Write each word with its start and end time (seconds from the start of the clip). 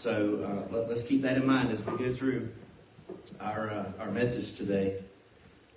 So 0.00 0.64
uh, 0.72 0.74
let, 0.74 0.88
us 0.88 1.06
keep 1.06 1.20
that 1.20 1.36
in 1.36 1.46
mind 1.46 1.70
as 1.70 1.84
we 1.84 1.94
go 1.98 2.10
through 2.10 2.48
our, 3.38 3.68
uh, 3.68 3.92
our 4.00 4.10
message 4.10 4.56
today. 4.56 4.96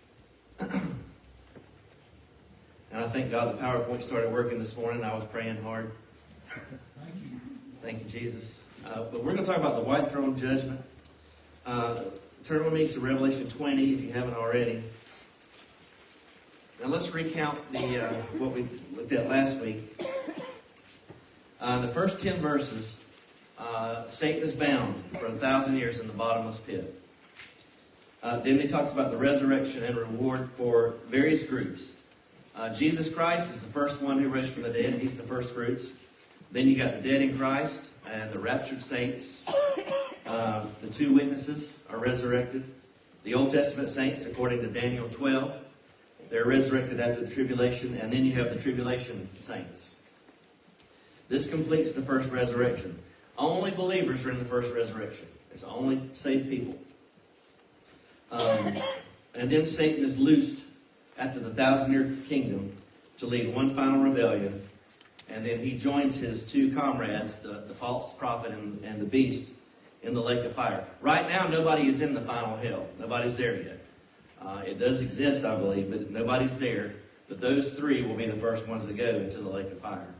and 0.61 0.71
I 2.93 3.01
thank 3.01 3.31
God 3.31 3.53
the 3.53 3.61
PowerPoint 3.61 4.01
started 4.01 4.31
working 4.31 4.59
this 4.59 4.77
morning. 4.77 5.03
I 5.03 5.13
was 5.13 5.25
praying 5.25 5.61
hard. 5.61 5.91
Thank 6.45 7.15
you. 7.21 7.39
Thank 7.81 7.99
you, 7.99 8.09
Jesus. 8.09 8.69
Uh, 8.85 9.03
but 9.11 9.25
we're 9.25 9.33
going 9.33 9.43
to 9.43 9.51
talk 9.51 9.57
about 9.57 9.75
the 9.75 9.83
white 9.83 10.07
throne 10.07 10.37
judgment. 10.37 10.79
Uh, 11.65 11.99
turn 12.45 12.63
with 12.63 12.73
me 12.73 12.87
to 12.87 13.01
Revelation 13.01 13.49
20 13.49 13.93
if 13.93 14.03
you 14.05 14.13
haven't 14.13 14.35
already. 14.35 14.81
Now 16.81 16.87
let's 16.87 17.13
recount 17.13 17.59
the 17.73 18.05
uh, 18.05 18.13
what 18.37 18.53
we 18.53 18.69
looked 18.95 19.11
at 19.11 19.27
last 19.27 19.61
week. 19.61 20.01
Uh, 21.59 21.81
the 21.81 21.89
first 21.89 22.23
10 22.23 22.35
verses, 22.35 23.02
uh, 23.63 24.07
Satan 24.07 24.43
is 24.43 24.55
bound 24.55 24.95
for 25.17 25.27
a 25.27 25.31
thousand 25.31 25.77
years 25.77 25.99
in 25.99 26.07
the 26.07 26.13
bottomless 26.13 26.59
pit. 26.59 26.93
Uh, 28.21 28.39
then 28.39 28.59
he 28.59 28.67
talks 28.67 28.93
about 28.93 29.11
the 29.11 29.17
resurrection 29.17 29.83
and 29.83 29.95
reward 29.95 30.49
for 30.49 30.95
various 31.07 31.45
groups. 31.45 31.95
Uh, 32.55 32.73
Jesus 32.73 33.13
Christ 33.13 33.53
is 33.53 33.63
the 33.63 33.71
first 33.71 34.03
one 34.03 34.19
who 34.19 34.29
rose 34.29 34.49
from 34.49 34.63
the 34.63 34.69
dead. 34.69 34.93
He's 34.95 35.17
the 35.17 35.23
first 35.23 35.53
fruits. 35.55 36.05
Then 36.51 36.67
you 36.67 36.77
got 36.77 36.93
the 36.93 37.01
dead 37.01 37.21
in 37.21 37.37
Christ 37.37 37.91
and 38.09 38.31
the 38.31 38.39
raptured 38.39 38.83
saints. 38.83 39.45
Uh, 40.25 40.65
the 40.79 40.87
two 40.87 41.13
witnesses 41.13 41.83
are 41.89 41.99
resurrected. 41.99 42.63
The 43.23 43.33
Old 43.33 43.51
Testament 43.51 43.89
saints, 43.89 44.25
according 44.25 44.61
to 44.61 44.67
Daniel 44.67 45.09
12, 45.09 45.53
they're 46.29 46.47
resurrected 46.47 46.99
after 46.99 47.25
the 47.25 47.31
tribulation. 47.31 47.97
And 47.97 48.11
then 48.11 48.23
you 48.23 48.33
have 48.33 48.53
the 48.53 48.59
tribulation 48.59 49.27
saints. 49.37 49.99
This 51.27 51.49
completes 51.49 51.91
the 51.91 52.01
first 52.01 52.31
resurrection. 52.31 52.97
Only 53.37 53.71
believers 53.71 54.25
are 54.25 54.31
in 54.31 54.39
the 54.39 54.45
first 54.45 54.75
resurrection. 54.75 55.27
It's 55.51 55.63
only 55.63 56.01
saved 56.13 56.49
people. 56.49 56.77
Um, 58.31 58.81
and 59.35 59.49
then 59.49 59.65
Satan 59.65 60.03
is 60.03 60.19
loosed 60.19 60.65
after 61.17 61.39
the 61.39 61.49
thousand 61.49 61.93
year 61.93 62.15
kingdom 62.27 62.75
to 63.19 63.27
lead 63.27 63.53
one 63.55 63.69
final 63.71 64.03
rebellion. 64.03 64.61
And 65.29 65.45
then 65.45 65.59
he 65.59 65.77
joins 65.77 66.19
his 66.19 66.51
two 66.51 66.73
comrades, 66.75 67.39
the, 67.39 67.63
the 67.67 67.73
false 67.73 68.13
prophet 68.13 68.51
and, 68.51 68.83
and 68.83 69.01
the 69.01 69.05
beast, 69.05 69.59
in 70.03 70.13
the 70.13 70.21
lake 70.21 70.43
of 70.45 70.51
fire. 70.51 70.85
Right 71.01 71.27
now, 71.27 71.47
nobody 71.47 71.87
is 71.87 72.01
in 72.01 72.13
the 72.13 72.21
final 72.21 72.57
hell. 72.57 72.85
Nobody's 72.99 73.37
there 73.37 73.61
yet. 73.61 73.79
Uh, 74.41 74.61
it 74.65 74.77
does 74.77 75.01
exist, 75.01 75.45
I 75.45 75.55
believe, 75.55 75.89
but 75.89 76.11
nobody's 76.11 76.59
there. 76.59 76.93
But 77.29 77.39
those 77.39 77.73
three 77.73 78.03
will 78.03 78.15
be 78.15 78.25
the 78.25 78.33
first 78.33 78.67
ones 78.67 78.85
to 78.87 78.93
go 78.93 79.05
into 79.05 79.39
the 79.39 79.49
lake 79.49 79.71
of 79.71 79.79
fire. 79.79 80.12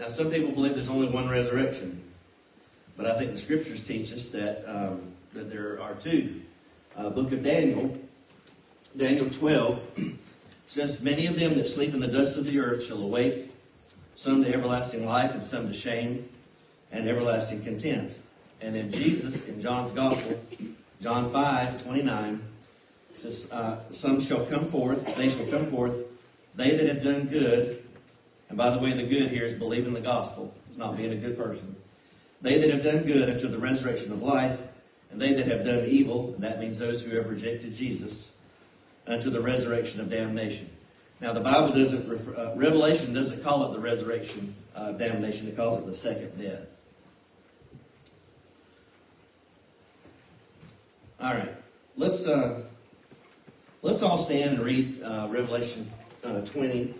Now, 0.00 0.08
some 0.08 0.30
people 0.30 0.52
believe 0.52 0.74
there's 0.74 0.88
only 0.88 1.10
one 1.10 1.28
resurrection, 1.28 2.02
but 2.96 3.04
I 3.04 3.18
think 3.18 3.32
the 3.32 3.38
scriptures 3.38 3.86
teach 3.86 4.14
us 4.14 4.30
that 4.30 4.64
um, 4.66 5.12
that 5.34 5.50
there 5.50 5.78
are 5.78 5.94
two. 5.94 6.40
Uh, 6.96 7.10
Book 7.10 7.32
of 7.32 7.44
Daniel, 7.44 7.98
Daniel 8.96 9.28
12, 9.28 10.18
says, 10.66 11.04
"Many 11.04 11.26
of 11.26 11.38
them 11.38 11.54
that 11.56 11.68
sleep 11.68 11.92
in 11.92 12.00
the 12.00 12.08
dust 12.08 12.38
of 12.38 12.46
the 12.46 12.58
earth 12.60 12.86
shall 12.86 13.02
awake, 13.02 13.52
some 14.14 14.42
to 14.42 14.50
everlasting 14.50 15.04
life, 15.04 15.34
and 15.34 15.44
some 15.44 15.68
to 15.68 15.74
shame 15.74 16.26
and 16.90 17.06
everlasting 17.06 17.62
contempt." 17.62 18.18
And 18.62 18.74
then 18.74 18.90
Jesus, 18.90 19.48
in 19.48 19.60
John's 19.60 19.92
Gospel, 19.92 20.40
John 21.02 21.30
5, 21.30 21.84
29, 21.84 22.40
says, 23.16 23.52
uh, 23.52 23.80
"Some 23.90 24.18
shall 24.18 24.46
come 24.46 24.64
forth; 24.64 25.14
they 25.16 25.28
shall 25.28 25.46
come 25.48 25.66
forth, 25.66 26.06
they 26.54 26.74
that 26.74 26.86
have 26.88 27.02
done 27.02 27.26
good." 27.26 27.82
And 28.50 28.58
by 28.58 28.70
the 28.70 28.80
way, 28.80 28.92
the 28.92 29.06
good 29.06 29.30
here 29.30 29.44
is 29.44 29.54
believing 29.54 29.94
the 29.94 30.00
gospel. 30.00 30.52
It's 30.68 30.76
not 30.76 30.96
being 30.96 31.12
a 31.12 31.16
good 31.16 31.38
person. 31.38 31.76
They 32.42 32.58
that 32.58 32.70
have 32.70 32.82
done 32.82 33.04
good 33.04 33.30
unto 33.30 33.46
the 33.46 33.58
resurrection 33.58 34.12
of 34.12 34.22
life, 34.22 34.60
and 35.12 35.22
they 35.22 35.32
that 35.34 35.46
have 35.46 35.64
done 35.64 35.84
evil, 35.86 36.34
and 36.34 36.42
that 36.42 36.58
means 36.58 36.78
those 36.78 37.04
who 37.04 37.16
have 37.16 37.30
rejected 37.30 37.74
Jesus, 37.74 38.36
unto 39.06 39.30
the 39.30 39.40
resurrection 39.40 40.00
of 40.00 40.10
damnation. 40.10 40.68
Now, 41.20 41.32
the 41.32 41.40
Bible 41.40 41.72
doesn't, 41.72 42.08
refer, 42.08 42.34
uh, 42.34 42.56
Revelation 42.56 43.14
doesn't 43.14 43.44
call 43.44 43.70
it 43.70 43.72
the 43.72 43.80
resurrection 43.80 44.54
of 44.74 44.98
damnation, 44.98 45.46
it 45.46 45.56
calls 45.56 45.78
it 45.78 45.86
the 45.86 45.94
second 45.94 46.36
death. 46.40 46.66
All 51.20 51.34
right, 51.34 51.54
let's 51.96 52.26
uh, 52.26 52.62
let's 53.82 54.02
all 54.02 54.16
stand 54.16 54.54
and 54.54 54.64
read 54.64 55.02
uh, 55.02 55.28
Revelation 55.30 55.88
uh, 56.24 56.40
20. 56.40 56.94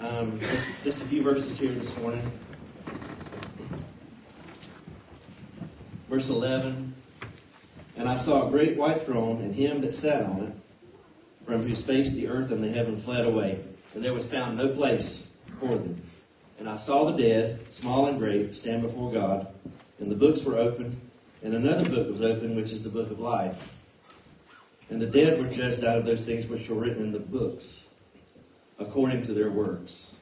Um, 0.00 0.40
just, 0.40 0.72
just 0.82 1.02
a 1.02 1.06
few 1.06 1.22
verses 1.22 1.60
here 1.60 1.72
this 1.72 2.00
morning. 2.00 2.22
Verse 6.08 6.30
11 6.30 6.94
And 7.98 8.08
I 8.08 8.16
saw 8.16 8.48
a 8.48 8.50
great 8.50 8.78
white 8.78 9.02
throne, 9.02 9.42
and 9.42 9.54
him 9.54 9.82
that 9.82 9.92
sat 9.92 10.22
on 10.22 10.40
it, 10.44 10.52
from 11.44 11.62
whose 11.62 11.84
face 11.84 12.12
the 12.12 12.28
earth 12.28 12.50
and 12.50 12.64
the 12.64 12.70
heaven 12.70 12.96
fled 12.96 13.26
away, 13.26 13.60
and 13.94 14.02
there 14.02 14.14
was 14.14 14.26
found 14.26 14.56
no 14.56 14.68
place 14.68 15.36
for 15.58 15.76
them. 15.76 16.00
And 16.58 16.66
I 16.66 16.76
saw 16.76 17.04
the 17.04 17.22
dead, 17.22 17.70
small 17.70 18.06
and 18.06 18.18
great, 18.18 18.54
stand 18.54 18.80
before 18.80 19.12
God, 19.12 19.48
and 19.98 20.10
the 20.10 20.16
books 20.16 20.46
were 20.46 20.56
opened, 20.56 20.96
and 21.42 21.54
another 21.54 21.86
book 21.86 22.08
was 22.08 22.22
opened, 22.22 22.56
which 22.56 22.72
is 22.72 22.82
the 22.82 22.88
book 22.88 23.10
of 23.10 23.20
life. 23.20 23.76
And 24.88 25.00
the 25.00 25.06
dead 25.06 25.38
were 25.38 25.50
judged 25.50 25.84
out 25.84 25.98
of 25.98 26.06
those 26.06 26.24
things 26.24 26.48
which 26.48 26.70
were 26.70 26.76
written 26.76 27.02
in 27.02 27.12
the 27.12 27.20
books 27.20 27.89
according 28.80 29.22
to 29.24 29.34
their 29.34 29.50
works. 29.50 30.18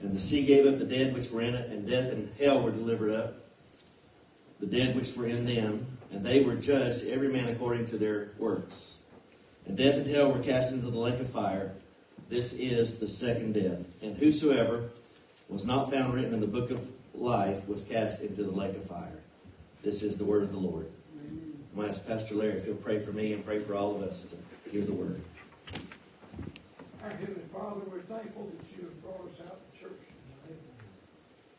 And 0.00 0.12
the 0.12 0.20
sea 0.20 0.44
gave 0.44 0.66
up 0.66 0.78
the 0.78 0.84
dead 0.84 1.14
which 1.14 1.30
were 1.30 1.42
in 1.42 1.54
it, 1.54 1.70
and 1.70 1.86
death 1.86 2.10
and 2.10 2.28
hell 2.40 2.62
were 2.62 2.72
delivered 2.72 3.14
up, 3.14 3.34
the 4.58 4.66
dead 4.66 4.96
which 4.96 5.16
were 5.16 5.26
in 5.26 5.46
them, 5.46 5.86
and 6.10 6.24
they 6.24 6.42
were 6.42 6.56
judged, 6.56 7.06
every 7.06 7.28
man 7.28 7.48
according 7.48 7.86
to 7.86 7.98
their 7.98 8.32
works. 8.38 9.02
And 9.66 9.76
death 9.76 9.96
and 9.96 10.06
hell 10.06 10.32
were 10.32 10.40
cast 10.40 10.74
into 10.74 10.90
the 10.90 10.98
lake 10.98 11.20
of 11.20 11.30
fire. 11.30 11.72
This 12.28 12.54
is 12.54 12.98
the 12.98 13.06
second 13.06 13.54
death. 13.54 13.94
And 14.02 14.16
whosoever 14.16 14.90
was 15.48 15.64
not 15.64 15.90
found 15.90 16.14
written 16.14 16.34
in 16.34 16.40
the 16.40 16.46
book 16.46 16.70
of 16.70 16.90
life 17.14 17.68
was 17.68 17.84
cast 17.84 18.22
into 18.22 18.42
the 18.42 18.50
lake 18.50 18.76
of 18.76 18.84
fire. 18.84 19.20
This 19.82 20.02
is 20.02 20.16
the 20.16 20.24
word 20.24 20.42
of 20.42 20.52
the 20.52 20.58
Lord. 20.58 20.88
I'm 21.76 21.84
ask 21.84 22.06
Pastor 22.06 22.34
Larry 22.34 22.54
if 22.54 22.64
he'll 22.64 22.74
pray 22.74 22.98
for 22.98 23.12
me 23.12 23.32
and 23.32 23.44
pray 23.44 23.58
for 23.58 23.74
all 23.74 23.94
of 23.94 24.02
us 24.02 24.34
to 24.64 24.70
hear 24.70 24.84
the 24.84 24.92
word. 24.92 25.20
Our 27.02 27.10
Heavenly 27.10 27.41
Father, 27.52 27.82
we're 27.90 28.00
thankful 28.00 28.50
that 28.50 28.76
you 28.76 28.84
have 28.84 29.02
brought 29.02 29.28
us 29.30 29.46
out 29.46 29.60
to 29.60 29.80
church 29.80 30.00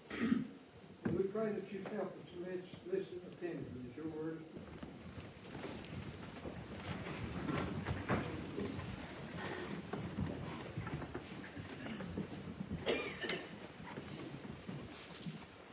tonight. 0.09 0.45
And 1.05 1.17
we 1.17 1.23
pray 1.25 1.51
that 1.51 1.71
you 1.71 1.81
help 1.95 2.11
us 2.11 2.23
listen 2.91 3.21
attentively 3.31 3.91
as 3.91 3.95
your 3.95 4.07
word 4.07 4.41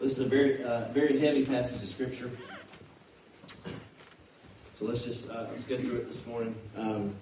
This 0.01 0.19
is 0.19 0.27
a 0.27 0.29
very, 0.31 0.65
uh, 0.65 0.89
very 0.93 1.19
heavy 1.19 1.45
passage 1.45 1.83
of 1.83 1.89
scripture. 1.89 2.31
So 4.73 4.87
let's 4.87 5.05
just 5.05 5.31
uh, 5.31 5.47
let's 5.51 5.67
get 5.67 5.81
through 5.81 5.99
it 5.99 6.07
this 6.07 6.27
morning. 6.27 6.55
Um, 6.75 7.15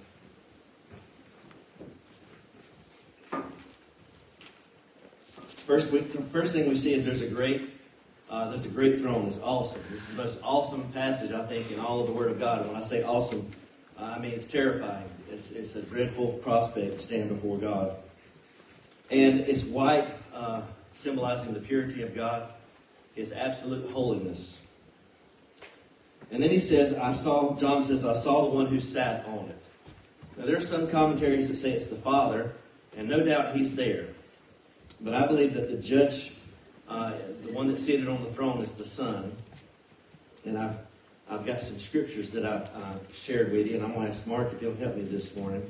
First, 5.68 5.92
we, 5.92 5.98
first 6.00 6.54
thing 6.54 6.66
we 6.66 6.76
see 6.76 6.94
is 6.94 7.04
there's 7.04 7.20
a 7.20 7.28
great, 7.28 7.60
uh, 8.30 8.48
there's 8.48 8.64
a 8.64 8.70
great 8.70 9.00
throne. 9.00 9.26
It's 9.26 9.38
awesome. 9.42 9.82
This 9.90 10.08
is 10.08 10.16
the 10.16 10.22
most 10.22 10.40
awesome 10.42 10.82
passage 10.94 11.30
I 11.30 11.44
think 11.44 11.70
in 11.70 11.78
all 11.78 12.00
of 12.00 12.06
the 12.06 12.14
Word 12.14 12.30
of 12.30 12.40
God. 12.40 12.60
And 12.60 12.68
when 12.68 12.78
I 12.78 12.80
say 12.80 13.02
awesome, 13.02 13.52
uh, 14.00 14.14
I 14.16 14.18
mean 14.18 14.32
it's 14.32 14.46
terrifying. 14.46 15.06
It's, 15.30 15.50
it's 15.52 15.76
a 15.76 15.82
dreadful 15.82 16.38
prospect 16.38 16.94
to 16.94 16.98
stand 16.98 17.28
before 17.28 17.58
God. 17.58 17.94
And 19.10 19.40
it's 19.40 19.68
white, 19.68 20.06
uh, 20.34 20.62
symbolizing 20.94 21.52
the 21.52 21.60
purity 21.60 22.00
of 22.00 22.14
God, 22.14 22.48
His 23.14 23.34
absolute 23.34 23.90
holiness. 23.90 24.66
And 26.32 26.42
then 26.42 26.48
he 26.48 26.60
says, 26.60 26.94
I 26.94 27.12
saw, 27.12 27.54
John 27.58 27.82
says, 27.82 28.06
I 28.06 28.14
saw 28.14 28.48
the 28.48 28.56
one 28.56 28.68
who 28.68 28.80
sat 28.80 29.26
on 29.26 29.50
it. 29.50 29.58
Now, 30.38 30.46
there 30.46 30.56
are 30.56 30.62
some 30.62 30.88
commentaries 30.88 31.50
that 31.50 31.56
say 31.56 31.72
it's 31.72 31.88
the 31.88 31.96
Father, 31.96 32.52
and 32.96 33.06
no 33.06 33.22
doubt 33.22 33.54
he's 33.54 33.76
there. 33.76 34.06
But 35.00 35.14
I 35.14 35.26
believe 35.26 35.54
that 35.54 35.68
the 35.68 35.78
judge, 35.78 36.34
uh, 36.88 37.12
the 37.42 37.52
one 37.52 37.68
that's 37.68 37.82
seated 37.82 38.08
on 38.08 38.22
the 38.22 38.30
throne, 38.30 38.60
is 38.60 38.74
the 38.74 38.84
Son. 38.84 39.32
And 40.44 40.58
I've, 40.58 40.76
I've 41.30 41.46
got 41.46 41.60
some 41.60 41.78
scriptures 41.78 42.32
that 42.32 42.44
I've 42.44 42.68
uh, 42.74 42.98
shared 43.12 43.52
with 43.52 43.68
you, 43.68 43.76
and 43.76 43.84
I'm 43.84 43.92
going 43.92 44.04
to 44.04 44.08
ask 44.08 44.26
Mark 44.26 44.52
if 44.52 44.60
he'll 44.60 44.74
help 44.74 44.96
me 44.96 45.02
this 45.02 45.36
morning. 45.36 45.62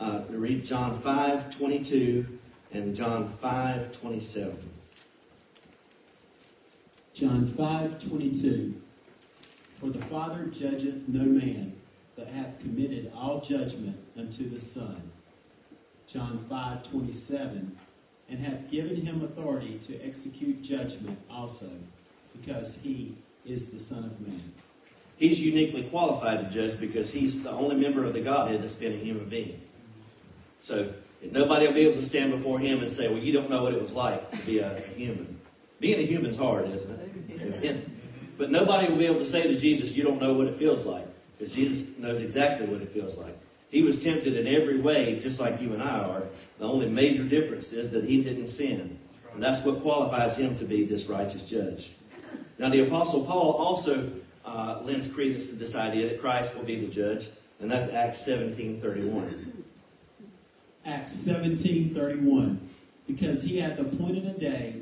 Uh, 0.00 0.22
to 0.24 0.38
read 0.38 0.64
John 0.64 0.94
5 0.94 1.56
22 1.56 2.38
and 2.72 2.96
John 2.96 3.28
5 3.28 3.92
27. 3.92 4.56
John 7.12 7.46
5 7.46 8.08
22. 8.08 8.80
For 9.78 9.90
the 9.90 9.98
Father 10.06 10.44
judgeth 10.46 11.08
no 11.08 11.24
man, 11.24 11.74
but 12.16 12.28
hath 12.28 12.58
committed 12.60 13.12
all 13.14 13.40
judgment 13.40 13.96
unto 14.16 14.48
the 14.48 14.60
Son. 14.60 15.10
John 16.06 16.38
5 16.38 16.82
27. 16.82 17.76
And 18.30 18.38
hath 18.38 18.70
given 18.70 18.96
him 18.96 19.22
authority 19.22 19.78
to 19.82 20.06
execute 20.06 20.62
judgment 20.62 21.18
also, 21.30 21.68
because 22.40 22.80
he 22.80 23.14
is 23.44 23.72
the 23.72 23.78
Son 23.78 24.04
of 24.04 24.20
Man. 24.20 24.52
He's 25.18 25.40
uniquely 25.40 25.82
qualified 25.82 26.40
to 26.40 26.50
judge 26.50 26.80
because 26.80 27.12
he's 27.12 27.42
the 27.42 27.50
only 27.50 27.76
member 27.76 28.04
of 28.04 28.14
the 28.14 28.20
Godhead 28.20 28.62
that's 28.62 28.76
been 28.76 28.92
a 28.92 28.96
human 28.96 29.28
being. 29.28 29.60
So 30.60 30.92
nobody 31.30 31.66
will 31.66 31.74
be 31.74 31.86
able 31.86 32.00
to 32.00 32.02
stand 32.02 32.32
before 32.32 32.58
him 32.58 32.80
and 32.80 32.90
say, 32.90 33.08
Well, 33.08 33.18
you 33.18 33.32
don't 33.32 33.50
know 33.50 33.64
what 33.64 33.74
it 33.74 33.82
was 33.82 33.94
like 33.94 34.30
to 34.32 34.38
be 34.46 34.60
a, 34.60 34.76
a 34.76 34.88
human. 34.90 35.38
Being 35.80 35.98
a 35.98 36.06
human's 36.06 36.38
hard, 36.38 36.66
isn't 36.66 37.00
it? 37.00 37.62
Yeah. 37.62 37.72
But 38.38 38.50
nobody 38.50 38.88
will 38.88 38.96
be 38.96 39.04
able 39.04 39.18
to 39.18 39.26
say 39.26 39.42
to 39.42 39.58
Jesus, 39.58 39.94
You 39.94 40.02
don't 40.02 40.18
know 40.18 40.32
what 40.32 40.46
it 40.46 40.54
feels 40.54 40.86
like. 40.86 41.06
Because 41.36 41.54
Jesus 41.54 41.98
knows 41.98 42.22
exactly 42.22 42.66
what 42.66 42.80
it 42.80 42.88
feels 42.88 43.18
like. 43.18 43.36
He 43.70 43.82
was 43.82 44.02
tempted 44.02 44.36
in 44.36 44.46
every 44.46 44.80
way, 44.80 45.18
just 45.20 45.40
like 45.40 45.60
you 45.60 45.72
and 45.72 45.82
I 45.82 46.00
are. 46.00 46.24
The 46.58 46.64
only 46.64 46.88
major 46.88 47.24
difference 47.24 47.72
is 47.72 47.90
that 47.92 48.04
he 48.04 48.22
didn't 48.22 48.48
sin. 48.48 48.98
And 49.32 49.42
that's 49.42 49.64
what 49.64 49.80
qualifies 49.80 50.36
him 50.36 50.56
to 50.56 50.64
be 50.64 50.84
this 50.84 51.08
righteous 51.08 51.48
judge. 51.48 51.92
Now, 52.58 52.68
the 52.68 52.86
Apostle 52.86 53.24
Paul 53.24 53.52
also 53.52 54.10
uh, 54.44 54.80
lends 54.82 55.08
credence 55.08 55.50
to 55.50 55.56
this 55.56 55.76
idea 55.76 56.08
that 56.08 56.20
Christ 56.20 56.56
will 56.56 56.64
be 56.64 56.84
the 56.84 56.90
judge, 56.90 57.28
and 57.60 57.70
that's 57.70 57.88
Acts 57.88 58.18
17 58.24 58.80
31. 58.80 59.60
Acts 60.86 61.12
seventeen 61.12 61.94
thirty 61.94 62.18
one, 62.18 62.58
because 63.06 63.42
he 63.42 63.58
hath 63.58 63.78
appointed 63.78 64.24
a 64.24 64.32
day 64.32 64.76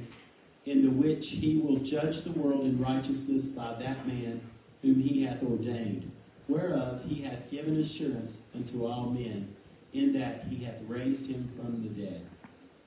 in 0.64 0.80
the 0.82 0.90
which 0.90 1.30
he 1.30 1.56
will 1.58 1.78
judge 1.78 2.22
the 2.22 2.30
world 2.32 2.64
in 2.64 2.78
righteousness 2.78 3.48
by 3.48 3.74
that 3.80 4.06
man 4.06 4.40
whom 4.82 5.00
he 5.00 5.24
hath 5.24 5.42
ordained, 5.42 6.10
whereof 6.48 7.04
he 7.06 7.22
hath 7.22 7.50
given 7.50 7.76
assurance 7.76 8.48
unto 8.54 8.86
all 8.86 9.10
men, 9.10 9.54
in 9.92 10.12
that 10.14 10.44
he 10.50 10.64
hath 10.64 10.80
raised 10.86 11.30
him 11.30 11.48
from 11.54 11.82
the 11.82 11.88
dead. 11.88 12.24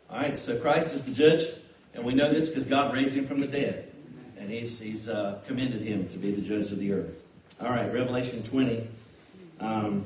All 0.09 0.19
right, 0.19 0.39
so 0.39 0.59
Christ 0.59 0.93
is 0.93 1.03
the 1.03 1.13
judge, 1.13 1.45
and 1.93 2.03
we 2.03 2.13
know 2.13 2.31
this 2.31 2.49
because 2.49 2.65
God 2.65 2.93
raised 2.93 3.15
him 3.15 3.25
from 3.25 3.39
the 3.39 3.47
dead. 3.47 3.91
And 4.37 4.49
he's, 4.49 4.79
he's 4.79 5.07
uh, 5.07 5.39
commended 5.45 5.81
him 5.81 6.09
to 6.09 6.17
be 6.17 6.31
the 6.31 6.41
judge 6.41 6.71
of 6.71 6.79
the 6.79 6.91
earth. 6.93 7.25
All 7.61 7.69
right, 7.69 7.91
Revelation 7.93 8.43
20. 8.43 8.87
Um, 9.59 10.05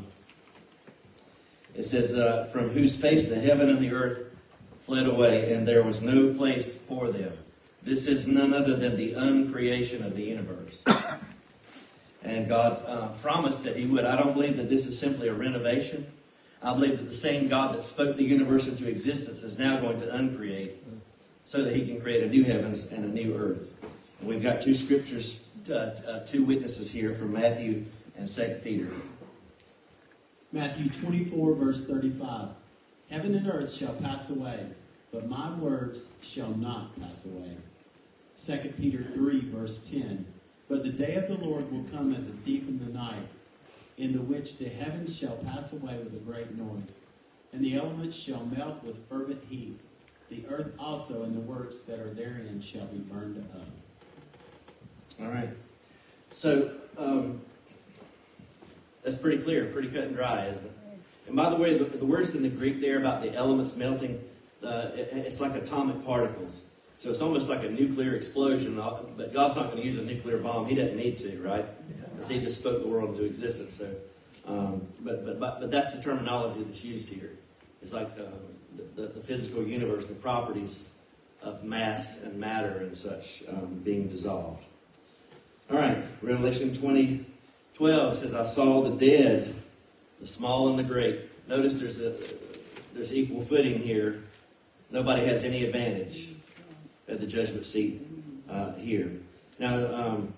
it 1.73 1.83
says, 1.83 2.17
uh, 2.17 2.45
From 2.45 2.69
whose 2.69 2.99
face 2.99 3.29
the 3.29 3.39
heaven 3.39 3.69
and 3.69 3.79
the 3.79 3.93
earth 3.93 4.35
fled 4.81 5.07
away, 5.07 5.53
and 5.53 5.67
there 5.67 5.83
was 5.83 6.01
no 6.01 6.33
place 6.33 6.77
for 6.77 7.11
them. 7.11 7.33
This 7.81 8.07
is 8.07 8.27
none 8.27 8.53
other 8.53 8.75
than 8.75 8.97
the 8.97 9.13
uncreation 9.13 10.03
of 10.03 10.15
the 10.15 10.23
universe. 10.23 10.83
And 12.25 12.49
God 12.49 12.83
uh, 12.87 13.09
promised 13.21 13.63
that 13.65 13.77
He 13.77 13.85
would. 13.85 14.03
I 14.03 14.17
don't 14.17 14.33
believe 14.33 14.57
that 14.57 14.67
this 14.67 14.87
is 14.87 14.97
simply 14.97 15.27
a 15.27 15.33
renovation. 15.33 16.05
I 16.63 16.73
believe 16.73 16.97
that 16.97 17.05
the 17.05 17.11
same 17.11 17.47
God 17.47 17.75
that 17.75 17.83
spoke 17.83 18.17
the 18.17 18.23
universe 18.23 18.67
into 18.67 18.89
existence 18.89 19.43
is 19.43 19.59
now 19.59 19.79
going 19.79 19.99
to 19.99 20.15
uncreate 20.15 20.73
so 21.45 21.63
that 21.63 21.75
He 21.75 21.85
can 21.85 22.01
create 22.01 22.23
a 22.23 22.27
new 22.27 22.43
heavens 22.43 22.91
and 22.91 23.05
a 23.05 23.09
new 23.09 23.37
earth. 23.37 23.75
And 24.19 24.27
we've 24.27 24.41
got 24.41 24.61
two 24.61 24.73
scriptures, 24.73 25.55
uh, 25.69 25.95
uh, 26.07 26.19
two 26.25 26.43
witnesses 26.43 26.91
here 26.91 27.11
from 27.11 27.33
Matthew 27.33 27.85
and 28.17 28.27
Second 28.27 28.63
Peter. 28.63 28.89
Matthew 30.51 30.89
24, 30.89 31.53
verse 31.53 31.85
35. 31.85 32.47
Heaven 33.11 33.35
and 33.35 33.47
earth 33.47 33.71
shall 33.71 33.93
pass 33.93 34.31
away, 34.31 34.65
but 35.11 35.29
my 35.29 35.53
words 35.55 36.15
shall 36.23 36.49
not 36.49 36.99
pass 36.99 37.27
away. 37.27 37.55
2 38.35 38.73
Peter 38.77 39.03
3, 39.03 39.41
verse 39.51 39.79
10. 39.89 40.25
But 40.67 40.83
the 40.83 40.89
day 40.89 41.15
of 41.15 41.27
the 41.27 41.37
Lord 41.45 41.71
will 41.71 41.83
come 41.83 42.13
as 42.13 42.27
a 42.27 42.31
thief 42.31 42.67
in 42.67 42.79
the 42.79 42.91
night, 42.91 43.27
in 43.97 44.13
the 44.13 44.21
which 44.21 44.57
the 44.57 44.67
heavens 44.67 45.17
shall 45.17 45.37
pass 45.37 45.73
away 45.73 45.97
with 45.97 46.13
a 46.13 46.19
great 46.19 46.57
noise, 46.57 46.99
and 47.53 47.63
the 47.63 47.75
elements 47.75 48.17
shall 48.17 48.45
melt 48.45 48.83
with 48.83 49.07
fervent 49.07 49.43
heat. 49.49 49.79
The 50.29 50.43
earth 50.49 50.73
also 50.79 51.23
and 51.23 51.35
the 51.35 51.41
works 51.41 51.81
that 51.83 51.99
are 51.99 52.09
therein 52.09 52.59
shall 52.61 52.87
be 52.87 52.97
burned 52.97 53.37
up. 53.53 53.61
All 55.21 55.29
right. 55.29 55.49
So, 56.31 56.71
um, 56.97 57.41
that's 59.03 59.17
pretty 59.17 59.41
clear, 59.43 59.67
pretty 59.67 59.89
cut 59.89 60.05
and 60.05 60.15
dry, 60.15 60.45
isn't 60.45 60.65
it? 60.65 60.71
And 61.27 61.35
by 61.35 61.49
the 61.49 61.57
way, 61.57 61.77
the, 61.77 61.85
the 61.85 62.05
words 62.05 62.35
in 62.35 62.41
the 62.43 62.49
Greek 62.49 62.81
there 62.81 62.97
about 62.97 63.21
the 63.21 63.33
elements 63.33 63.75
melting, 63.75 64.19
uh, 64.63 64.89
it, 64.95 65.09
it's 65.13 65.39
like 65.39 65.55
atomic 65.55 66.03
particles. 66.03 66.65
So 67.05 67.11
it's 67.11 67.21
almost 67.21 67.51
like 67.51 67.63
a 67.63 67.69
nuclear 67.69 68.15
explosion, 68.15 68.79
uh, 68.79 68.97
but 69.15 69.31
God's 69.31 69.55
not 69.55 69.65
going 69.67 69.77
to 69.77 69.85
use 69.85 69.99
a 69.99 70.01
nuclear 70.01 70.39
bomb. 70.39 70.65
He 70.65 70.73
doesn't 70.73 70.97
need 70.97 71.19
to, 71.19 71.37
right? 71.37 71.63
Because 72.15 72.29
He 72.29 72.39
just 72.39 72.57
spoke 72.57 72.81
the 72.81 72.87
world 72.87 73.11
into 73.11 73.25
existence. 73.25 73.75
So, 73.75 73.95
um, 74.47 74.87
but, 75.01 75.23
but, 75.23 75.39
but, 75.39 75.59
but 75.59 75.69
that's 75.69 75.91
the 75.91 76.01
terminology 76.01 76.63
that's 76.63 76.83
used 76.83 77.13
here. 77.13 77.33
It's 77.83 77.93
like 77.93 78.07
uh, 78.19 78.23
the, 78.75 79.03
the, 79.03 79.07
the 79.09 79.19
physical 79.19 79.61
universe, 79.61 80.07
the 80.07 80.15
properties 80.15 80.95
of 81.43 81.63
mass 81.63 82.23
and 82.23 82.39
matter 82.39 82.79
and 82.79 82.97
such 82.97 83.43
um, 83.49 83.81
being 83.83 84.07
dissolved. 84.07 84.65
All 85.69 85.77
right, 85.77 86.03
Revelation 86.23 86.73
20, 86.73 87.23
12 87.75 88.17
says, 88.17 88.33
I 88.33 88.45
saw 88.45 88.81
the 88.81 88.97
dead, 88.97 89.53
the 90.19 90.25
small 90.25 90.69
and 90.69 90.79
the 90.79 90.83
great. 90.83 91.19
Notice 91.47 91.79
there's, 91.81 92.01
a, 92.01 92.17
there's 92.95 93.13
equal 93.13 93.41
footing 93.41 93.77
here. 93.77 94.23
Nobody 94.89 95.23
has 95.27 95.43
any 95.43 95.65
advantage 95.65 96.31
at 97.07 97.19
the 97.19 97.27
judgment 97.27 97.65
seat 97.65 98.01
uh, 98.49 98.73
here. 98.75 99.11
Now, 99.59 99.93
um, 99.93 100.33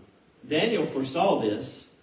Daniel 0.47 0.85
foresaw 0.85 1.41
this 1.41 1.93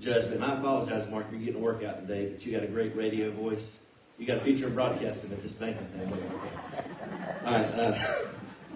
judgment. 0.00 0.42
I 0.42 0.54
apologize, 0.58 1.08
Mark, 1.10 1.26
you're 1.30 1.40
getting 1.40 1.56
a 1.56 1.64
workout 1.64 2.00
today, 2.00 2.30
but 2.30 2.44
you 2.44 2.52
got 2.52 2.62
a 2.62 2.68
great 2.68 2.94
radio 2.96 3.30
voice. 3.30 3.80
You 4.18 4.26
got 4.26 4.38
a 4.38 4.40
future 4.40 4.68
in 4.68 4.74
broadcasting 4.74 5.32
at 5.32 5.42
this 5.42 5.54
thing. 5.54 5.76
All 7.44 7.52
right, 7.52 7.70
uh, 7.74 7.94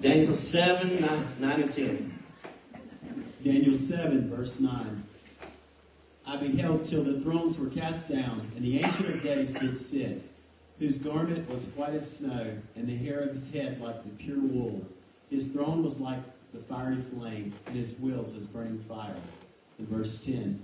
Daniel 0.01 0.35
7, 0.35 1.01
9, 1.01 1.27
9 1.39 1.61
and 1.63 1.73
10. 1.73 2.15
Daniel 3.43 3.75
7, 3.75 4.29
verse 4.29 4.61
9. 4.61 5.03
I 6.27 6.37
beheld 6.37 6.85
till 6.85 7.03
the 7.03 7.21
thrones 7.21 7.59
were 7.59 7.71
cast 7.71 8.09
down, 8.09 8.51
and 8.55 8.65
the 8.65 8.79
Ancient 8.79 9.09
of 9.09 9.23
Days 9.23 9.55
did 9.55 9.77
sit, 9.77 10.23
whose 10.79 10.99
garment 10.99 11.49
was 11.51 11.67
white 11.69 11.95
as 11.95 12.19
snow, 12.19 12.57
and 12.77 12.87
the 12.87 12.97
hair 12.97 13.21
of 13.21 13.33
his 13.33 13.51
head 13.53 13.81
like 13.81 14.05
the 14.05 14.11
pure 14.11 14.39
wool. 14.39 14.87
His 15.31 15.49
throne 15.49 15.83
was 15.83 16.01
like 16.01 16.19
the 16.53 16.59
fiery 16.59 16.97
flame, 16.97 17.53
and 17.67 17.77
his 17.77 17.99
wheels 18.01 18.37
as 18.37 18.49
burning 18.49 18.81
fire. 18.81 19.15
In 19.79 19.87
verse 19.87 20.25
10, 20.25 20.61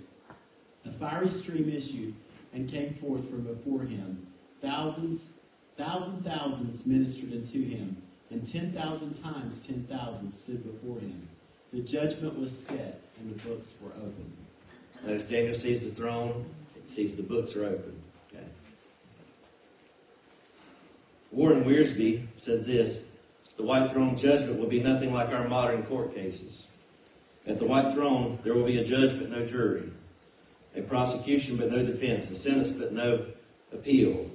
a 0.84 0.90
fiery 0.90 1.28
stream 1.28 1.68
issued 1.68 2.14
and 2.52 2.68
came 2.68 2.92
forth 2.94 3.28
from 3.30 3.42
before 3.42 3.82
him. 3.82 4.26
Thousands, 4.60 5.38
thousand 5.76 6.24
thousands 6.24 6.86
ministered 6.86 7.32
unto 7.32 7.62
him, 7.62 7.96
and 8.30 8.44
ten 8.44 8.72
thousand 8.72 9.14
times 9.22 9.66
ten 9.66 9.84
thousand 9.84 10.30
stood 10.30 10.64
before 10.64 10.98
him. 10.98 11.28
The 11.72 11.80
judgment 11.80 12.38
was 12.38 12.56
set, 12.56 13.00
and 13.20 13.34
the 13.34 13.48
books 13.48 13.74
were 13.80 13.90
opened. 13.90 14.36
Notice 15.04 15.26
Daniel 15.26 15.54
sees 15.54 15.84
the 15.88 15.94
throne, 15.94 16.44
sees 16.86 17.14
the 17.16 17.22
books 17.22 17.56
are 17.56 17.66
open. 17.66 18.02
Okay. 18.32 18.44
Warren 21.30 21.64
Wiersbe 21.64 22.26
says 22.36 22.66
this 22.66 23.15
The 23.56 23.64
white 23.64 23.90
throne 23.90 24.16
judgment 24.16 24.58
will 24.58 24.68
be 24.68 24.82
nothing 24.82 25.12
like 25.12 25.30
our 25.30 25.48
modern 25.48 25.82
court 25.84 26.14
cases. 26.14 26.70
At 27.46 27.58
the 27.58 27.66
white 27.66 27.92
throne, 27.92 28.38
there 28.42 28.54
will 28.54 28.66
be 28.66 28.78
a 28.78 28.84
judge 28.84 29.18
but 29.18 29.30
no 29.30 29.46
jury, 29.46 29.84
a 30.74 30.82
prosecution 30.82 31.56
but 31.56 31.70
no 31.70 31.84
defense, 31.86 32.30
a 32.30 32.36
sentence 32.36 32.70
but 32.70 32.92
no 32.92 33.24
appeal. 33.72 34.30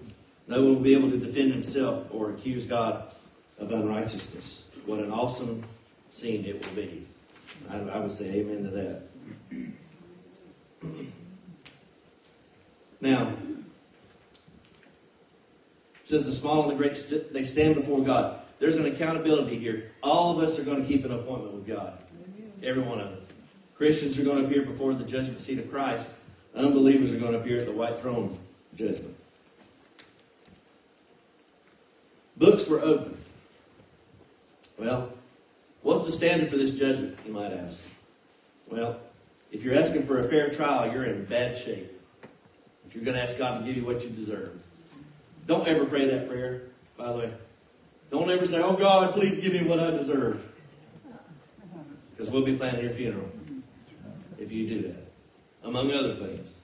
No 0.47 0.63
one 0.63 0.75
will 0.75 0.81
be 0.81 0.95
able 0.95 1.11
to 1.11 1.17
defend 1.17 1.53
himself 1.53 2.07
or 2.11 2.31
accuse 2.31 2.65
God 2.65 3.03
of 3.59 3.71
unrighteousness. 3.71 4.71
What 4.85 4.99
an 4.99 5.11
awesome 5.11 5.63
scene 6.09 6.45
it 6.45 6.65
will 6.65 6.75
be. 6.75 7.05
I, 7.69 7.79
I 7.79 7.99
would 7.99 8.11
say 8.11 8.39
amen 8.39 8.63
to 8.63 8.69
that. 8.71 9.03
Now, 13.03 13.33
says 16.03 16.27
the 16.27 16.33
small 16.33 16.61
and 16.63 16.71
the 16.71 16.75
great, 16.75 16.95
st- 16.95 17.33
they 17.33 17.43
stand 17.43 17.73
before 17.73 18.03
God. 18.03 18.40
There's 18.61 18.77
an 18.77 18.85
accountability 18.85 19.57
here. 19.57 19.91
All 20.03 20.37
of 20.37 20.43
us 20.43 20.59
are 20.59 20.63
going 20.63 20.83
to 20.83 20.87
keep 20.87 21.03
an 21.03 21.11
appointment 21.11 21.55
with 21.55 21.65
God. 21.65 21.97
Every 22.61 22.83
one 22.83 22.99
of 22.99 23.07
us. 23.07 23.23
Christians 23.73 24.19
are 24.19 24.23
going 24.23 24.37
to 24.37 24.45
appear 24.45 24.63
before 24.63 24.93
the 24.93 25.03
judgment 25.03 25.41
seat 25.41 25.57
of 25.57 25.71
Christ. 25.71 26.13
Unbelievers 26.55 27.15
are 27.15 27.19
going 27.19 27.31
to 27.31 27.39
appear 27.39 27.61
at 27.61 27.65
the 27.65 27.71
white 27.71 27.97
throne 27.97 28.37
judgment. 28.75 29.15
Books 32.37 32.69
were 32.69 32.79
open. 32.81 33.17
Well, 34.77 35.11
what's 35.81 36.05
the 36.05 36.11
standard 36.11 36.49
for 36.49 36.57
this 36.57 36.77
judgment, 36.77 37.17
you 37.25 37.33
might 37.33 37.53
ask? 37.53 37.89
Well, 38.67 38.99
if 39.51 39.63
you're 39.63 39.75
asking 39.75 40.03
for 40.03 40.19
a 40.19 40.23
fair 40.23 40.51
trial, 40.51 40.93
you're 40.93 41.05
in 41.05 41.25
bad 41.25 41.57
shape. 41.57 41.91
If 42.85 42.93
you're 42.93 43.05
going 43.05 43.17
to 43.17 43.23
ask 43.23 43.39
God 43.39 43.61
to 43.61 43.65
give 43.65 43.75
you 43.75 43.85
what 43.87 44.03
you 44.03 44.11
deserve. 44.11 44.63
Don't 45.47 45.67
ever 45.67 45.85
pray 45.85 46.05
that 46.11 46.29
prayer, 46.29 46.61
by 46.95 47.11
the 47.11 47.17
way. 47.17 47.33
Don't 48.11 48.29
ever 48.29 48.45
say, 48.45 48.61
Oh 48.61 48.75
God, 48.75 49.13
please 49.13 49.39
give 49.39 49.53
me 49.53 49.63
what 49.63 49.79
I 49.79 49.91
deserve. 49.91 50.45
Because 52.11 52.29
we'll 52.29 52.45
be 52.45 52.55
planning 52.55 52.83
your 52.83 52.91
funeral 52.91 53.29
if 54.37 54.51
you 54.51 54.67
do 54.67 54.81
that, 54.81 55.07
among 55.63 55.91
other 55.91 56.13
things. 56.13 56.63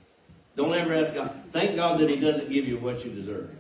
Don't 0.56 0.74
ever 0.74 0.94
ask 0.94 1.14
God. 1.14 1.34
Thank 1.52 1.76
God 1.76 2.00
that 2.00 2.10
He 2.10 2.20
doesn't 2.20 2.52
give 2.52 2.68
you 2.68 2.78
what 2.78 3.06
you 3.06 3.12
deserve. 3.12 3.56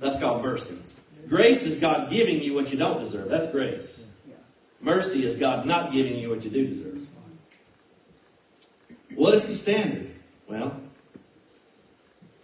That's 0.00 0.18
called 0.18 0.42
mercy. 0.42 0.76
Grace 1.28 1.64
is 1.64 1.78
God 1.78 2.10
giving 2.10 2.42
you 2.42 2.54
what 2.54 2.72
you 2.72 2.78
don't 2.78 3.00
deserve. 3.00 3.28
That's 3.28 3.50
grace. 3.50 4.04
Mercy 4.80 5.24
is 5.24 5.36
God 5.36 5.64
not 5.64 5.92
giving 5.92 6.16
you 6.16 6.28
what 6.28 6.44
you 6.44 6.50
do 6.50 6.66
deserve. 6.66 7.06
What 9.14 9.34
is 9.34 9.46
the 9.46 9.54
standard? 9.54 10.10
Well, 10.48 10.80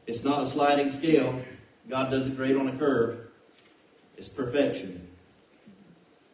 it's 0.07 0.25
not 0.25 0.43
a 0.43 0.47
sliding 0.47 0.91
scale. 0.91 1.43
God 1.89 2.11
doesn't 2.11 2.37
grade 2.37 2.57
on 2.57 2.69
a 2.69 2.77
curve. 2.77 3.28
It's 4.19 4.29
perfection. 4.29 5.07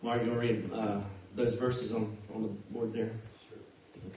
Mark, 0.01 0.25
you 0.25 0.31
want 0.31 0.41
to 0.41 0.49
read 0.49 0.71
uh, 0.73 1.01
those 1.35 1.57
verses 1.57 1.95
on, 1.95 2.17
on 2.35 2.43
the 2.43 2.49
board 2.49 2.95
there? 2.95 3.11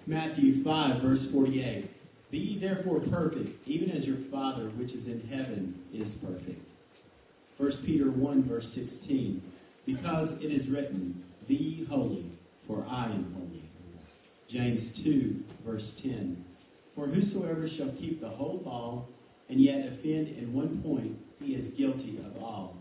Matthew 0.06 0.64
5, 0.64 1.02
verse 1.02 1.30
48. 1.30 1.86
Be 2.32 2.38
ye 2.38 2.60
therefore 2.60 3.02
perfect, 3.02 3.68
even 3.68 3.92
as 3.92 4.08
your 4.08 4.16
Father 4.16 4.70
which 4.70 4.94
is 4.94 5.10
in 5.10 5.20
heaven 5.28 5.84
is 5.94 6.16
perfect. 6.16 6.72
1 7.58 7.72
Peter 7.86 8.10
1, 8.10 8.44
verse 8.44 8.72
16. 8.72 9.42
Because 9.86 10.42
it 10.42 10.50
is 10.50 10.70
written, 10.70 11.22
Be 11.50 11.86
holy, 11.90 12.24
for 12.66 12.86
I 12.90 13.08
am 13.08 13.34
holy. 13.34 13.64
James 14.48 15.04
2, 15.04 15.44
verse 15.66 16.00
10. 16.02 16.42
For 16.96 17.06
whosoever 17.06 17.68
shall 17.68 17.90
keep 17.90 18.22
the 18.22 18.30
whole 18.30 18.62
law, 18.66 19.06
and 19.50 19.60
yet 19.60 19.86
offend 19.86 20.30
in 20.30 20.54
one 20.54 20.82
point, 20.82 21.18
he 21.42 21.54
is 21.54 21.70
guilty 21.72 22.18
of 22.20 22.42
all. 22.42 22.78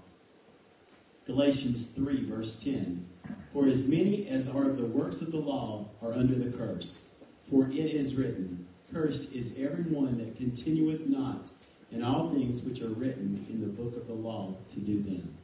Galatians 1.27 1.89
3, 1.89 2.25
verse 2.25 2.57
10. 2.57 3.05
For 3.53 3.67
as 3.67 3.89
many 3.89 4.29
as 4.29 4.49
are 4.49 4.69
of 4.69 4.77
the 4.77 4.87
works 4.87 5.23
of 5.23 5.33
the 5.33 5.41
law 5.41 5.87
are 6.03 6.13
under 6.13 6.35
the 6.35 6.57
curse. 6.57 7.07
For 7.51 7.67
it 7.69 7.75
is 7.75 8.15
written, 8.15 8.67
Cursed 8.93 9.33
is 9.33 9.59
every 9.59 9.85
one 9.85 10.19
that 10.19 10.37
continueth 10.37 11.07
not 11.07 11.51
in 11.91 12.05
all 12.05 12.31
things 12.31 12.63
which 12.63 12.83
are 12.83 12.89
written 12.89 13.45
in 13.49 13.61
the 13.61 13.67
book 13.67 13.97
of 13.97 14.07
the 14.07 14.15
law 14.15 14.55
to 14.69 14.81
do 14.81 15.03
them. 15.03 15.37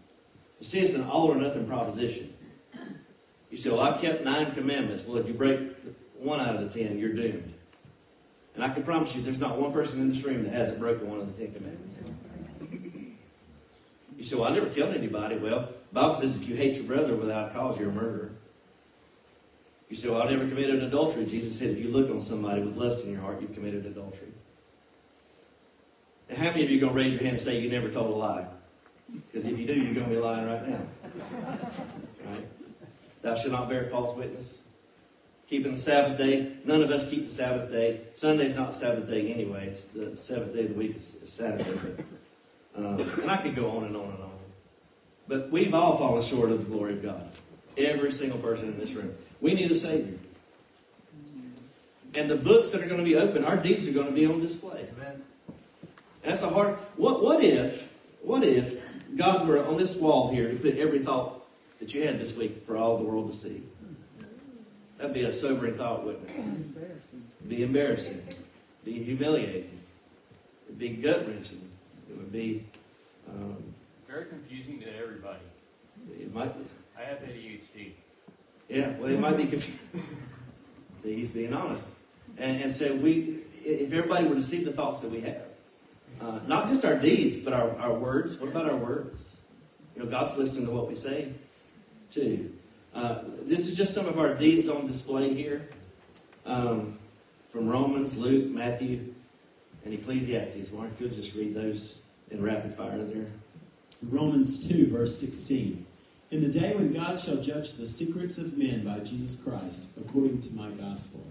You 0.60 0.66
see, 0.66 0.80
it's 0.80 0.94
an 0.94 1.02
all 1.04 1.26
or 1.26 1.36
nothing 1.36 1.66
proposition. 1.66 2.32
You 3.50 3.58
say, 3.58 3.70
Well, 3.70 3.80
I 3.80 3.98
kept 3.98 4.24
nine 4.24 4.52
commandments. 4.52 5.04
Well, 5.04 5.18
if 5.18 5.26
you 5.26 5.34
break 5.34 5.60
one 6.18 6.38
out 6.38 6.54
of 6.54 6.60
the 6.60 6.82
ten, 6.82 6.98
you're 6.98 7.14
doomed. 7.14 7.52
And 8.54 8.62
I 8.62 8.72
can 8.72 8.84
promise 8.84 9.16
you, 9.16 9.22
there's 9.22 9.40
not 9.40 9.58
one 9.58 9.72
person 9.72 10.00
in 10.00 10.08
this 10.08 10.24
room 10.24 10.44
that 10.44 10.52
hasn't 10.52 10.78
broken 10.78 11.10
one 11.10 11.20
of 11.20 11.34
the 11.34 11.46
Ten 11.46 11.54
Commandments. 11.54 11.96
You 14.22 14.26
say, 14.26 14.36
Well, 14.36 14.52
I 14.52 14.54
never 14.54 14.70
killed 14.70 14.94
anybody. 14.94 15.36
Well, 15.36 15.68
Bible 15.92 16.14
says 16.14 16.40
if 16.40 16.48
you 16.48 16.54
hate 16.54 16.76
your 16.76 16.84
brother 16.84 17.16
without 17.16 17.52
cause, 17.52 17.80
you're 17.80 17.88
a 17.88 17.92
murderer. 17.92 18.30
You 19.90 19.96
say, 19.96 20.10
Well, 20.10 20.22
I 20.22 20.30
never 20.30 20.46
committed 20.46 20.76
an 20.76 20.82
adultery. 20.82 21.26
Jesus 21.26 21.58
said, 21.58 21.70
If 21.70 21.80
you 21.80 21.90
look 21.90 22.08
on 22.08 22.20
somebody 22.20 22.62
with 22.62 22.76
lust 22.76 23.04
in 23.04 23.10
your 23.10 23.20
heart, 23.20 23.40
you've 23.40 23.52
committed 23.52 23.84
adultery. 23.84 24.28
And 26.28 26.38
how 26.38 26.50
many 26.50 26.62
of 26.62 26.70
you 26.70 26.76
are 26.76 26.80
going 26.82 26.92
to 26.92 26.96
raise 26.96 27.14
your 27.14 27.24
hand 27.24 27.32
and 27.32 27.40
say 27.40 27.58
you 27.58 27.68
never 27.68 27.88
told 27.88 28.12
a 28.12 28.14
lie? 28.14 28.46
Because 29.12 29.48
if 29.48 29.58
you 29.58 29.66
do, 29.66 29.74
you're 29.74 29.92
going 29.92 30.08
to 30.08 30.14
be 30.14 30.20
lying 30.20 30.46
right 30.46 30.68
now. 30.68 30.80
Right? 32.24 32.46
Thou 33.22 33.34
shalt 33.34 33.50
not 33.50 33.68
bear 33.68 33.86
false 33.86 34.16
witness. 34.16 34.62
Keeping 35.48 35.72
the 35.72 35.78
Sabbath 35.78 36.16
day. 36.16 36.52
None 36.64 36.80
of 36.80 36.90
us 36.90 37.10
keep 37.10 37.24
the 37.24 37.32
Sabbath 37.32 37.72
day. 37.72 38.02
Sunday's 38.14 38.54
not 38.54 38.76
Sabbath 38.76 39.08
day 39.08 39.32
anyway. 39.32 39.66
It's 39.66 39.86
the 39.86 40.16
seventh 40.16 40.54
day 40.54 40.66
of 40.66 40.68
the 40.68 40.74
week 40.76 40.94
is 40.94 41.18
Saturday. 41.26 42.04
Um, 42.76 43.00
and 43.20 43.30
I 43.30 43.36
could 43.36 43.54
go 43.54 43.70
on 43.76 43.84
and 43.84 43.96
on 43.96 44.10
and 44.10 44.22
on. 44.22 44.30
But 45.28 45.50
we've 45.50 45.74
all 45.74 45.96
fallen 45.98 46.22
short 46.22 46.50
of 46.50 46.64
the 46.64 46.70
glory 46.70 46.94
of 46.94 47.02
God. 47.02 47.30
Every 47.76 48.12
single 48.12 48.38
person 48.38 48.68
in 48.68 48.78
this 48.78 48.94
room. 48.94 49.12
We 49.40 49.54
need 49.54 49.70
a 49.70 49.74
Savior. 49.74 50.18
And 52.14 52.30
the 52.30 52.36
books 52.36 52.72
that 52.72 52.82
are 52.82 52.86
going 52.86 52.98
to 52.98 53.04
be 53.04 53.16
open, 53.16 53.44
our 53.44 53.56
deeds 53.56 53.88
are 53.88 53.92
going 53.92 54.08
to 54.08 54.12
be 54.12 54.26
on 54.26 54.40
display. 54.40 54.86
That's 56.22 56.42
a 56.42 56.48
hard. 56.48 56.74
What? 56.96 57.22
What 57.22 57.42
if? 57.42 57.96
What 58.22 58.44
if 58.44 58.80
God 59.16 59.48
were 59.48 59.64
on 59.64 59.76
this 59.76 60.00
wall 60.00 60.30
here 60.30 60.50
to 60.50 60.56
put 60.56 60.76
every 60.76 60.98
thought 60.98 61.42
that 61.80 61.94
you 61.94 62.06
had 62.06 62.18
this 62.18 62.36
week 62.36 62.64
for 62.66 62.76
all 62.76 62.98
the 62.98 63.04
world 63.04 63.30
to 63.30 63.36
see? 63.36 63.62
That'd 64.98 65.14
be 65.14 65.24
a 65.24 65.32
sobering 65.32 65.74
thought, 65.74 66.04
wouldn't 66.04 66.28
it? 66.28 66.36
It'd 67.40 67.48
be 67.48 67.62
embarrassing. 67.64 68.22
Be 68.84 69.02
humiliating. 69.02 69.80
It'd 70.66 70.78
be 70.78 70.90
gut 70.90 71.26
wrenching. 71.26 71.61
It 72.12 72.18
would 72.18 72.32
be. 72.32 72.64
Um, 73.28 73.74
Very 74.08 74.26
confusing 74.26 74.80
to 74.80 74.96
everybody. 74.96 75.38
it 76.20 76.32
might. 76.34 76.56
Be. 76.58 76.68
I 76.98 77.04
have 77.04 77.18
ADHD. 77.18 77.92
Yeah. 78.68 78.90
Well, 78.98 79.10
it 79.10 79.18
might 79.18 79.36
be 79.36 79.46
confusing. 79.46 79.78
See, 80.98 81.14
he's 81.14 81.30
being 81.30 81.54
honest. 81.54 81.88
And, 82.38 82.62
and 82.62 82.72
so 82.72 82.94
we, 82.96 83.38
if 83.64 83.92
everybody 83.92 84.26
were 84.26 84.34
to 84.34 84.42
see 84.42 84.62
the 84.62 84.72
thoughts 84.72 85.00
that 85.00 85.10
we 85.10 85.20
have, 85.22 85.42
uh, 86.20 86.40
not 86.46 86.68
just 86.68 86.84
our 86.84 86.98
deeds, 86.98 87.40
but 87.40 87.52
our, 87.52 87.76
our 87.78 87.94
words. 87.94 88.38
What 88.38 88.50
about 88.50 88.70
our 88.70 88.76
words? 88.76 89.40
You 89.96 90.04
know, 90.04 90.10
God's 90.10 90.36
listening 90.36 90.66
to 90.66 90.72
what 90.72 90.88
we 90.88 90.94
say, 90.94 91.32
too. 92.10 92.52
Uh, 92.94 93.22
this 93.42 93.68
is 93.68 93.76
just 93.76 93.94
some 93.94 94.06
of 94.06 94.18
our 94.18 94.34
deeds 94.34 94.68
on 94.68 94.86
display 94.86 95.34
here 95.34 95.68
um, 96.44 96.98
from 97.50 97.66
Romans, 97.66 98.18
Luke, 98.18 98.50
Matthew, 98.50 99.11
and 99.84 99.94
Ecclesiastes. 99.94 100.72
Mark, 100.72 100.90
if 100.90 101.00
you'll 101.00 101.10
just 101.10 101.36
read 101.36 101.54
those 101.54 102.06
in 102.30 102.42
rapid 102.42 102.72
fire 102.72 103.02
there. 103.04 103.26
Romans 104.02 104.68
2, 104.68 104.88
verse 104.88 105.18
16. 105.18 105.86
In 106.30 106.40
the 106.40 106.48
day 106.48 106.74
when 106.74 106.92
God 106.92 107.20
shall 107.20 107.36
judge 107.36 107.74
the 107.74 107.86
secrets 107.86 108.38
of 108.38 108.56
men 108.56 108.84
by 108.84 109.00
Jesus 109.00 109.36
Christ, 109.36 109.88
according 110.00 110.40
to 110.40 110.54
my 110.54 110.70
gospel. 110.70 111.24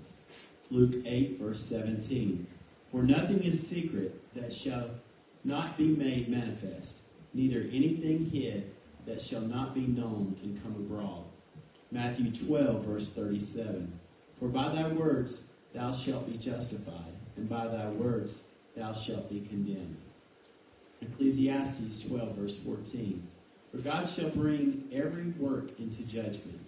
Luke 0.70 1.04
8, 1.06 1.40
verse 1.40 1.62
17. 1.66 2.46
For 2.92 3.04
nothing 3.04 3.44
is 3.44 3.68
secret 3.68 4.16
that 4.36 4.54
shall 4.54 4.90
not 5.44 5.78
be 5.78 5.88
made 5.88 6.30
manifest, 6.30 7.04
neither 7.34 7.62
anything 7.72 8.30
hid 8.30 8.72
that 9.06 9.22
shall 9.22 9.42
not 9.42 9.74
be 9.74 9.88
known 9.88 10.36
and 10.44 10.62
come 10.62 10.76
abroad. 10.76 11.24
Matthew 11.92 12.32
12, 12.32 12.86
verse 12.86 13.12
37. 13.12 13.92
For 14.40 14.48
by 14.48 14.70
thy 14.70 14.88
words 14.88 15.50
thou 15.74 15.92
shalt 15.92 16.32
be 16.32 16.38
justified, 16.38 17.14
and 17.38 17.50
by 17.50 17.68
thy 17.68 17.90
words 17.90 18.46
thou 18.76 18.94
shalt 18.94 19.30
be 19.30 19.42
condemned. 19.42 19.98
Ecclesiastes 21.02 22.06
12, 22.08 22.36
verse 22.36 22.60
14. 22.60 23.28
For 23.72 23.78
God 23.78 24.08
shall 24.08 24.30
bring 24.30 24.88
every 24.92 25.26
work 25.40 25.80
into 25.80 26.06
judgment 26.08 26.60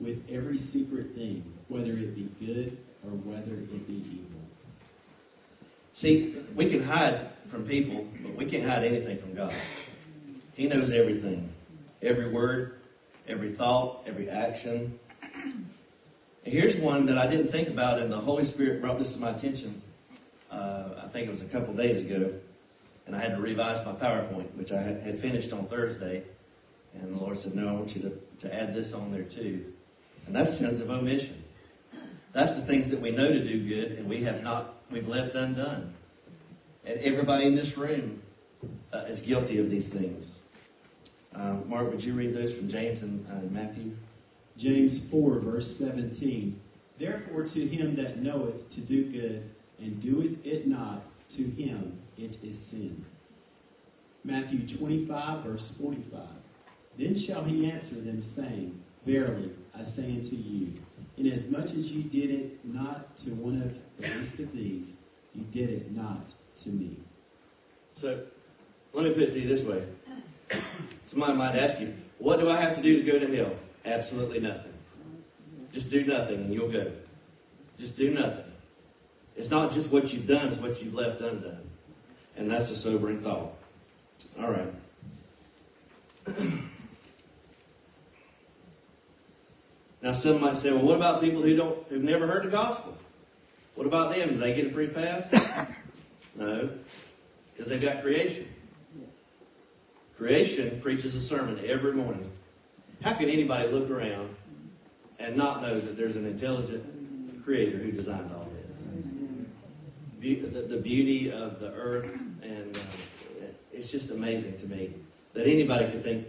with 0.00 0.24
every 0.30 0.58
secret 0.58 1.14
thing, 1.14 1.44
whether 1.68 1.92
it 1.92 2.14
be 2.14 2.28
good 2.44 2.76
or 3.04 3.10
whether 3.10 3.52
it 3.52 3.86
be 3.86 3.94
evil. 3.94 4.40
See, 5.92 6.36
we 6.54 6.70
can 6.70 6.82
hide 6.82 7.28
from 7.46 7.64
people, 7.64 8.06
but 8.22 8.34
we 8.34 8.46
can't 8.46 8.68
hide 8.68 8.84
anything 8.84 9.18
from 9.18 9.34
God. 9.34 9.52
He 10.54 10.68
knows 10.68 10.92
everything 10.92 11.52
every 12.02 12.30
word, 12.32 12.78
every 13.26 13.50
thought, 13.50 14.04
every 14.06 14.30
action. 14.30 14.98
And 15.32 15.64
here's 16.44 16.78
one 16.78 17.06
that 17.06 17.18
I 17.18 17.26
didn't 17.26 17.48
think 17.48 17.68
about, 17.68 17.98
and 17.98 18.12
the 18.12 18.16
Holy 18.16 18.44
Spirit 18.44 18.80
brought 18.80 18.98
this 18.98 19.16
to 19.16 19.20
my 19.20 19.30
attention. 19.30 19.82
Uh, 20.50 20.90
I 21.04 21.08
think 21.08 21.28
it 21.28 21.30
was 21.30 21.42
a 21.42 21.48
couple 21.48 21.74
days 21.74 22.04
ago, 22.04 22.32
and 23.06 23.14
I 23.14 23.20
had 23.20 23.36
to 23.36 23.40
revise 23.40 23.84
my 23.84 23.92
PowerPoint, 23.92 24.54
which 24.54 24.72
I 24.72 24.80
had, 24.80 25.18
finished 25.18 25.52
on 25.52 25.66
Thursday. 25.66 26.24
And 26.94 27.14
the 27.14 27.20
Lord 27.20 27.36
said, 27.36 27.54
No, 27.54 27.68
I 27.68 27.72
want 27.72 27.94
you 27.96 28.02
to, 28.02 28.46
to 28.46 28.54
add 28.54 28.74
this 28.74 28.94
on 28.94 29.12
there 29.12 29.24
too. 29.24 29.72
And 30.26 30.34
that's 30.34 30.56
sins 30.56 30.80
of 30.80 30.90
omission. 30.90 31.42
That's 32.32 32.56
the 32.56 32.62
things 32.62 32.90
that 32.90 33.00
we 33.00 33.10
know 33.10 33.28
to 33.28 33.42
do 33.42 33.66
good, 33.66 33.98
and 33.98 34.08
we 34.08 34.22
have 34.22 34.42
not, 34.42 34.74
we've 34.90 35.08
left 35.08 35.34
undone. 35.34 35.94
And 36.84 37.00
everybody 37.00 37.46
in 37.46 37.54
this 37.54 37.76
room 37.76 38.22
uh, 38.92 39.04
is 39.08 39.22
guilty 39.22 39.58
of 39.58 39.70
these 39.70 39.92
things. 39.92 40.38
Um, 41.34 41.68
Mark, 41.68 41.90
would 41.90 42.04
you 42.04 42.14
read 42.14 42.34
those 42.34 42.56
from 42.56 42.68
James 42.68 43.02
and 43.02 43.26
uh, 43.30 43.40
Matthew? 43.50 43.96
James 44.56 45.08
4, 45.08 45.38
verse 45.38 45.76
17. 45.76 46.58
Therefore, 46.98 47.44
to 47.44 47.66
him 47.66 47.94
that 47.94 48.18
knoweth 48.18 48.68
to 48.70 48.80
do 48.80 49.04
good 49.04 49.48
and 49.80 50.00
doeth 50.00 50.44
it 50.46 50.66
not, 50.66 51.02
to 51.28 51.42
him 51.42 51.98
it 52.16 52.42
is 52.42 52.58
sin. 52.58 53.04
Matthew 54.24 54.66
25, 54.66 55.44
verse 55.44 55.74
45. 55.80 56.20
Then 56.98 57.14
shall 57.14 57.44
he 57.44 57.70
answer 57.70 57.94
them, 57.94 58.20
saying, 58.20 58.78
Verily, 59.06 59.50
I 59.78 59.84
say 59.84 60.10
unto 60.10 60.36
you, 60.36 60.72
inasmuch 61.16 61.70
as 61.70 61.92
you 61.92 62.02
did 62.02 62.30
it 62.30 62.64
not 62.64 63.16
to 63.18 63.30
one 63.30 63.62
of 63.62 63.74
the 63.98 64.18
least 64.18 64.40
of 64.40 64.52
these, 64.52 64.94
you 65.34 65.44
did 65.44 65.70
it 65.70 65.92
not 65.92 66.32
to 66.56 66.70
me. 66.70 66.96
So, 67.94 68.22
let 68.92 69.04
me 69.04 69.12
put 69.12 69.22
it 69.22 69.32
to 69.32 69.40
you 69.40 69.48
this 69.48 69.64
way. 69.64 69.84
Somebody 71.04 71.34
might 71.34 71.56
ask 71.56 71.80
you, 71.80 71.94
What 72.18 72.40
do 72.40 72.50
I 72.50 72.60
have 72.60 72.76
to 72.76 72.82
do 72.82 73.02
to 73.02 73.10
go 73.10 73.18
to 73.18 73.36
hell? 73.36 73.52
Absolutely 73.84 74.40
nothing. 74.40 74.72
Just 75.72 75.90
do 75.90 76.04
nothing 76.04 76.40
and 76.40 76.52
you'll 76.52 76.70
go. 76.70 76.90
Just 77.78 77.96
do 77.96 78.12
nothing. 78.12 78.47
It's 79.38 79.50
not 79.50 79.70
just 79.70 79.92
what 79.92 80.12
you've 80.12 80.26
done, 80.26 80.48
it's 80.48 80.58
what 80.58 80.82
you've 80.82 80.94
left 80.94 81.20
undone. 81.20 81.70
And 82.36 82.50
that's 82.50 82.70
a 82.72 82.74
sobering 82.74 83.20
thought. 83.20 83.52
All 84.40 84.50
right. 84.50 84.72
Now, 90.00 90.12
some 90.12 90.40
might 90.40 90.56
say, 90.56 90.70
well, 90.70 90.84
what 90.84 90.96
about 90.96 91.20
people 91.20 91.42
who 91.42 91.56
don't, 91.56 91.76
who've 91.88 92.04
never 92.04 92.28
heard 92.28 92.44
the 92.44 92.50
gospel? 92.50 92.96
What 93.74 93.86
about 93.86 94.14
them? 94.14 94.28
Do 94.28 94.36
they 94.36 94.54
get 94.54 94.66
a 94.66 94.70
free 94.70 94.86
pass? 94.86 95.34
No, 96.36 96.70
because 97.52 97.68
they've 97.68 97.82
got 97.82 98.00
creation. 98.00 98.46
Creation 100.16 100.80
preaches 100.80 101.16
a 101.16 101.20
sermon 101.20 101.58
every 101.66 101.94
morning. 101.94 102.30
How 103.02 103.14
can 103.14 103.28
anybody 103.28 103.68
look 103.72 103.90
around 103.90 104.36
and 105.18 105.36
not 105.36 105.62
know 105.62 105.80
that 105.80 105.96
there's 105.96 106.14
an 106.14 106.26
intelligent 106.26 107.42
creator 107.42 107.78
who 107.78 107.90
designed 107.90 108.30
all? 108.32 108.37
Be- 110.20 110.40
the, 110.40 110.62
the 110.62 110.78
beauty 110.78 111.30
of 111.30 111.60
the 111.60 111.72
earth, 111.72 112.20
and 112.42 112.76
uh, 112.76 113.44
it's 113.72 113.90
just 113.90 114.10
amazing 114.10 114.58
to 114.58 114.66
me 114.66 114.92
that 115.34 115.46
anybody 115.46 115.90
could 115.90 116.02
think 116.02 116.26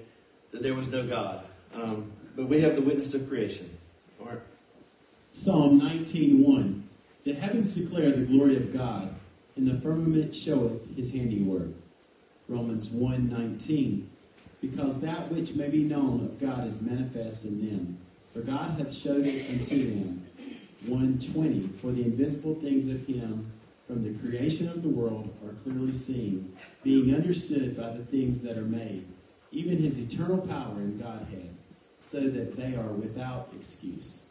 that 0.52 0.62
there 0.62 0.76
was 0.76 0.92
no 0.92 1.08
God. 1.08 1.44
Um, 1.74 2.12
but 2.36 2.48
we 2.48 2.62
have 2.62 2.76
the 2.76 2.82
witness 2.82 3.14
of 3.16 3.28
creation. 3.28 3.70
Mark? 4.24 4.46
Psalm 5.32 5.82
19:1 5.82 6.82
The 7.24 7.34
heavens 7.34 7.74
declare 7.74 8.12
the 8.12 8.22
glory 8.22 8.58
of 8.58 8.72
God, 8.72 9.14
and 9.56 9.68
the 9.68 9.80
firmament 9.82 10.36
showeth 10.36 10.96
his 10.96 11.12
handiwork. 11.12 11.70
Romans 12.48 12.90
1:19 12.90 14.08
Because 14.62 15.02
that 15.02 15.32
which 15.32 15.56
may 15.56 15.70
be 15.70 15.84
known 15.84 16.26
of 16.26 16.40
God 16.40 16.66
is 16.66 16.82
manifest 16.82 17.46
in 17.46 17.70
them, 17.70 17.98
for 18.34 18.42
God 18.42 18.78
hath 18.78 18.94
showed 18.94 19.26
it 19.26 19.50
unto 19.50 19.90
them. 19.90 20.26
120 20.86 21.68
For 21.82 21.92
the 21.92 22.04
invisible 22.04 22.56
things 22.56 22.88
of 22.88 23.06
him 23.06 23.52
from 23.90 24.04
the 24.04 24.20
creation 24.20 24.70
of 24.70 24.84
the 24.84 24.90
world 24.90 25.34
are 25.44 25.54
clearly 25.64 25.94
seen, 25.94 26.56
being 26.84 27.16
understood 27.16 27.76
by 27.76 27.90
the 27.90 28.04
things 28.06 28.40
that 28.44 28.56
are 28.56 28.62
made, 28.62 29.04
even 29.52 29.78
his 29.78 29.98
eternal 29.98 30.38
power 30.38 30.76
and 30.76 31.02
Godhead, 31.02 31.50
so 31.98 32.20
that 32.20 32.56
they 32.56 32.76
are 32.76 32.92
without 32.92 33.50
excuse. 33.58 34.28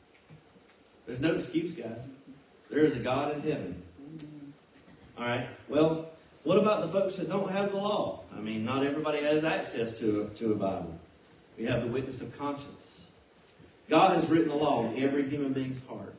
There's 1.07 1.21
no 1.21 1.35
excuse, 1.35 1.75
guys. 1.75 2.09
There 2.71 2.85
is 2.85 2.97
a 2.97 3.01
God 3.01 3.35
in 3.35 3.41
heaven. 3.41 3.83
All 5.19 5.25
right. 5.25 5.49
Well, 5.69 6.09
what 6.45 6.59
about 6.59 6.83
the 6.83 6.89
folks 6.89 7.17
that 7.17 7.29
don't 7.29 7.51
have 7.51 7.73
the 7.73 7.79
law? 7.79 8.21
I 8.37 8.41
mean, 8.41 8.65
not 8.65 8.85
everybody 8.85 9.23
has 9.23 9.43
access 9.43 9.99
to 9.99 10.23
a, 10.23 10.29
to 10.37 10.53
a 10.53 10.57
Bible. 10.57 10.97
We 11.59 11.65
have 11.65 11.83
the 11.83 11.89
witness 11.89 12.23
of 12.23 12.39
conscience. 12.39 13.11
God 13.89 14.15
has 14.15 14.31
written 14.31 14.51
the 14.51 14.55
law 14.55 14.89
in 14.89 15.03
every 15.03 15.29
human 15.29 15.53
being's 15.53 15.85
heart. 15.85 16.15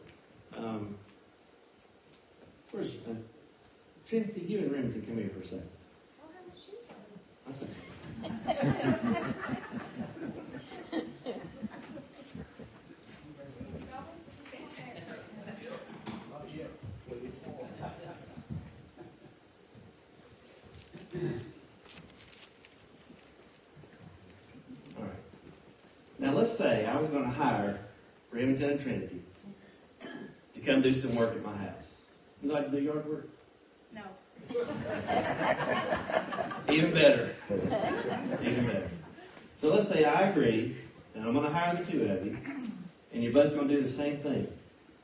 Um, 0.57 0.95
where's 2.79 3.05
uh, 3.07 3.13
Trinity? 4.05 4.39
You 4.47 4.59
and 4.59 4.71
Remington 4.71 5.01
come 5.01 5.17
here 5.17 5.27
for 5.27 5.41
a 5.41 5.43
second. 5.43 5.67
I 7.45 7.51
say. 7.51 7.67
All 24.97 25.03
right. 25.03 25.11
Now 26.17 26.31
let's 26.31 26.57
say 26.57 26.85
I 26.85 26.97
was 26.97 27.09
going 27.09 27.25
to 27.25 27.29
hire 27.29 27.81
Remington 28.31 28.69
and 28.69 28.79
Trinity 28.79 29.21
to 30.53 30.61
come 30.61 30.81
do 30.81 30.93
some 30.93 31.15
work 31.15 31.35
at 31.35 31.43
my 31.43 31.57
house. 31.57 31.98
You 32.41 32.51
like 32.51 32.71
to 32.71 32.77
do 32.77 32.83
yard 32.83 33.05
work? 33.07 33.29
No. 33.93 34.01
Even 36.69 36.93
better. 36.93 37.35
Even 38.41 38.65
better. 38.65 38.89
So 39.57 39.69
let's 39.69 39.89
say 39.89 40.05
I 40.05 40.29
agree, 40.29 40.75
and 41.13 41.25
I'm 41.25 41.33
going 41.33 41.45
to 41.45 41.51
hire 41.51 41.75
the 41.75 41.83
two 41.83 42.05
of 42.05 42.25
you, 42.25 42.37
and 43.13 43.23
you're 43.23 43.33
both 43.33 43.53
going 43.53 43.67
to 43.67 43.75
do 43.75 43.81
the 43.81 43.89
same 43.89 44.17
thing. 44.17 44.47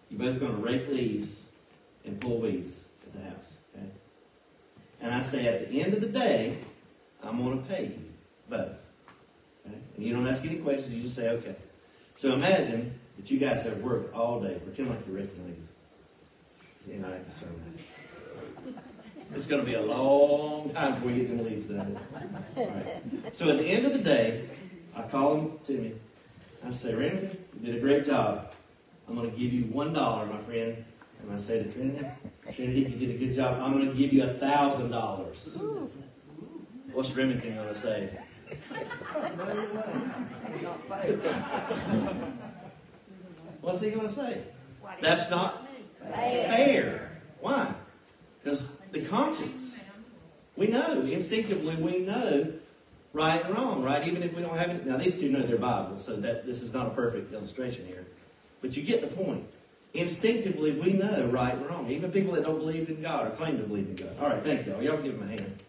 You're 0.09 0.19
both 0.19 0.39
going 0.39 0.55
to 0.55 0.61
rake 0.61 0.87
leaves 0.87 1.47
and 2.05 2.19
pull 2.21 2.39
weeds 2.39 2.93
at 3.05 3.13
the 3.13 3.21
house. 3.29 3.59
Okay? 3.75 3.87
And 5.01 5.13
I 5.13 5.21
say 5.21 5.47
at 5.47 5.69
the 5.69 5.81
end 5.81 5.93
of 5.93 6.01
the 6.01 6.07
day, 6.07 6.57
I'm 7.23 7.43
going 7.43 7.61
to 7.61 7.67
pay 7.67 7.85
you 7.85 7.99
both. 8.49 8.87
Okay? 9.67 9.77
And 9.95 10.05
you 10.05 10.13
don't 10.13 10.27
ask 10.27 10.45
any 10.45 10.59
questions, 10.59 10.95
you 10.95 11.01
just 11.03 11.15
say, 11.15 11.29
okay. 11.29 11.55
So 12.15 12.33
imagine 12.33 12.97
that 13.17 13.29
you 13.29 13.39
guys 13.39 13.65
have 13.65 13.79
worked 13.79 14.13
all 14.13 14.39
day. 14.39 14.57
Pretend 14.63 14.89
like 14.89 15.05
you're 15.05 15.17
raking 15.17 15.45
leaves. 15.45 15.71
See, 16.85 16.97
now 16.97 17.07
I 17.07 17.11
can 17.13 17.25
show 17.31 17.47
that. 17.47 18.75
It's 19.33 19.47
going 19.47 19.61
to 19.61 19.65
be 19.65 19.73
a 19.73 19.81
long 19.81 20.69
time 20.69 20.93
before 20.93 21.09
we 21.09 21.15
get 21.15 21.29
them 21.29 21.43
leaves 21.43 21.65
done. 21.65 21.97
All 22.55 22.67
right. 22.67 23.35
So 23.35 23.49
at 23.49 23.57
the 23.57 23.65
end 23.65 23.87
of 23.87 23.93
the 23.93 24.03
day, 24.03 24.47
I 24.95 25.01
call 25.03 25.35
them 25.35 25.59
to 25.63 25.73
me. 25.73 25.93
I 26.63 26.69
say, 26.69 26.93
Remington, 26.93 27.37
you 27.59 27.65
did 27.65 27.77
a 27.77 27.79
great 27.79 28.05
job. 28.05 28.53
I'm 29.07 29.15
going 29.15 29.31
to 29.31 29.35
give 29.35 29.51
you 29.51 29.63
one 29.65 29.93
dollar, 29.93 30.27
my 30.27 30.37
friend. 30.37 30.85
And 31.23 31.33
I 31.33 31.37
say 31.37 31.63
to 31.63 31.71
Trinity, 31.71 32.05
Trinity, 32.53 32.81
you 32.81 33.07
did 33.07 33.15
a 33.15 33.17
good 33.17 33.33
job. 33.33 33.59
I'm 33.63 33.73
going 33.73 33.89
to 33.89 33.97
give 33.97 34.13
you 34.13 34.23
a 34.23 34.33
thousand 34.33 34.91
dollars. 34.91 35.63
What's 36.93 37.17
Remington 37.17 37.55
going 37.55 37.67
to 37.67 37.75
say? 37.75 38.15
What's 43.61 43.81
he 43.81 43.89
going 43.89 44.07
to 44.07 44.13
say? 44.13 44.43
That's 45.01 45.31
not 45.31 45.64
fair. 46.11 47.21
Why? 47.41 47.73
Because 48.43 48.79
the 48.91 49.01
conscience. 49.01 49.83
We 50.55 50.67
know, 50.67 51.01
instinctively, 51.01 51.75
we 51.75 51.99
know 51.99 52.53
right 53.11 53.43
and 53.43 53.53
wrong, 53.53 53.83
right? 53.83 54.07
Even 54.07 54.23
if 54.23 54.35
we 54.35 54.41
don't 54.41 54.57
have 54.57 54.69
it. 54.69 54.85
Now, 54.85 54.97
these 54.97 55.19
two 55.19 55.31
know 55.31 55.41
their 55.41 55.57
Bible, 55.57 55.97
so 55.97 56.15
that 56.17 56.45
this 56.45 56.61
is 56.61 56.73
not 56.73 56.87
a 56.87 56.91
perfect 56.91 57.33
illustration 57.33 57.85
here. 57.85 58.05
But 58.61 58.77
you 58.77 58.83
get 58.83 59.01
the 59.01 59.07
point. 59.07 59.45
Instinctively, 59.93 60.73
we 60.79 60.93
know 60.93 61.29
right 61.29 61.53
and 61.53 61.65
wrong. 61.65 61.89
Even 61.89 62.11
people 62.11 62.33
that 62.33 62.43
don't 62.43 62.59
believe 62.59 62.89
in 62.89 63.01
God 63.01 63.27
or 63.27 63.29
claim 63.31 63.57
to 63.57 63.63
believe 63.63 63.87
in 63.89 63.95
God. 63.95 64.15
All 64.19 64.29
right, 64.29 64.39
thank 64.39 64.67
y'all. 64.67 64.81
Y'all 64.81 65.01
give 65.01 65.17
them 65.17 65.27
a 65.27 65.31
hand. 65.31 65.63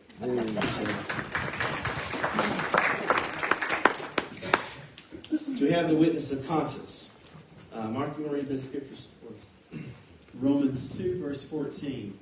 So 5.56 5.64
we 5.64 5.70
have 5.70 5.88
the 5.88 5.96
witness 5.96 6.32
of 6.32 6.46
conscience. 6.46 7.16
Uh, 7.72 7.88
Mark, 7.88 8.16
you 8.18 8.24
want 8.24 8.34
to 8.34 8.40
read 8.42 8.48
those 8.48 8.64
scriptures? 8.64 9.08
Romans 10.40 10.96
2, 10.96 11.22
verse 11.22 11.44
14. 11.44 12.18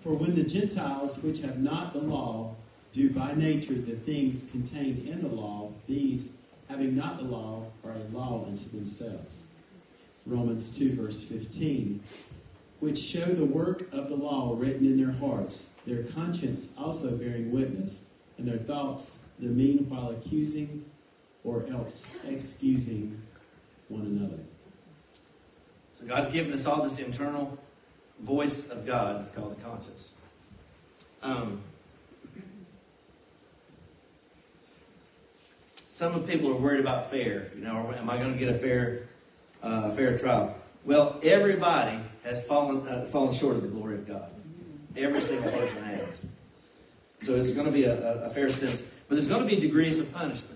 For 0.00 0.12
when 0.12 0.34
the 0.34 0.42
Gentiles, 0.42 1.22
which 1.22 1.40
have 1.42 1.60
not 1.60 1.92
the 1.92 2.00
law, 2.00 2.54
do 2.92 3.10
by 3.10 3.34
nature 3.34 3.74
the 3.74 3.96
things 3.96 4.46
contained 4.50 5.06
in 5.06 5.22
the 5.22 5.28
law, 5.28 5.70
these, 5.86 6.36
having 6.68 6.96
not 6.96 7.18
the 7.18 7.24
law, 7.24 7.64
are 7.84 7.92
a 7.92 8.16
law 8.16 8.44
unto 8.46 8.68
themselves. 8.70 9.46
Romans 10.26 10.76
2, 10.76 10.94
verse 10.94 11.22
15. 11.24 12.02
Which 12.80 12.98
show 12.98 13.24
the 13.24 13.44
work 13.44 13.92
of 13.92 14.08
the 14.08 14.16
law 14.16 14.56
written 14.58 14.86
in 14.86 14.96
their 14.96 15.12
hearts, 15.12 15.74
their 15.86 16.02
conscience 16.02 16.74
also 16.76 17.16
bearing 17.16 17.52
witness, 17.52 18.08
and 18.36 18.48
their 18.48 18.58
thoughts 18.58 19.24
the 19.38 19.46
meanwhile 19.46 20.10
accusing 20.10 20.84
or 21.44 21.64
else 21.70 22.14
excusing 22.26 23.20
one 23.88 24.02
another. 24.02 24.42
So 25.94 26.06
God's 26.06 26.28
given 26.28 26.52
us 26.52 26.66
all 26.66 26.82
this 26.82 26.98
internal 26.98 27.58
voice 28.20 28.70
of 28.70 28.86
God. 28.86 29.20
It's 29.20 29.30
called 29.30 29.56
the 29.56 29.62
conscience. 29.62 30.14
Um, 31.22 31.60
some 35.88 36.24
people 36.24 36.50
are 36.50 36.58
worried 36.58 36.80
about 36.80 37.10
fair. 37.10 37.50
You 37.54 37.62
know, 37.62 37.92
am 37.96 38.10
I 38.10 38.18
going 38.18 38.32
to 38.32 38.38
get 38.38 38.48
a 38.48 38.54
fair, 38.54 39.02
uh, 39.62 39.90
fair 39.90 40.18
trial? 40.18 40.54
Well, 40.84 41.18
everybody 41.22 41.98
has 42.24 42.44
fallen 42.44 42.86
uh, 42.88 43.04
fallen 43.04 43.32
short 43.32 43.56
of 43.56 43.62
the 43.62 43.68
glory 43.68 43.94
of 43.94 44.06
God. 44.06 44.30
Every 44.96 45.20
single 45.20 45.50
person 45.50 45.82
has. 45.84 46.26
So 47.16 47.36
it's 47.36 47.54
going 47.54 47.66
to 47.66 47.72
be 47.72 47.84
a, 47.84 47.94
a, 47.94 48.26
a 48.26 48.30
fair 48.30 48.48
sense, 48.48 48.94
but 49.08 49.14
there's 49.14 49.28
going 49.28 49.48
to 49.48 49.48
be 49.48 49.60
degrees 49.60 50.00
of 50.00 50.12
punishment. 50.12 50.53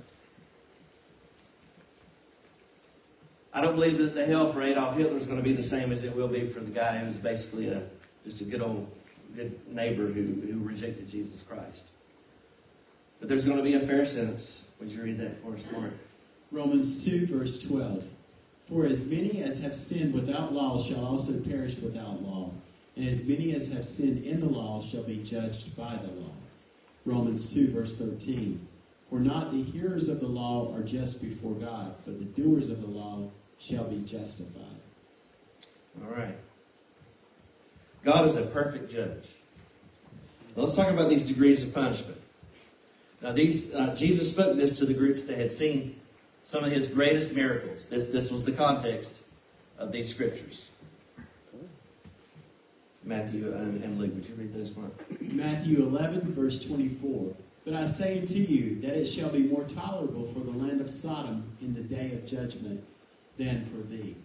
I 3.58 3.60
don't 3.60 3.74
believe 3.74 3.98
that 3.98 4.14
the 4.14 4.24
hell 4.24 4.52
for 4.52 4.62
Adolf 4.62 4.96
Hitler 4.96 5.16
is 5.16 5.26
going 5.26 5.38
to 5.38 5.42
be 5.42 5.52
the 5.52 5.64
same 5.64 5.90
as 5.90 6.04
it 6.04 6.14
will 6.14 6.28
be 6.28 6.46
for 6.46 6.60
the 6.60 6.70
guy 6.70 6.96
who's 6.98 7.16
basically 7.16 7.68
a, 7.68 7.82
just 8.24 8.40
a 8.40 8.44
good 8.44 8.62
old 8.62 8.88
good 9.34 9.58
neighbor 9.74 10.06
who, 10.06 10.22
who 10.46 10.60
rejected 10.60 11.10
Jesus 11.10 11.42
Christ. 11.42 11.90
But 13.18 13.28
there's 13.28 13.44
going 13.46 13.56
to 13.56 13.64
be 13.64 13.74
a 13.74 13.80
fair 13.80 14.06
sentence. 14.06 14.72
Would 14.78 14.92
you 14.92 15.02
read 15.02 15.18
that 15.18 15.42
for 15.42 15.54
us, 15.54 15.66
Mark? 15.72 15.90
Romans 16.52 17.04
2, 17.04 17.26
verse 17.26 17.66
12. 17.66 18.04
For 18.68 18.86
as 18.86 19.04
many 19.06 19.42
as 19.42 19.60
have 19.60 19.74
sinned 19.74 20.14
without 20.14 20.52
law 20.52 20.80
shall 20.80 21.04
also 21.04 21.40
perish 21.40 21.80
without 21.80 22.22
law, 22.22 22.52
and 22.94 23.08
as 23.08 23.26
many 23.26 23.56
as 23.56 23.72
have 23.72 23.84
sinned 23.84 24.24
in 24.24 24.38
the 24.38 24.46
law 24.46 24.80
shall 24.80 25.02
be 25.02 25.16
judged 25.16 25.76
by 25.76 25.96
the 25.96 26.12
law. 26.12 26.30
Romans 27.04 27.52
2, 27.52 27.72
verse 27.72 27.96
13. 27.96 28.64
For 29.10 29.18
not 29.18 29.50
the 29.50 29.64
hearers 29.64 30.08
of 30.08 30.20
the 30.20 30.28
law 30.28 30.72
are 30.76 30.82
just 30.82 31.20
before 31.20 31.54
God, 31.54 31.96
but 32.04 32.20
the 32.20 32.40
doers 32.40 32.68
of 32.68 32.82
the 32.82 32.86
law 32.86 33.28
shall 33.58 33.84
be 33.84 33.98
justified. 34.04 34.62
All 36.02 36.10
right. 36.10 36.36
God 38.04 38.26
is 38.26 38.36
a 38.36 38.46
perfect 38.46 38.90
judge. 38.90 39.28
Now 40.56 40.62
let's 40.62 40.76
talk 40.76 40.90
about 40.90 41.08
these 41.08 41.24
degrees 41.24 41.66
of 41.66 41.74
punishment. 41.74 42.20
Now, 43.20 43.32
these 43.32 43.74
uh, 43.74 43.94
Jesus 43.96 44.30
spoke 44.30 44.56
this 44.56 44.78
to 44.78 44.86
the 44.86 44.94
groups 44.94 45.24
that 45.24 45.38
had 45.38 45.50
seen 45.50 46.00
some 46.44 46.64
of 46.64 46.70
his 46.70 46.88
greatest 46.88 47.34
miracles. 47.34 47.86
This, 47.86 48.06
this 48.06 48.30
was 48.30 48.44
the 48.44 48.52
context 48.52 49.24
of 49.78 49.92
these 49.92 50.08
scriptures. 50.08 50.76
Matthew 53.04 53.52
and, 53.52 53.82
and 53.82 53.98
Luke, 53.98 54.14
would 54.14 54.28
you 54.28 54.34
read 54.34 54.52
those 54.52 54.72
for 54.72 54.80
me? 54.80 54.90
Matthew 55.32 55.82
11, 55.82 56.32
verse 56.32 56.64
24. 56.64 57.34
But 57.64 57.74
I 57.74 57.84
say 57.84 58.20
unto 58.20 58.34
you 58.34 58.80
that 58.82 58.94
it 58.94 59.06
shall 59.06 59.30
be 59.30 59.42
more 59.42 59.64
tolerable 59.64 60.26
for 60.28 60.40
the 60.40 60.50
land 60.50 60.80
of 60.80 60.88
Sodom 60.88 61.44
in 61.60 61.74
the 61.74 61.80
day 61.80 62.12
of 62.12 62.24
judgment 62.24 62.84
than 63.38 63.64
for 63.64 63.79
thee. 63.88 64.16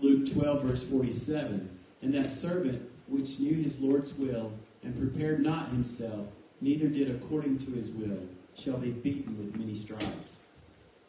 Luke 0.00 0.26
12, 0.32 0.62
verse 0.62 0.84
47. 0.84 1.78
And 2.00 2.14
that 2.14 2.30
servant 2.30 2.88
which 3.08 3.38
knew 3.40 3.54
his 3.54 3.80
Lord's 3.80 4.14
will, 4.14 4.52
and 4.82 4.96
prepared 4.96 5.40
not 5.40 5.68
himself, 5.68 6.28
neither 6.60 6.88
did 6.88 7.10
according 7.10 7.58
to 7.58 7.72
his 7.72 7.90
will, 7.90 8.26
shall 8.56 8.78
be 8.78 8.90
beaten 8.90 9.36
with 9.36 9.56
many 9.56 9.74
stripes. 9.74 10.44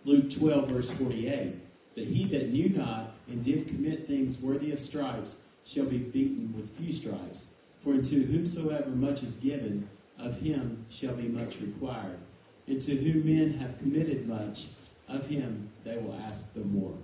Luke 0.06 0.30
12, 0.30 0.70
verse 0.70 0.92
48. 0.92 1.56
But 1.96 2.04
he 2.06 2.26
that 2.26 2.52
knew 2.52 2.70
not, 2.70 3.14
and 3.28 3.44
did 3.44 3.68
commit 3.68 4.06
things 4.06 4.42
worthy 4.42 4.72
of 4.72 4.80
stripes, 4.80 5.46
shall 5.66 5.86
be 5.86 6.00
beaten 6.00 6.54
with 6.56 6.78
few 6.78 6.92
stripes. 6.92 7.54
For 7.84 7.94
unto 7.94 8.26
whomsoever 8.26 8.90
much 8.90 9.24
is 9.24 9.38
given, 9.38 9.88
of 10.20 10.40
him 10.40 10.86
shall 10.90 11.14
be 11.14 11.28
much 11.28 11.60
required. 11.62 12.20
And 12.68 12.82
to 12.82 12.96
whom 12.96 13.26
men 13.26 13.58
have 13.60 13.80
committed 13.80 14.28
much, 14.28 14.68
of 15.08 15.28
him 15.28 15.70
they 15.84 15.98
will 15.98 16.20
ask 16.26 16.54
the 16.54 16.62
more. 16.62 16.98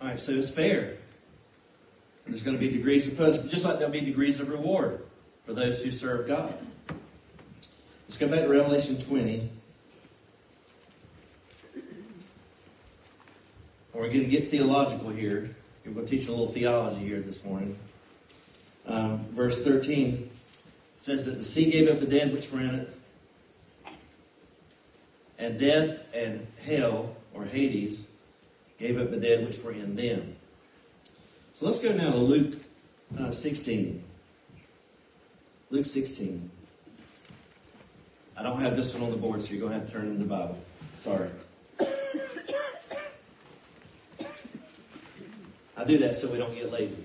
All 0.00 0.08
right, 0.08 0.20
so 0.20 0.32
it's 0.32 0.50
fair. 0.50 0.94
There's 2.26 2.42
going 2.42 2.56
to 2.56 2.60
be 2.60 2.70
degrees 2.70 3.10
of 3.10 3.16
punishment, 3.16 3.50
just 3.50 3.64
like 3.64 3.78
there'll 3.78 3.92
be 3.92 4.00
degrees 4.00 4.40
of 4.40 4.48
reward 4.50 5.00
for 5.44 5.54
those 5.54 5.82
who 5.82 5.90
serve 5.90 6.26
God. 6.26 6.54
Let's 8.02 8.18
go 8.18 8.28
back 8.28 8.40
to 8.40 8.48
Revelation 8.48 8.98
20. 8.98 9.48
We're 13.94 14.08
going 14.08 14.20
to 14.20 14.26
get 14.26 14.50
theological 14.50 15.08
here. 15.10 15.56
We're 15.84 15.92
going 15.92 16.06
to 16.06 16.16
teach 16.16 16.28
a 16.28 16.30
little 16.30 16.48
theology 16.48 17.06
here 17.06 17.20
this 17.20 17.44
morning. 17.44 17.76
Um, 18.86 19.24
verse 19.30 19.64
13 19.64 20.28
says 20.98 21.26
that 21.26 21.36
the 21.36 21.42
sea 21.42 21.70
gave 21.70 21.88
up 21.88 22.00
the 22.00 22.06
dead 22.06 22.32
which 22.32 22.52
were 22.52 22.60
in 22.60 22.74
it, 22.74 22.88
and 25.38 25.58
death 25.58 26.00
and 26.14 26.46
hell, 26.64 27.16
or 27.34 27.44
Hades, 27.44 28.12
gave 28.78 28.98
up 28.98 29.10
the 29.10 29.16
dead 29.16 29.46
which 29.46 29.62
were 29.62 29.72
in 29.72 29.96
them. 29.96 30.36
So 31.52 31.66
let's 31.66 31.80
go 31.80 31.92
now 31.94 32.10
to 32.10 32.18
Luke 32.18 32.60
uh, 33.18 33.30
16. 33.30 34.02
Luke 35.70 35.86
16. 35.86 36.50
I 38.36 38.42
don't 38.42 38.60
have 38.60 38.76
this 38.76 38.94
one 38.94 39.04
on 39.04 39.10
the 39.10 39.16
board, 39.16 39.40
so 39.40 39.54
you're 39.54 39.60
going 39.60 39.72
to 39.72 39.78
have 39.78 39.86
to 39.86 39.92
turn 39.92 40.08
in 40.08 40.18
the 40.18 40.26
Bible. 40.26 40.58
Sorry. 40.98 41.30
I 45.78 45.84
do 45.84 45.98
that 45.98 46.14
so 46.14 46.30
we 46.30 46.38
don't 46.38 46.54
get 46.54 46.70
lazy. 46.70 47.04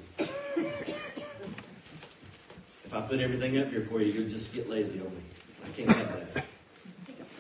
If 2.91 2.93
I 2.93 3.01
put 3.01 3.19
everything 3.21 3.57
up 3.57 3.69
here 3.69 3.81
for 3.81 4.01
you, 4.01 4.11
you'll 4.11 4.29
just 4.29 4.53
get 4.53 4.69
lazy 4.69 4.99
on 4.99 5.05
me. 5.05 5.21
I 5.63 5.69
can't 5.69 5.89
have 5.89 6.33
that. 6.33 6.45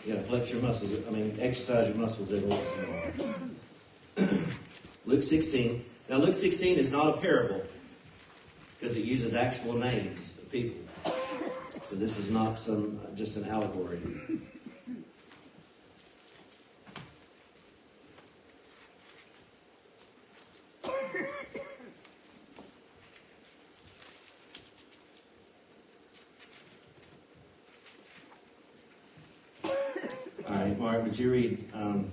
You 0.05 0.13
got 0.13 0.19
to 0.19 0.25
flex 0.25 0.53
your 0.53 0.61
muscles. 0.61 1.05
I 1.07 1.11
mean, 1.11 1.35
exercise 1.39 1.89
your 1.89 1.97
muscles 1.97 2.31
every 2.31 2.47
once 2.47 2.73
in 2.77 2.85
a 2.85 2.87
while. 2.87 3.35
Luke 5.05 5.23
16. 5.23 5.83
Now, 6.09 6.17
Luke 6.17 6.35
16 6.35 6.77
is 6.77 6.91
not 6.91 7.17
a 7.17 7.21
parable 7.21 7.63
because 8.79 8.97
it 8.97 9.05
uses 9.05 9.33
actual 9.33 9.73
names 9.73 10.33
of 10.37 10.51
people. 10.51 10.81
So 11.83 11.95
this 11.95 12.17
is 12.17 12.29
not 12.29 12.59
some 12.59 12.99
just 13.15 13.37
an 13.37 13.49
allegory. 13.49 13.99
All 30.47 30.57
right, 30.57 30.77
Mark, 30.77 31.03
would 31.03 31.17
you 31.17 31.31
read 31.31 31.63
um, 31.73 32.11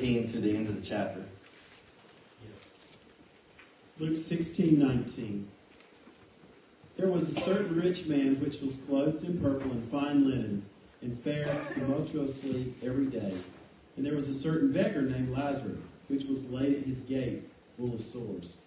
19 0.00 0.28
to 0.28 0.38
the 0.38 0.56
end 0.56 0.68
of 0.68 0.76
the 0.76 0.86
chapter? 0.86 1.24
Luke 3.98 4.16
16, 4.16 4.78
19. 4.78 5.48
There 6.96 7.08
was 7.08 7.28
a 7.28 7.40
certain 7.40 7.74
rich 7.74 8.06
man 8.06 8.38
which 8.38 8.60
was 8.60 8.76
clothed 8.76 9.24
in 9.24 9.40
purple 9.40 9.72
and 9.72 9.82
fine 9.82 10.30
linen, 10.30 10.64
and 11.02 11.18
fared 11.18 11.64
sumptuously 11.64 12.74
every 12.84 13.06
day. 13.06 13.34
And 13.96 14.06
there 14.06 14.14
was 14.14 14.28
a 14.28 14.34
certain 14.34 14.70
beggar 14.70 15.02
named 15.02 15.36
Lazarus, 15.36 15.78
which 16.06 16.26
was 16.26 16.48
laid 16.48 16.78
at 16.78 16.84
his 16.84 17.00
gate, 17.00 17.42
full 17.76 17.92
of 17.92 18.00
sores. 18.00 18.58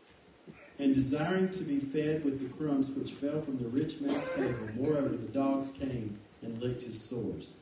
And 0.80 0.94
desiring 0.94 1.50
to 1.52 1.64
be 1.64 1.80
fed 1.80 2.26
with 2.26 2.42
the 2.42 2.58
crumbs 2.58 2.92
which 2.92 3.12
fell 3.12 3.40
from 3.40 3.58
the 3.58 3.70
rich 3.70 4.02
man's 4.02 4.30
table, 4.32 4.68
moreover 4.76 5.10
the 5.10 5.32
dogs 5.32 5.72
came 5.72 6.20
and 6.42 6.62
licked 6.62 6.84
his 6.84 7.02
sores. 7.02 7.56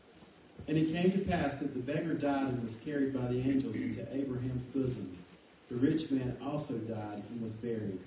And 0.68 0.78
it 0.78 0.94
came 0.94 1.12
to 1.12 1.20
pass 1.20 1.60
that 1.60 1.74
the 1.74 1.80
beggar 1.80 2.14
died 2.14 2.48
and 2.48 2.62
was 2.62 2.76
carried 2.78 3.14
by 3.14 3.28
the 3.28 3.40
angels 3.40 3.76
into 3.78 4.02
Abraham's 4.14 4.66
bosom. 4.66 5.18
The 5.70 5.76
rich 5.76 6.12
man 6.12 6.38
also 6.44 6.76
died 6.78 7.24
and 7.30 7.42
was 7.42 7.54
buried. 7.54 8.00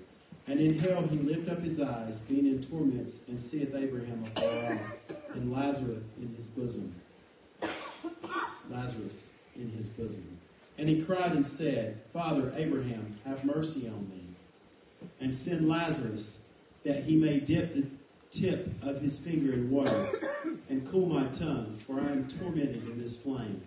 And 0.49 0.59
in 0.59 0.79
hell 0.79 1.03
he 1.03 1.17
lift 1.17 1.49
up 1.49 1.61
his 1.61 1.81
eyes, 1.81 2.21
being 2.21 2.47
in 2.47 2.61
torments, 2.62 3.23
and 3.29 3.41
seeth 3.41 3.75
Abraham 3.75 4.25
afar 4.25 4.75
off, 4.75 5.17
and 5.35 5.53
Lazarus 5.53 6.03
in 6.21 6.35
his 6.35 6.47
bosom. 6.49 6.95
Lazarus 8.71 9.35
in 9.57 9.71
his 9.71 9.88
bosom. 9.88 10.38
And 10.79 10.88
he 10.88 11.03
cried 11.03 11.33
and 11.33 11.47
said, 11.47 12.01
Father 12.12 12.53
Abraham, 12.57 13.19
have 13.25 13.45
mercy 13.45 13.88
on 13.88 14.09
me, 14.09 14.25
and 15.21 15.35
send 15.35 15.69
Lazarus, 15.69 16.47
that 16.85 17.05
he 17.05 17.15
may 17.15 17.38
dip 17.38 17.75
the 17.75 17.87
tip 18.33 18.68
of 18.83 19.01
his 19.01 19.18
finger 19.18 19.53
in 19.53 19.71
water, 19.71 20.09
and 20.68 20.87
cool 20.88 21.07
my 21.07 21.27
tongue, 21.27 21.77
for 21.87 22.01
I 22.01 22.11
am 22.11 22.27
tormented 22.27 22.88
in 22.88 22.99
this 22.99 23.16
flame. 23.16 23.62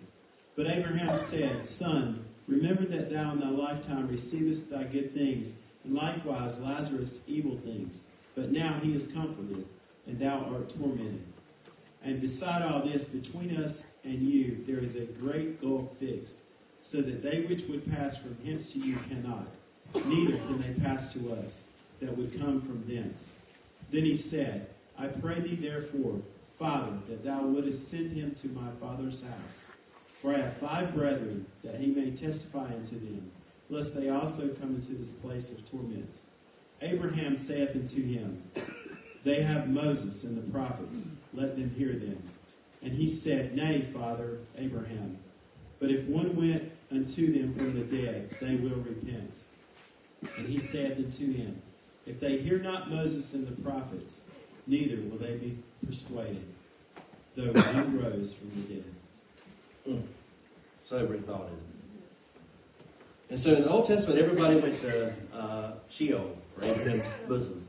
But 0.56 0.66
Abraham 0.66 1.16
said, 1.16 1.64
Son, 1.64 2.24
remember 2.48 2.84
that 2.84 3.10
thou 3.10 3.32
in 3.32 3.40
thy 3.40 3.48
lifetime 3.48 4.08
receivest 4.08 4.70
thy 4.70 4.82
good 4.82 5.14
things, 5.14 5.54
and 5.84 5.94
likewise 5.94 6.60
Lazarus 6.60 7.24
evil 7.28 7.56
things. 7.56 8.02
But 8.34 8.50
now 8.50 8.78
he 8.82 8.94
is 8.94 9.06
comforted, 9.06 9.64
and 10.06 10.18
thou 10.18 10.40
art 10.52 10.68
tormented. 10.68 11.22
And 12.02 12.20
beside 12.20 12.62
all 12.62 12.80
this, 12.80 13.04
between 13.04 13.56
us 13.56 13.86
and 14.04 14.20
you, 14.20 14.64
there 14.66 14.78
is 14.78 14.96
a 14.96 15.06
great 15.06 15.60
gulf 15.60 15.96
fixed, 15.96 16.42
so 16.80 17.00
that 17.02 17.22
they 17.22 17.42
which 17.42 17.64
would 17.64 17.88
pass 17.92 18.16
from 18.16 18.36
hence 18.44 18.72
to 18.72 18.80
you 18.80 18.96
cannot, 19.08 19.46
neither 20.06 20.36
can 20.38 20.60
they 20.60 20.72
pass 20.82 21.12
to 21.12 21.32
us 21.34 21.70
that 22.00 22.16
would 22.16 22.38
come 22.38 22.60
from 22.60 22.84
thence. 22.86 23.36
Then 23.90 24.04
he 24.04 24.14
said, 24.14 24.68
I 24.98 25.06
pray 25.08 25.40
thee 25.40 25.56
therefore, 25.56 26.20
Father, 26.58 26.92
that 27.08 27.24
thou 27.24 27.42
wouldest 27.42 27.88
send 27.88 28.12
him 28.12 28.34
to 28.36 28.48
my 28.48 28.70
father's 28.80 29.22
house. 29.22 29.62
For 30.22 30.34
I 30.34 30.38
have 30.38 30.56
five 30.56 30.94
brethren, 30.94 31.46
that 31.62 31.78
he 31.78 31.88
may 31.88 32.10
testify 32.10 32.64
unto 32.64 32.98
them, 32.98 33.30
lest 33.68 33.94
they 33.94 34.08
also 34.08 34.48
come 34.48 34.74
into 34.74 34.92
this 34.92 35.12
place 35.12 35.52
of 35.52 35.70
torment. 35.70 36.20
Abraham 36.80 37.36
saith 37.36 37.76
unto 37.76 38.02
him, 38.02 38.42
They 39.24 39.42
have 39.42 39.68
Moses 39.68 40.24
and 40.24 40.36
the 40.36 40.50
prophets, 40.50 41.12
let 41.34 41.56
them 41.56 41.70
hear 41.76 41.92
them. 41.92 42.22
And 42.82 42.92
he 42.92 43.06
said, 43.06 43.54
Nay, 43.54 43.82
Father 43.82 44.38
Abraham, 44.56 45.18
but 45.78 45.90
if 45.90 46.04
one 46.04 46.34
went 46.36 46.70
unto 46.90 47.32
them 47.32 47.54
from 47.54 47.74
the 47.74 47.84
dead, 47.84 48.34
they 48.40 48.56
will 48.56 48.76
repent. 48.76 49.44
And 50.38 50.46
he 50.46 50.58
saith 50.58 50.98
unto 50.98 51.32
him, 51.32 51.60
If 52.06 52.20
they 52.20 52.38
hear 52.38 52.58
not 52.58 52.88
Moses 52.90 53.34
and 53.34 53.46
the 53.46 53.60
prophets, 53.62 54.30
neither 54.66 54.96
will 54.96 55.18
they 55.18 55.34
be 55.36 55.58
persuaded, 55.84 56.44
though 57.34 57.52
one 57.52 58.00
rose 58.00 58.34
from 58.34 58.50
the 58.50 58.74
dead. 59.94 60.02
Sobering 60.80 61.22
thought, 61.22 61.46
isn't 61.46 61.58
it? 61.58 61.76
And 63.30 63.40
so 63.40 63.54
in 63.54 63.62
the 63.62 63.70
Old 63.70 63.86
Testament, 63.86 64.20
everybody 64.20 64.56
went 64.56 64.80
to 64.80 65.12
uh, 65.34 65.72
Sheol, 65.90 66.36
or 66.56 66.64
Abraham's 66.64 67.12
bosom. 67.28 67.66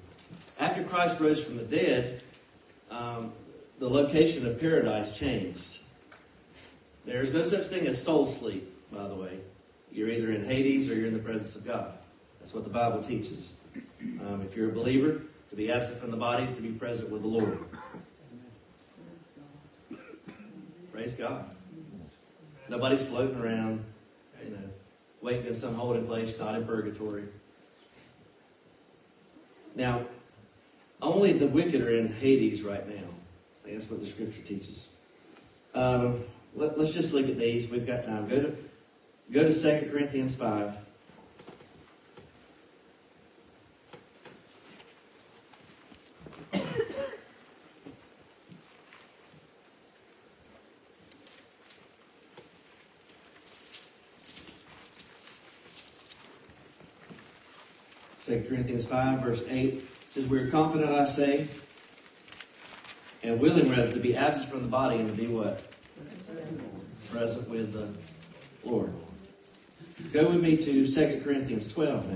After 0.60 0.84
Christ 0.84 1.19
rose 1.19 1.43
from 1.43 1.58
the 1.58 1.63
dead, 1.63 2.21
um, 2.91 3.32
the 3.80 3.89
location 3.89 4.45
of 4.45 4.60
paradise 4.60 5.17
changed. 5.17 5.80
There's 7.06 7.34
no 7.34 7.43
such 7.43 7.65
thing 7.65 7.88
as 7.88 8.02
soul 8.02 8.28
sleep, 8.28 8.71
by 8.91 9.08
the 9.08 9.15
way. 9.15 9.39
You're 9.91 10.10
either 10.10 10.32
in 10.32 10.43
Hades 10.43 10.91
or 10.91 10.95
you're 10.95 11.08
in 11.08 11.13
the 11.13 11.19
presence 11.19 11.56
of 11.56 11.65
God. 11.65 11.97
That's 12.39 12.54
what 12.54 12.63
the 12.63 12.69
Bible 12.69 13.02
teaches. 13.02 13.57
Um, 14.01 14.41
if 14.41 14.55
you're 14.55 14.69
a 14.69 14.73
believer, 14.73 15.21
to 15.49 15.55
be 15.55 15.71
absent 15.71 15.99
from 15.99 16.12
the 16.12 16.17
bodies, 16.17 16.55
to 16.57 16.62
be 16.62 16.71
present 16.71 17.12
with 17.12 17.21
the 17.21 17.27
Lord. 17.27 17.60
Praise 20.91 21.13
God. 21.13 21.45
Nobody's 22.69 23.07
floating 23.07 23.39
around, 23.39 23.83
you 24.43 24.51
know, 24.51 24.69
waiting 25.21 25.45
in 25.45 25.53
some 25.55 25.75
holding 25.75 26.05
place, 26.05 26.38
not 26.38 26.55
in 26.55 26.65
purgatory. 26.65 27.23
Now, 29.75 30.05
only 31.01 31.33
the 31.33 31.47
wicked 31.47 31.81
are 31.81 31.91
in 31.91 32.07
Hades 32.10 32.63
right 32.63 32.88
now. 32.88 33.07
That's 33.65 33.89
what 33.89 33.99
the 33.99 34.05
scripture 34.05 34.41
teaches. 34.41 34.95
Um, 35.73 36.23
let, 36.55 36.77
us 36.77 36.93
just 36.93 37.13
look 37.13 37.27
at 37.27 37.38
these. 37.38 37.69
We've 37.69 37.86
got 37.86 38.03
time. 38.03 38.27
Go 38.27 38.41
to 38.41 38.55
go 39.31 39.51
to 39.51 39.53
2 39.53 39.91
Corinthians 39.91 40.36
5. 40.36 40.87
2 58.27 58.43
Corinthians 58.49 58.85
5, 58.85 59.21
verse 59.21 59.45
8 59.47 59.87
says, 60.07 60.27
We 60.27 60.39
are 60.39 60.51
confident, 60.51 60.91
I 60.91 61.05
say, 61.05 61.47
and 63.23 63.39
willing 63.39 63.69
rather 63.69 63.93
to 63.93 63.99
be 64.01 64.17
absent 64.17 64.49
from 64.49 64.63
the 64.63 64.67
body 64.67 64.97
and 64.97 65.07
to 65.07 65.15
be 65.15 65.27
what? 65.27 65.63
Present 67.09 67.47
with 67.47 67.71
the 67.71 67.87
Lord. 68.69 68.91
Go 70.11 70.27
with 70.27 70.43
me 70.43 70.57
to 70.57 70.85
2 70.85 71.21
Corinthians 71.23 71.73
12 71.73 72.09
now. 72.09 72.15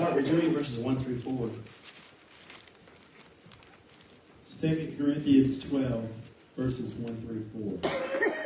Mark, 0.00 0.14
read 0.14 0.52
verses 0.52 0.78
1 0.78 0.96
through 0.96 1.16
4? 1.16 1.50
2 4.62 4.94
Corinthians 4.96 5.58
12, 5.58 6.08
verses 6.56 6.94
1 6.94 7.16
through 7.16 7.80
4. 7.80 7.90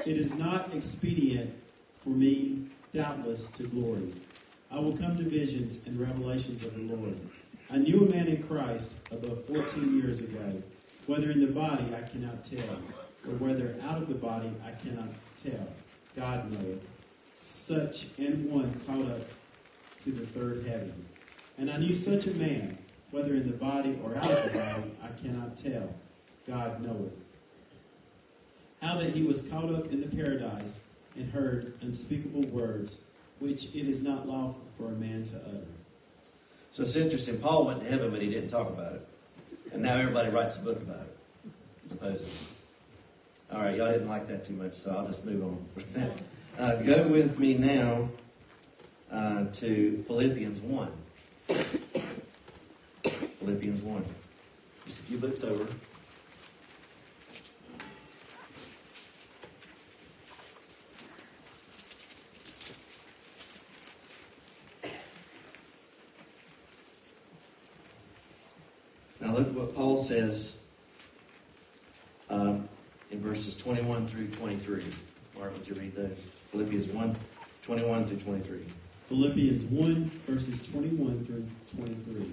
It 0.06 0.16
is 0.16 0.34
not 0.34 0.72
expedient 0.74 1.54
for 2.02 2.08
me, 2.08 2.68
doubtless, 2.90 3.50
to 3.50 3.64
glory. 3.64 4.14
I 4.70 4.78
will 4.80 4.96
come 4.96 5.18
to 5.18 5.24
visions 5.24 5.86
and 5.86 6.00
revelations 6.00 6.64
of 6.64 6.74
the 6.74 6.94
Lord. 6.94 7.18
I 7.70 7.76
knew 7.76 8.06
a 8.06 8.10
man 8.10 8.28
in 8.28 8.42
Christ 8.42 8.96
above 9.12 9.44
14 9.44 10.00
years 10.00 10.22
ago. 10.22 10.62
Whether 11.04 11.30
in 11.30 11.40
the 11.40 11.52
body, 11.52 11.84
I 11.94 12.08
cannot 12.08 12.42
tell, 12.42 12.78
or 13.28 13.34
whether 13.34 13.76
out 13.86 13.98
of 13.98 14.08
the 14.08 14.14
body, 14.14 14.50
I 14.66 14.70
cannot 14.70 15.10
tell. 15.36 15.68
God 16.16 16.50
knoweth. 16.50 16.88
Such 17.44 18.06
and 18.16 18.50
one 18.50 18.72
caught 18.86 19.04
up 19.12 19.20
to 19.98 20.12
the 20.12 20.24
third 20.24 20.64
heaven. 20.66 20.94
And 21.58 21.70
I 21.70 21.76
knew 21.76 21.92
such 21.92 22.26
a 22.26 22.32
man, 22.36 22.78
whether 23.10 23.34
in 23.34 23.46
the 23.46 23.56
body 23.58 23.98
or 24.02 24.16
out 24.16 24.30
of 24.30 24.50
the 24.50 24.58
body, 24.58 24.90
I 25.04 25.08
cannot 25.20 25.58
tell. 25.58 25.94
God 26.46 26.82
knoweth. 26.82 27.18
How 28.80 28.98
that 28.98 29.14
he 29.14 29.22
was 29.22 29.42
caught 29.48 29.72
up 29.72 29.90
in 29.90 30.00
the 30.00 30.08
paradise 30.16 30.86
and 31.16 31.30
heard 31.32 31.74
unspeakable 31.80 32.46
words, 32.46 33.06
which 33.40 33.74
it 33.74 33.88
is 33.88 34.02
not 34.02 34.28
lawful 34.28 34.62
for 34.76 34.88
a 34.88 34.92
man 34.92 35.24
to 35.24 35.36
utter. 35.36 35.66
So 36.70 36.82
it's 36.82 36.96
interesting. 36.96 37.38
Paul 37.38 37.66
went 37.66 37.80
to 37.80 37.88
heaven, 37.88 38.10
but 38.10 38.20
he 38.20 38.28
didn't 38.28 38.48
talk 38.48 38.68
about 38.68 38.94
it. 38.94 39.08
And 39.72 39.82
now 39.82 39.96
everybody 39.96 40.30
writes 40.30 40.60
a 40.60 40.64
book 40.64 40.80
about 40.82 41.06
it, 41.06 41.16
supposedly. 41.86 42.32
All 43.52 43.62
right, 43.62 43.76
y'all 43.76 43.90
didn't 43.90 44.08
like 44.08 44.28
that 44.28 44.44
too 44.44 44.54
much, 44.54 44.72
so 44.74 44.94
I'll 44.96 45.06
just 45.06 45.24
move 45.24 45.42
on 45.42 45.64
with 45.74 45.94
that. 45.94 46.10
Uh, 46.58 46.76
go 46.82 47.08
with 47.08 47.38
me 47.38 47.56
now 47.56 48.08
uh, 49.10 49.46
to 49.46 49.98
Philippians 49.98 50.60
1. 50.60 50.90
Philippians 53.38 53.82
1. 53.82 54.04
Just 54.84 55.00
a 55.00 55.02
few 55.04 55.18
books 55.18 55.44
over. 55.44 55.66
Now 69.20 69.34
look 69.34 69.54
what 69.56 69.74
Paul 69.96 70.04
says 70.04 70.66
um, 72.28 72.68
in 73.10 73.18
verses 73.18 73.56
21 73.56 74.06
through 74.06 74.28
23. 74.28 74.84
Mark, 75.38 75.54
would 75.54 75.66
you 75.66 75.74
read 75.74 75.96
those? 75.96 76.22
Philippians 76.50 76.90
1, 76.90 77.16
21 77.62 78.04
through 78.04 78.18
23. 78.18 78.58
Philippians 79.08 79.64
1, 79.64 80.10
verses 80.26 80.70
21 80.70 81.24
through 81.24 81.46
23. 81.74 82.30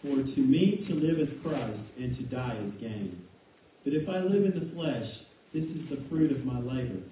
For 0.00 0.26
to 0.26 0.40
me 0.40 0.78
to 0.78 0.94
live 0.94 1.18
is 1.18 1.38
Christ, 1.38 1.98
and 1.98 2.14
to 2.14 2.22
die 2.22 2.56
is 2.62 2.72
gain. 2.72 3.26
But 3.84 3.92
if 3.92 4.08
I 4.08 4.20
live 4.20 4.46
in 4.46 4.58
the 4.58 4.64
flesh, 4.64 5.24
this 5.52 5.76
is 5.76 5.86
the 5.86 5.96
fruit 5.96 6.30
of 6.30 6.46
my 6.46 6.60
labor. 6.60 7.02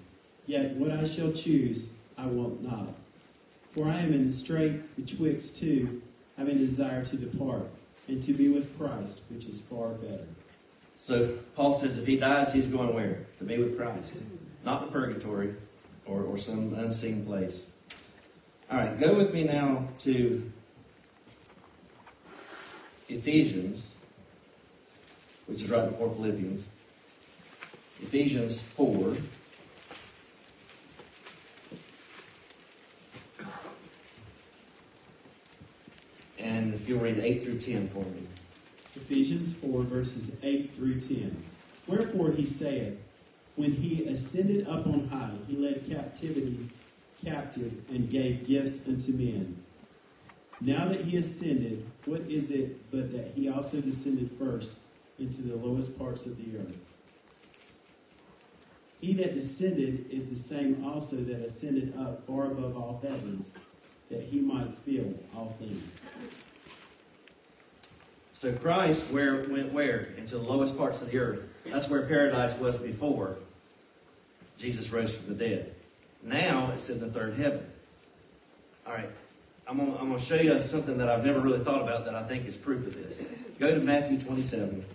Yet 0.47 0.71
what 0.77 0.89
I 0.89 1.03
shall 1.03 1.31
choose, 1.31 1.93
I 2.17 2.25
want 2.25 2.63
not. 2.63 2.95
For 3.75 3.87
I 3.87 3.99
am 3.99 4.13
in 4.13 4.29
a 4.29 4.33
strait 4.33 4.95
betwixt 4.95 5.59
two, 5.59 6.01
having 6.37 6.55
a 6.55 6.59
desire 6.59 7.05
to 7.05 7.17
depart, 7.17 7.67
and 8.09 8.21
to 8.23 8.33
be 8.33 8.49
with 8.49 8.77
Christ, 8.77 9.21
which 9.29 9.45
is 9.45 9.59
far 9.59 9.89
better. 9.89 10.27
So 10.97 11.29
Paul 11.55 11.73
says 11.73 11.97
if 11.97 12.05
he 12.05 12.17
dies, 12.17 12.53
he's 12.53 12.67
going 12.67 12.93
where? 12.93 13.25
To 13.37 13.43
be 13.43 13.57
with 13.57 13.77
Christ. 13.77 14.17
Not 14.65 14.83
in 14.83 14.89
purgatory 14.89 15.55
or, 16.05 16.23
or 16.23 16.37
some 16.37 16.73
unseen 16.73 17.25
place. 17.25 17.69
All 18.69 18.77
right, 18.77 18.99
go 18.99 19.15
with 19.15 19.33
me 19.33 19.45
now 19.45 19.87
to 19.99 20.51
Ephesians, 23.07 23.95
which 25.47 25.63
is 25.63 25.71
right 25.71 25.87
before 25.87 26.13
Philippians. 26.13 26.67
Ephesians 28.01 28.61
4. 28.61 29.15
And 36.59 36.73
if 36.73 36.89
you'll 36.89 36.99
read 36.99 37.19
8 37.19 37.41
through 37.41 37.59
10 37.59 37.87
for 37.87 38.03
me. 38.03 38.27
Ephesians 38.93 39.53
4, 39.53 39.81
verses 39.83 40.37
8 40.43 40.69
through 40.71 40.99
10. 40.99 41.41
Wherefore 41.87 42.31
he 42.31 42.43
saith, 42.43 42.99
When 43.55 43.71
he 43.71 44.03
ascended 44.05 44.67
up 44.67 44.85
on 44.85 45.07
high, 45.07 45.31
he 45.47 45.55
led 45.55 45.89
captivity 45.89 46.67
captive 47.23 47.71
and 47.89 48.09
gave 48.09 48.45
gifts 48.45 48.85
unto 48.89 49.13
men. 49.13 49.55
Now 50.59 50.89
that 50.89 51.05
he 51.05 51.15
ascended, 51.15 51.85
what 52.03 52.21
is 52.21 52.51
it 52.51 52.91
but 52.91 53.13
that 53.13 53.31
he 53.35 53.47
also 53.47 53.79
descended 53.79 54.29
first 54.29 54.73
into 55.17 55.41
the 55.41 55.55
lowest 55.55 55.97
parts 55.97 56.25
of 56.25 56.37
the 56.37 56.59
earth? 56.59 56.75
He 58.99 59.13
that 59.13 59.33
descended 59.33 60.11
is 60.11 60.29
the 60.29 60.35
same 60.35 60.83
also 60.85 61.15
that 61.15 61.39
ascended 61.39 61.97
up 61.97 62.27
far 62.27 62.47
above 62.47 62.75
all 62.75 62.99
heavens, 63.01 63.55
that 64.09 64.23
he 64.23 64.39
might 64.39 64.73
fill 64.73 65.13
all 65.35 65.49
things. 65.59 66.01
So 68.39 68.53
Christ 68.53 69.11
where 69.11 69.43
went 69.49 69.73
where? 69.73 70.13
Into 70.15 70.37
the 70.37 70.43
lowest 70.43 70.77
parts 70.77 71.01
of 71.01 71.11
the 71.11 71.19
earth. 71.19 71.45
That's 71.65 71.89
where 71.89 72.03
paradise 72.03 72.57
was 72.57 72.77
before 72.77 73.37
Jesus 74.57 74.93
rose 74.93 75.17
from 75.17 75.35
the 75.35 75.45
dead. 75.45 75.75
Now 76.23 76.71
it's 76.71 76.89
in 76.89 77.01
the 77.01 77.07
third 77.07 77.33
heaven. 77.33 77.69
All 78.87 78.93
right. 78.93 79.09
I'm 79.67 79.75
going 79.75 79.93
I'm 79.99 80.13
to 80.13 80.19
show 80.21 80.35
you 80.35 80.61
something 80.61 80.97
that 80.99 81.09
I've 81.09 81.25
never 81.25 81.41
really 81.41 81.59
thought 81.59 81.81
about 81.81 82.05
that 82.05 82.15
I 82.15 82.23
think 82.23 82.45
is 82.45 82.55
proof 82.55 82.87
of 82.87 82.93
this. 82.93 83.21
Go 83.59 83.75
to 83.75 83.81
Matthew 83.81 84.17
27. 84.17 84.85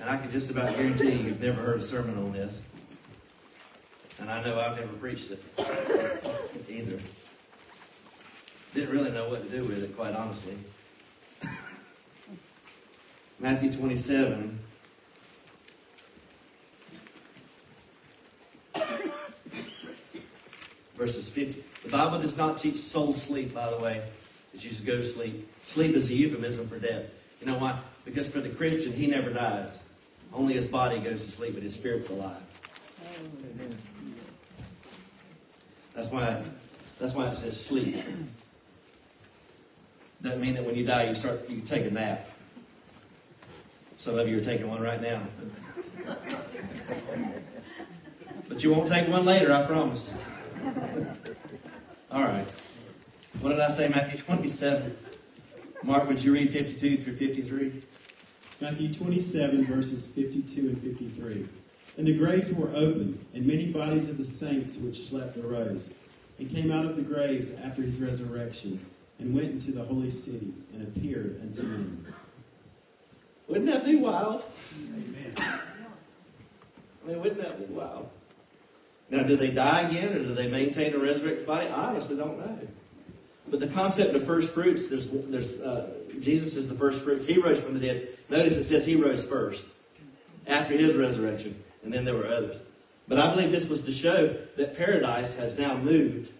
And 0.00 0.10
I 0.10 0.16
can 0.18 0.30
just 0.30 0.52
about 0.52 0.76
guarantee 0.76 1.10
you, 1.10 1.24
you've 1.24 1.42
never 1.42 1.60
heard 1.60 1.80
a 1.80 1.82
sermon 1.82 2.16
on 2.18 2.30
this. 2.30 2.62
And 4.20 4.30
I 4.30 4.44
know 4.44 4.60
I've 4.60 4.78
never 4.78 4.92
preached 4.92 5.32
it 5.32 5.42
either. 6.68 7.00
Didn't 8.74 8.90
really 8.90 9.10
know 9.10 9.28
what 9.28 9.48
to 9.48 9.56
do 9.56 9.64
with 9.64 9.82
it, 9.82 9.96
quite 9.96 10.14
honestly. 10.14 10.56
Matthew 13.40 13.72
27. 13.72 14.58
Verses 20.96 21.30
50. 21.30 21.64
The 21.84 21.88
Bible 21.90 22.18
does 22.18 22.36
not 22.36 22.58
teach 22.58 22.76
soul 22.76 23.14
sleep, 23.14 23.54
by 23.54 23.70
the 23.70 23.78
way, 23.78 24.02
that 24.52 24.64
you 24.64 24.70
just 24.70 24.84
go 24.84 24.96
to 24.96 25.04
sleep. 25.04 25.48
Sleep 25.62 25.94
is 25.94 26.10
a 26.10 26.14
euphemism 26.14 26.66
for 26.68 26.78
death. 26.78 27.10
You 27.40 27.46
know 27.46 27.58
why? 27.58 27.78
Because 28.04 28.28
for 28.28 28.40
the 28.40 28.48
Christian, 28.48 28.92
he 28.92 29.06
never 29.06 29.30
dies. 29.30 29.84
Only 30.32 30.54
his 30.54 30.66
body 30.66 30.98
goes 30.98 31.24
to 31.24 31.30
sleep, 31.30 31.54
but 31.54 31.62
his 31.62 31.74
spirit's 31.74 32.10
alive. 32.10 32.42
That's 35.94 36.10
why, 36.10 36.42
that's 37.00 37.14
why 37.14 37.28
it 37.28 37.34
says 37.34 37.64
sleep. 37.64 37.96
Doesn't 40.22 40.40
mean 40.40 40.54
that 40.54 40.64
when 40.64 40.74
you 40.74 40.84
die, 40.84 41.08
you 41.08 41.14
start 41.14 41.48
you 41.48 41.60
take 41.60 41.86
a 41.86 41.90
nap. 41.90 42.28
Some 43.96 44.18
of 44.18 44.28
you 44.28 44.38
are 44.38 44.44
taking 44.44 44.68
one 44.68 44.80
right 44.80 45.00
now. 45.00 45.22
but 48.48 48.62
you 48.62 48.72
won't 48.72 48.88
take 48.88 49.08
one 49.08 49.24
later, 49.24 49.52
I 49.52 49.66
promise. 49.66 50.12
All 52.10 52.22
right. 52.22 52.46
What 53.40 53.50
did 53.50 53.60
I 53.60 53.68
say, 53.68 53.88
Matthew 53.88 54.18
27? 54.18 54.96
Mark, 55.82 56.08
would 56.08 56.22
you 56.24 56.32
read 56.32 56.50
52 56.50 56.96
through 56.96 57.14
53? 57.14 57.82
Matthew 58.60 58.92
27, 58.92 59.64
verses 59.64 60.06
52 60.08 60.60
and 60.68 60.82
53. 60.82 61.46
And 61.96 62.06
the 62.06 62.16
graves 62.16 62.52
were 62.52 62.70
opened, 62.70 63.24
and 63.34 63.46
many 63.46 63.66
bodies 63.66 64.08
of 64.08 64.18
the 64.18 64.24
saints 64.24 64.78
which 64.78 64.98
slept 65.06 65.36
arose, 65.36 65.94
and 66.38 66.50
came 66.50 66.72
out 66.72 66.84
of 66.84 66.96
the 66.96 67.02
graves 67.02 67.54
after 67.54 67.82
his 67.82 68.00
resurrection, 68.00 68.84
and 69.18 69.34
went 69.34 69.50
into 69.50 69.72
the 69.72 69.82
holy 69.82 70.10
city, 70.10 70.52
and 70.72 70.82
appeared 70.82 71.40
unto 71.42 71.62
men. 71.62 72.06
Wouldn't 73.48 73.66
that 73.66 73.84
be 73.84 73.96
wild? 73.96 74.44
I 74.74 75.46
mean, 77.06 77.20
wouldn't 77.20 77.40
that 77.40 77.58
be 77.58 77.74
wild? 77.74 78.08
Now, 79.10 79.22
do 79.22 79.36
they 79.36 79.50
die 79.50 79.88
again, 79.88 80.12
or 80.12 80.18
do 80.18 80.34
they 80.34 80.48
maintain 80.48 80.94
a 80.94 80.98
resurrected 80.98 81.46
body? 81.46 81.66
I 81.66 81.86
honestly 81.86 82.16
don't 82.16 82.38
know. 82.38 82.58
But 83.50 83.60
the 83.60 83.68
concept 83.68 84.14
of 84.14 84.24
first 84.24 84.52
fruits, 84.52 84.90
there's, 84.90 85.10
there's 85.10 85.60
uh, 85.60 85.90
Jesus 86.20 86.56
is 86.56 86.68
the 86.68 86.76
first 86.76 87.02
fruits. 87.02 87.24
He 87.24 87.38
rose 87.38 87.60
from 87.60 87.74
the 87.74 87.80
dead. 87.80 88.08
Notice 88.28 88.58
it 88.58 88.64
says 88.64 88.84
he 88.84 88.96
rose 88.96 89.24
first 89.24 89.66
after 90.46 90.76
his 90.76 90.96
resurrection, 90.96 91.56
and 91.82 91.92
then 91.92 92.04
there 92.04 92.14
were 92.14 92.26
others. 92.26 92.62
But 93.06 93.18
I 93.18 93.34
believe 93.34 93.50
this 93.50 93.70
was 93.70 93.86
to 93.86 93.92
show 93.92 94.36
that 94.56 94.76
paradise 94.76 95.36
has 95.36 95.56
now 95.56 95.78
moved 95.78 96.30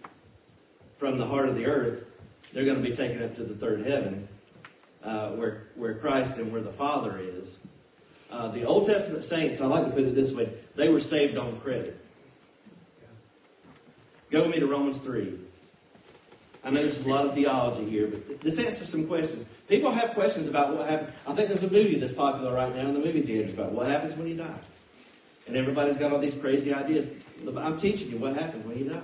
from 0.97 1.17
the 1.17 1.25
heart 1.25 1.49
of 1.49 1.55
the 1.55 1.65
earth. 1.65 2.05
They're 2.53 2.65
going 2.65 2.81
to 2.81 2.87
be 2.87 2.95
taken 2.95 3.23
up 3.23 3.35
to 3.35 3.43
the 3.43 3.53
third 3.53 3.85
heaven, 3.85 4.27
uh, 5.03 5.29
where, 5.31 5.67
where 5.75 5.93
Christ 5.95 6.37
and 6.37 6.51
where 6.51 6.61
the 6.61 6.71
Father 6.71 7.19
is. 7.19 7.59
Uh, 8.31 8.47
the 8.49 8.63
Old 8.63 8.85
Testament 8.85 9.23
saints, 9.23 9.61
I 9.61 9.65
like 9.65 9.85
to 9.85 9.91
put 9.91 10.03
it 10.03 10.15
this 10.15 10.35
way, 10.35 10.51
they 10.75 10.89
were 10.89 10.99
saved 10.99 11.37
on 11.37 11.57
credit. 11.59 11.99
Go 14.29 14.43
with 14.43 14.51
me 14.51 14.59
to 14.59 14.67
Romans 14.67 15.03
3. 15.03 15.33
I 16.63 16.71
know 16.71 16.81
this 16.83 16.99
is 16.99 17.05
a 17.05 17.09
lot 17.09 17.25
of 17.25 17.33
theology 17.33 17.89
here, 17.89 18.07
but 18.07 18.41
this 18.41 18.59
answers 18.59 18.89
some 18.89 19.07
questions. 19.07 19.45
People 19.67 19.91
have 19.91 20.11
questions 20.11 20.49
about 20.49 20.75
what 20.75 20.89
happens. 20.89 21.11
I 21.25 21.33
think 21.33 21.47
there's 21.47 21.63
a 21.63 21.71
movie 21.71 21.97
that's 21.97 22.13
popular 22.13 22.53
right 22.53 22.73
now 22.73 22.81
in 22.81 22.93
the 22.93 22.99
movie 22.99 23.21
theaters 23.21 23.53
about 23.53 23.71
what 23.71 23.87
happens 23.87 24.15
when 24.15 24.27
you 24.27 24.35
die. 24.35 24.59
And 25.47 25.55
everybody's 25.55 25.97
got 25.97 26.11
all 26.11 26.19
these 26.19 26.37
crazy 26.37 26.73
ideas. 26.73 27.09
I'm 27.57 27.77
teaching 27.77 28.11
you 28.11 28.17
what 28.17 28.35
happens 28.35 28.65
when 28.65 28.77
you 28.77 28.89
die. 28.89 28.99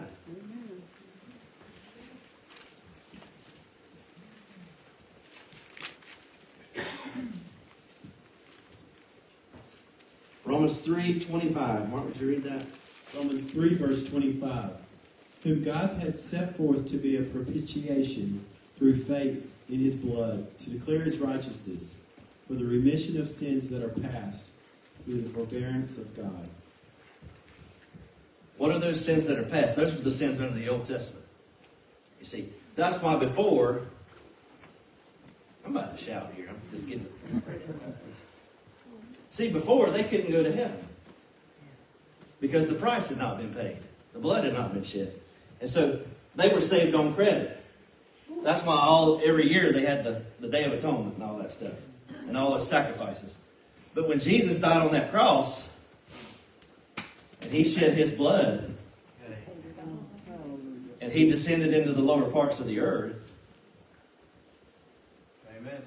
Romans 10.45 10.79
3 10.81 11.19
25. 11.19 11.89
Mark, 11.89 12.05
would 12.05 12.19
you 12.19 12.29
read 12.29 12.43
that? 12.43 12.63
Romans 13.15 13.49
3, 13.49 13.73
verse 13.75 14.07
25. 14.07 14.71
Whom 15.43 15.63
God 15.63 15.97
had 15.99 16.19
set 16.19 16.55
forth 16.55 16.85
to 16.87 16.97
be 16.97 17.17
a 17.17 17.23
propitiation 17.23 18.45
through 18.77 18.95
faith 18.95 19.51
in 19.69 19.79
his 19.79 19.95
blood, 19.95 20.57
to 20.59 20.69
declare 20.69 21.01
his 21.01 21.17
righteousness, 21.17 21.97
for 22.47 22.53
the 22.53 22.65
remission 22.65 23.19
of 23.19 23.27
sins 23.27 23.69
that 23.69 23.83
are 23.83 23.89
past, 23.89 24.51
through 25.05 25.21
the 25.21 25.29
forbearance 25.29 25.97
of 25.97 26.15
God. 26.15 26.49
What 28.57 28.71
are 28.71 28.79
those 28.79 29.03
sins 29.03 29.27
that 29.27 29.37
are 29.39 29.43
past? 29.43 29.75
Those 29.75 29.99
are 29.99 30.03
the 30.03 30.11
sins 30.11 30.41
under 30.41 30.53
the 30.53 30.69
Old 30.69 30.85
Testament. 30.85 31.25
You 32.19 32.25
see, 32.25 32.49
that's 32.75 33.01
why 33.01 33.17
before, 33.17 33.87
I'm 35.65 35.75
about 35.75 35.97
to 35.97 36.03
shout 36.03 36.31
here. 36.35 36.47
I'm 36.49 36.61
just 36.71 36.87
getting. 36.87 37.07
See, 39.35 39.51
before 39.51 39.89
they 39.89 40.03
couldn't 40.03 40.31
go 40.31 40.43
to 40.43 40.51
heaven 40.53 40.79
because 42.39 42.69
the 42.69 42.75
price 42.75 43.09
had 43.09 43.17
not 43.17 43.37
been 43.37 43.53
paid, 43.53 43.79
the 44.13 44.19
blood 44.19 44.45
had 44.45 44.53
not 44.53 44.73
been 44.73 44.85
shed, 44.85 45.11
and 45.59 45.69
so 45.69 45.99
they 46.37 46.53
were 46.53 46.61
saved 46.61 46.95
on 46.95 47.13
credit. 47.13 47.61
That's 48.43 48.63
why 48.63 48.77
all 48.77 49.19
every 49.21 49.51
year 49.51 49.73
they 49.73 49.81
had 49.81 50.05
the, 50.05 50.21
the 50.39 50.47
Day 50.47 50.63
of 50.63 50.71
Atonement 50.71 51.15
and 51.15 51.23
all 51.23 51.37
that 51.39 51.51
stuff, 51.51 51.73
and 52.29 52.37
all 52.37 52.51
those 52.51 52.65
sacrifices. 52.65 53.37
But 53.93 54.07
when 54.07 54.19
Jesus 54.19 54.57
died 54.61 54.77
on 54.77 54.93
that 54.93 55.11
cross, 55.11 55.77
and 57.41 57.51
he 57.51 57.65
shed 57.65 57.93
his 57.93 58.13
blood, 58.13 58.73
and 61.01 61.11
he 61.11 61.29
descended 61.29 61.73
into 61.73 61.91
the 61.91 62.01
lower 62.01 62.31
parts 62.31 62.61
of 62.61 62.67
the 62.67 62.79
earth, 62.79 63.37
Amen. 65.59 65.81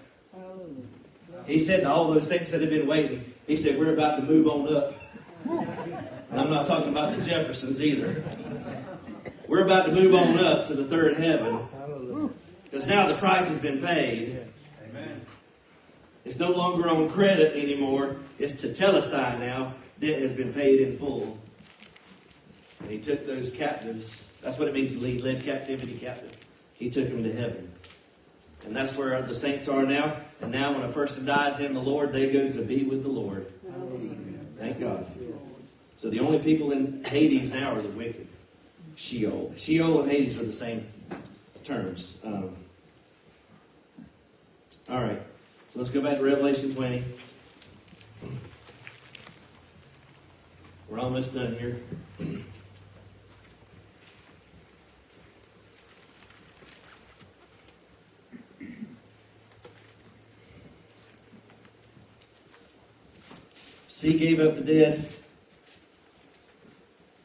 he 1.46 1.58
said 1.58 1.80
to 1.80 1.88
all 1.88 2.12
those 2.12 2.28
saints 2.28 2.50
that 2.50 2.61
had 2.61 2.68
been 2.68 2.87
waiting, 2.87 3.24
he 3.48 3.56
said, 3.56 3.78
We're 3.78 3.94
about 3.94 4.16
to 4.16 4.22
move 4.22 4.46
on 4.46 4.72
up. 4.72 4.92
And 6.30 6.40
I'm 6.40 6.50
not 6.50 6.66
talking 6.66 6.90
about 6.90 7.16
the 7.16 7.22
Jeffersons 7.22 7.82
either. 7.82 8.22
We're 9.48 9.64
about 9.64 9.87
to 9.87 9.92
move 9.92 10.14
on 10.14 10.38
up 10.38 10.66
to 10.66 10.74
the 10.74 10.84
third 10.84 11.16
heaven. 11.16 12.30
Because 12.64 12.87
now 12.87 13.08
the 13.08 13.14
price 13.14 13.48
has 13.48 13.58
been 13.58 13.80
paid. 13.80 14.44
It's 16.26 16.38
no 16.38 16.52
longer 16.52 16.88
on 16.90 17.08
credit 17.08 17.56
anymore. 17.56 18.18
It's 18.38 18.54
Tetelestai 18.54 19.40
now. 19.40 19.72
Debt 19.98 20.20
has 20.20 20.34
been 20.34 20.52
paid 20.52 20.82
in 20.82 20.98
full. 20.98 21.38
And 22.80 22.90
he 22.90 23.00
took 23.00 23.26
those 23.26 23.50
captives. 23.50 24.30
That's 24.42 24.58
what 24.58 24.68
it 24.68 24.74
means 24.74 24.98
to 24.98 25.02
lead, 25.02 25.22
led 25.22 25.42
captivity 25.42 25.94
captive. 25.94 26.37
He 26.74 26.90
took 26.90 27.08
them 27.08 27.24
to 27.24 27.32
heaven. 27.32 27.72
And 28.66 28.76
that's 28.76 28.98
where 28.98 29.22
the 29.22 29.34
saints 29.34 29.68
are 29.68 29.84
now. 29.84 30.16
And 30.40 30.53
now 30.53 30.72
when 30.72 30.88
a 30.88 30.92
person 30.92 31.24
dies 31.24 31.61
in 31.61 31.74
the 31.74 31.81
Lord, 31.81 32.12
they 32.12 32.33
go 32.33 32.51
to 32.51 32.62
be 32.62 32.85
with 32.85 33.03
the 33.03 33.09
Lord. 33.09 33.51
Thank 34.57 34.81
God. 34.81 35.07
So 35.96 36.11
the 36.11 36.20
only 36.20 36.38
people 36.38 36.72
in 36.72 37.05
Hades 37.05 37.53
now 37.53 37.74
are 37.74 37.83
the 37.83 37.88
wicked. 37.88 38.27
Sheol. 38.96 39.53
Sheol 39.57 40.03
and 40.03 40.11
Hades 40.11 40.38
are 40.40 40.44
the 40.44 40.53
same 40.53 40.87
terms. 41.64 42.22
Um, 42.24 42.51
all 44.90 45.03
right. 45.03 45.20
So 45.68 45.79
let's 45.79 45.90
go 45.90 46.01
back 46.03 46.16
to 46.18 46.24
Revelation 46.24 46.74
20. 46.74 47.05
We're 50.88 50.98
almost 50.98 51.35
done 51.35 51.57
here. 51.57 51.79
Sea 63.98 64.16
gave 64.16 64.38
up 64.38 64.54
the 64.54 64.62
dead, 64.62 65.04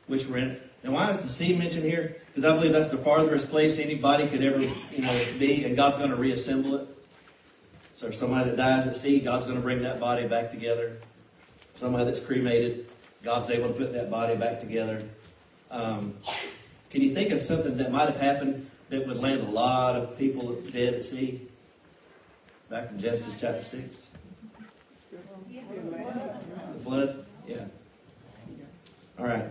which 0.08 0.26
were 0.26 0.40
in 0.40 0.48
it. 0.50 0.72
And 0.82 0.92
why 0.92 1.12
is 1.12 1.22
the 1.22 1.28
sea 1.28 1.56
mentioned 1.56 1.86
here? 1.86 2.16
Because 2.30 2.46
I 2.46 2.56
believe 2.56 2.74
that's 2.74 2.90
the 2.90 2.98
farthest 2.98 3.52
place 3.52 3.78
anybody 3.78 4.26
could 4.26 4.44
ever, 4.44 4.60
you 4.60 5.04
know, 5.04 5.26
be, 5.38 5.66
and 5.66 5.76
God's 5.76 6.00
going 6.00 6.10
to 6.10 6.16
reassemble 6.16 6.78
it. 6.78 6.88
So 7.94 8.10
somebody 8.10 8.50
that 8.50 8.58
dies 8.58 8.88
at 8.88 8.96
sea, 8.96 9.20
God's 9.20 9.46
going 9.46 9.58
to 9.58 9.62
bring 9.62 9.84
that 9.84 10.00
body 10.00 10.26
back 10.26 10.50
together. 10.50 10.98
Somebody 11.76 12.06
that's 12.06 12.26
cremated, 12.26 12.88
God's 13.22 13.52
able 13.52 13.68
to 13.68 13.76
put 13.76 13.94
that 13.94 14.10
body 14.10 14.36
back 14.36 14.60
together. 14.60 15.08
Um, 15.70 16.16
can 16.90 17.04
you 17.04 17.14
think 17.14 17.30
of 17.30 17.44
something 17.44 17.78
that 17.78 17.92
might 17.92 18.10
have 18.10 18.20
happened 18.20 18.68
that 18.90 19.06
would 19.06 19.18
land 19.18 19.42
a 19.42 19.52
lot 19.52 19.96
of 19.96 20.18
people 20.18 20.60
dead 20.72 20.96
at 20.96 21.04
sea? 21.04 21.40
Back 22.68 22.90
in 22.90 22.98
Genesis 22.98 23.40
chapter 23.40 23.62
6. 23.62 24.14
Flood? 26.84 27.26
Yeah. 27.48 27.66
All 29.18 29.26
right. 29.26 29.46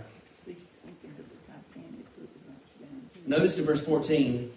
Notice 3.27 3.59
in 3.59 3.64
verse 3.64 3.87
14, 3.87 4.53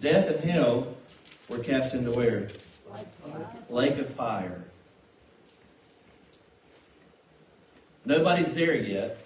death 0.00 0.30
and 0.30 0.50
hell 0.50 0.86
were 1.48 1.58
cast 1.58 1.94
into 1.94 2.12
where? 2.12 2.48
Lake 3.68 3.98
of 3.98 4.08
fire. 4.08 4.64
Nobody's 8.04 8.54
there 8.54 8.80
yet, 8.80 9.18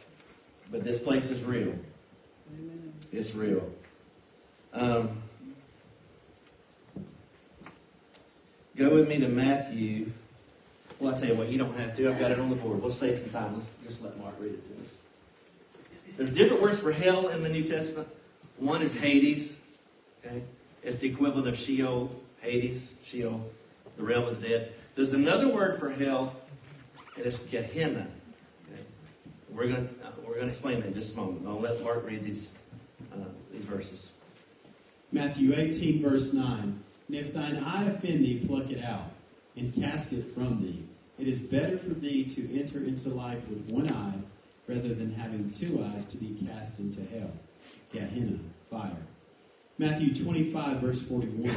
but 0.73 0.83
this 0.83 0.99
place 0.99 1.31
is 1.31 1.45
real. 1.45 1.75
It's 3.13 3.35
real. 3.37 3.71
Um, 4.73 5.11
go 8.77 8.95
with 8.95 9.09
me 9.09 9.21
to 9.21 9.29
Matthew. 9.29 10.11
Well, 11.01 11.15
I 11.15 11.17
tell 11.17 11.31
you 11.31 11.35
what, 11.35 11.49
you 11.49 11.57
don't 11.57 11.75
have 11.79 11.95
to. 11.97 12.11
I've 12.11 12.19
got 12.19 12.31
it 12.31 12.39
on 12.39 12.51
the 12.51 12.57
board. 12.57 12.83
We'll 12.83 12.91
save 12.91 13.19
some 13.21 13.31
time. 13.31 13.55
Let's 13.55 13.77
just 13.77 14.05
let 14.05 14.19
Mark 14.19 14.35
read 14.39 14.53
it 14.53 14.77
to 14.77 14.83
us. 14.83 14.99
There's 16.19 16.31
different 16.31 16.63
words 16.63 16.83
for 16.83 16.93
hell 16.93 17.29
in 17.29 17.43
the 17.43 17.49
New 17.49 17.65
Testament. 17.65 18.07
One 18.59 18.83
is 18.83 18.95
Hades. 18.95 19.63
Okay, 20.23 20.43
it's 20.83 20.99
the 20.99 21.09
equivalent 21.09 21.49
of 21.49 21.57
Sheol, 21.57 22.15
Hades, 22.43 22.95
Sheol, 23.03 23.43
the 23.97 24.03
realm 24.03 24.25
of 24.25 24.43
the 24.43 24.49
dead. 24.49 24.73
There's 24.95 25.15
another 25.15 25.49
word 25.49 25.81
for 25.81 25.89
hell, 25.89 26.37
and 27.17 27.25
it's 27.25 27.47
Gehenna. 27.47 28.07
Okay? 28.71 28.83
We're 29.49 29.69
going 29.69 29.89
to 29.89 29.95
we're 30.23 30.35
going 30.35 30.47
to 30.47 30.51
explain 30.51 30.81
that 30.81 30.89
in 30.89 30.95
just 30.95 31.17
a 31.17 31.21
moment. 31.21 31.47
I'll 31.49 31.59
let 31.59 31.83
Mark 31.83 32.07
read 32.07 32.23
these 32.23 32.59
uh, 33.15 33.25
these 33.51 33.65
verses. 33.65 34.19
Matthew 35.13 35.55
18, 35.57 36.03
verse 36.03 36.35
9. 36.35 36.45
And 37.09 37.17
if 37.17 37.33
thine 37.33 37.65
eye 37.65 37.85
offend 37.85 38.23
thee, 38.23 38.45
pluck 38.47 38.71
it 38.71 38.85
out, 38.85 39.11
and 39.57 39.75
cast 39.75 40.13
it 40.13 40.31
from 40.31 40.61
thee. 40.61 40.85
It 41.21 41.29
is 41.29 41.43
better 41.43 41.77
for 41.77 41.93
thee 41.93 42.25
to 42.25 42.59
enter 42.59 42.79
into 42.79 43.11
life 43.11 43.47
with 43.49 43.69
one 43.69 43.93
eye, 43.93 44.19
rather 44.67 44.95
than 44.95 45.13
having 45.13 45.51
two 45.51 45.85
eyes 45.93 46.07
to 46.07 46.17
be 46.17 46.35
cast 46.47 46.81
into 46.81 47.03
hell. 47.13 47.31
Gehenna, 47.93 48.39
fire. 48.71 48.97
Matthew 49.77 50.15
25, 50.15 50.79
verse 50.79 51.03
41. 51.03 51.55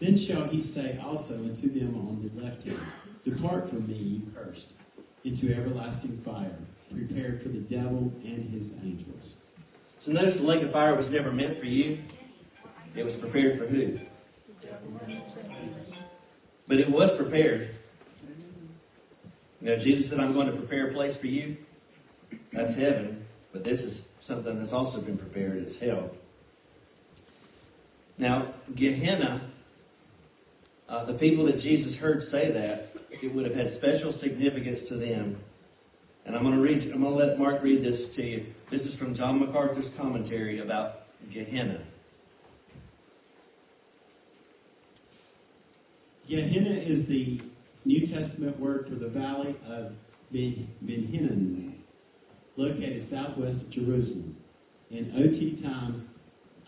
Then 0.00 0.16
shall 0.16 0.44
he 0.44 0.58
say 0.58 0.98
also 1.04 1.34
unto 1.34 1.68
them 1.68 1.94
on 1.96 2.22
the 2.22 2.42
left 2.42 2.62
hand, 2.62 2.80
Depart 3.24 3.68
from 3.68 3.86
me, 3.86 3.94
you 3.94 4.22
cursed, 4.34 4.72
into 5.22 5.54
everlasting 5.54 6.16
fire, 6.18 6.56
prepared 6.90 7.42
for 7.42 7.48
the 7.48 7.60
devil 7.60 8.10
and 8.24 8.42
his 8.50 8.74
angels. 8.82 9.36
So 9.98 10.12
notice 10.12 10.40
the 10.40 10.46
lake 10.46 10.62
of 10.62 10.72
fire 10.72 10.96
was 10.96 11.10
never 11.10 11.30
meant 11.30 11.58
for 11.58 11.66
you. 11.66 11.98
It 12.96 13.04
was 13.04 13.18
prepared 13.18 13.58
for 13.58 13.66
who? 13.66 13.98
But 16.66 16.78
it 16.78 16.88
was 16.88 17.14
prepared. 17.14 17.68
You 19.64 19.70
know, 19.70 19.78
Jesus 19.78 20.10
said, 20.10 20.20
I'm 20.20 20.34
going 20.34 20.46
to 20.46 20.52
prepare 20.52 20.90
a 20.90 20.92
place 20.92 21.16
for 21.16 21.26
you. 21.26 21.56
That's 22.52 22.74
heaven. 22.74 23.24
But 23.50 23.64
this 23.64 23.82
is 23.82 24.12
something 24.20 24.58
that's 24.58 24.74
also 24.74 25.00
been 25.00 25.16
prepared. 25.16 25.64
as 25.64 25.80
hell. 25.80 26.10
Now, 28.18 28.48
Gehenna 28.74 29.40
Uh, 30.86 31.02
the 31.02 31.14
people 31.14 31.46
that 31.46 31.58
Jesus 31.58 31.96
heard 31.96 32.22
say 32.22 32.50
that, 32.50 32.94
it 33.22 33.32
would 33.34 33.46
have 33.46 33.54
had 33.54 33.70
special 33.70 34.12
significance 34.12 34.86
to 34.86 34.94
them. 34.96 35.40
And 36.26 36.36
I'm 36.36 36.42
going 36.42 36.54
to 36.54 36.60
read. 36.60 36.84
I'm 36.92 37.00
going 37.00 37.16
to 37.16 37.26
let 37.26 37.38
Mark 37.38 37.62
read 37.62 37.82
this 37.82 38.14
to 38.16 38.22
you. 38.22 38.46
This 38.68 38.84
is 38.84 38.94
from 38.94 39.14
John 39.14 39.40
MacArthur's 39.40 39.88
commentary 39.88 40.58
about 40.58 41.06
Gehenna. 41.30 41.80
Gehenna 46.28 46.70
is 46.70 47.06
the 47.06 47.40
New 47.86 48.06
Testament 48.06 48.58
word 48.58 48.86
for 48.86 48.94
the 48.94 49.08
valley 49.08 49.54
of 49.68 49.92
Ben 50.32 51.74
located 52.56 53.02
southwest 53.02 53.62
of 53.62 53.70
Jerusalem. 53.70 54.36
In 54.90 55.12
OT 55.16 55.54
times, 55.54 56.14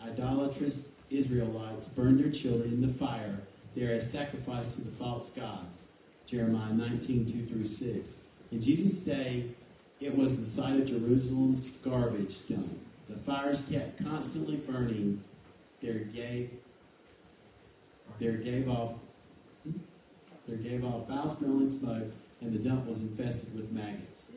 idolatrous 0.01 0.91
Israelites 1.09 1.87
burned 1.87 2.19
their 2.19 2.31
children 2.31 2.69
in 2.73 2.81
the 2.81 2.87
fire 2.87 3.39
there 3.75 3.93
as 3.93 4.09
sacrifice 4.09 4.75
to 4.75 4.81
the 4.81 4.91
false 4.91 5.31
gods. 5.31 5.89
Jeremiah 6.25 6.73
19, 6.73 7.25
2 7.25 7.45
through 7.45 7.65
6. 7.65 8.19
In 8.51 8.61
Jesus' 8.61 9.01
day, 9.03 9.45
it 9.99 10.15
was 10.15 10.37
the 10.37 10.43
site 10.43 10.79
of 10.79 10.85
Jerusalem's 10.85 11.69
garbage 11.69 12.47
dump. 12.47 12.79
The 13.09 13.17
fires 13.17 13.65
kept 13.71 14.03
constantly 14.03 14.57
burning. 14.57 15.23
There 15.79 15.99
gave, 15.99 16.51
there 18.19 18.33
gave 18.33 18.69
off 18.69 18.93
there 20.47 20.57
gave 20.57 20.85
off 20.85 21.07
foul 21.07 21.29
smelling 21.29 21.69
smoke, 21.69 22.11
and 22.41 22.53
the 22.53 22.59
dump 22.59 22.85
was 22.85 23.01
infested 23.01 23.55
with 23.55 23.71
maggots. 23.71 24.31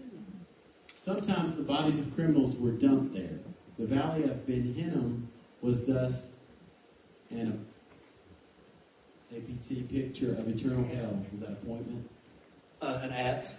Sometimes 0.95 1.57
the 1.57 1.63
bodies 1.63 1.99
of 1.99 2.15
criminals 2.15 2.59
were 2.59 2.73
dumped 2.73 3.15
there. 3.15 3.39
The 3.79 3.87
valley 3.87 4.25
of 4.25 4.47
Ben 4.47 4.75
Hinnom 4.75 5.29
was 5.63 5.87
thus 5.87 6.35
an 7.31 7.65
APT 9.35 9.89
picture 9.89 10.33
of 10.33 10.49
eternal 10.49 10.85
hell. 10.85 11.25
Is 11.33 11.41
that 11.41 11.53
appointment? 11.53 12.09
Uh, 12.83 13.01
an 13.03 13.13
apt. 13.13 13.55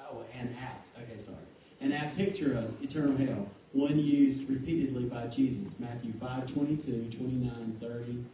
Oh, 0.00 0.22
an 0.34 0.54
apt. 0.60 0.88
Okay, 0.98 1.18
sorry. 1.18 1.38
An 1.80 1.92
apt 1.92 2.16
picture 2.16 2.58
of 2.58 2.82
eternal 2.82 3.16
hell. 3.16 3.48
One 3.72 3.98
used 3.98 4.48
repeatedly 4.50 5.04
by 5.04 5.28
Jesus. 5.28 5.80
Matthew 5.80 6.12
5, 6.12 6.46
22, 6.46 7.10
29, 7.16 7.76
30, 7.80 8.24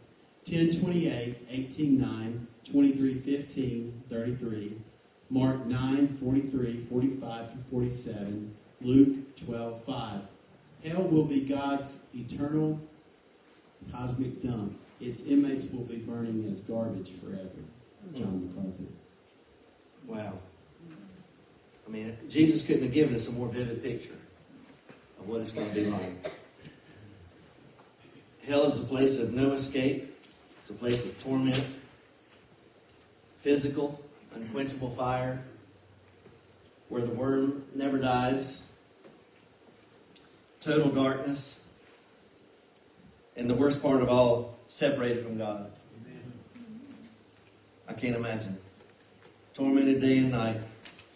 10, 0.45 0.71
28, 0.79 1.47
18, 1.49 1.99
9, 1.99 2.47
23, 2.71 3.13
15, 3.15 4.03
33, 4.09 4.77
Mark 5.29 5.65
9, 5.65 6.07
43, 6.07 6.77
45 6.85 7.51
to 7.51 7.57
47, 7.69 8.55
Luke 8.81 9.35
12, 9.45 9.83
5. 9.83 10.21
Hell 10.85 11.03
will 11.03 11.25
be 11.25 11.41
God's 11.41 12.05
eternal 12.15 12.79
cosmic 13.91 14.41
dump. 14.41 14.79
Its 15.01 15.23
inmates 15.23 15.71
will 15.71 15.83
be 15.83 15.97
burning 15.97 16.47
as 16.49 16.61
garbage 16.61 17.11
forever. 17.11 17.49
John 18.15 18.47
MacArthur. 18.47 18.83
Wow. 20.07 20.39
I 21.87 21.91
mean, 21.91 22.17
Jesus 22.29 22.65
couldn't 22.65 22.83
have 22.83 22.93
given 22.93 23.15
us 23.15 23.27
a 23.29 23.31
more 23.33 23.47
vivid 23.47 23.83
picture 23.83 24.17
of 25.19 25.27
what 25.27 25.41
it's 25.41 25.51
going 25.51 25.69
to 25.69 25.75
be 25.75 25.85
like. 25.85 26.33
Hell 28.45 28.63
is 28.63 28.81
a 28.81 28.85
place 28.85 29.19
of 29.19 29.33
no 29.33 29.51
escape. 29.51 30.08
It's 30.69 30.77
a 30.77 30.79
place 30.79 31.03
of 31.03 31.17
torment, 31.17 31.65
physical, 33.37 33.99
unquenchable 34.35 34.91
fire, 34.91 35.41
where 36.89 37.01
the 37.01 37.11
worm 37.11 37.63
never 37.73 37.97
dies, 37.97 38.69
total 40.61 40.91
darkness, 40.91 41.65
and 43.35 43.49
the 43.49 43.55
worst 43.55 43.81
part 43.81 44.03
of 44.03 44.09
all, 44.09 44.59
separated 44.67 45.23
from 45.23 45.39
God. 45.39 45.71
I 47.87 47.93
can't 47.93 48.15
imagine. 48.15 48.55
Tormented 49.55 49.99
day 50.01 50.19
and 50.19 50.31
night, 50.31 50.61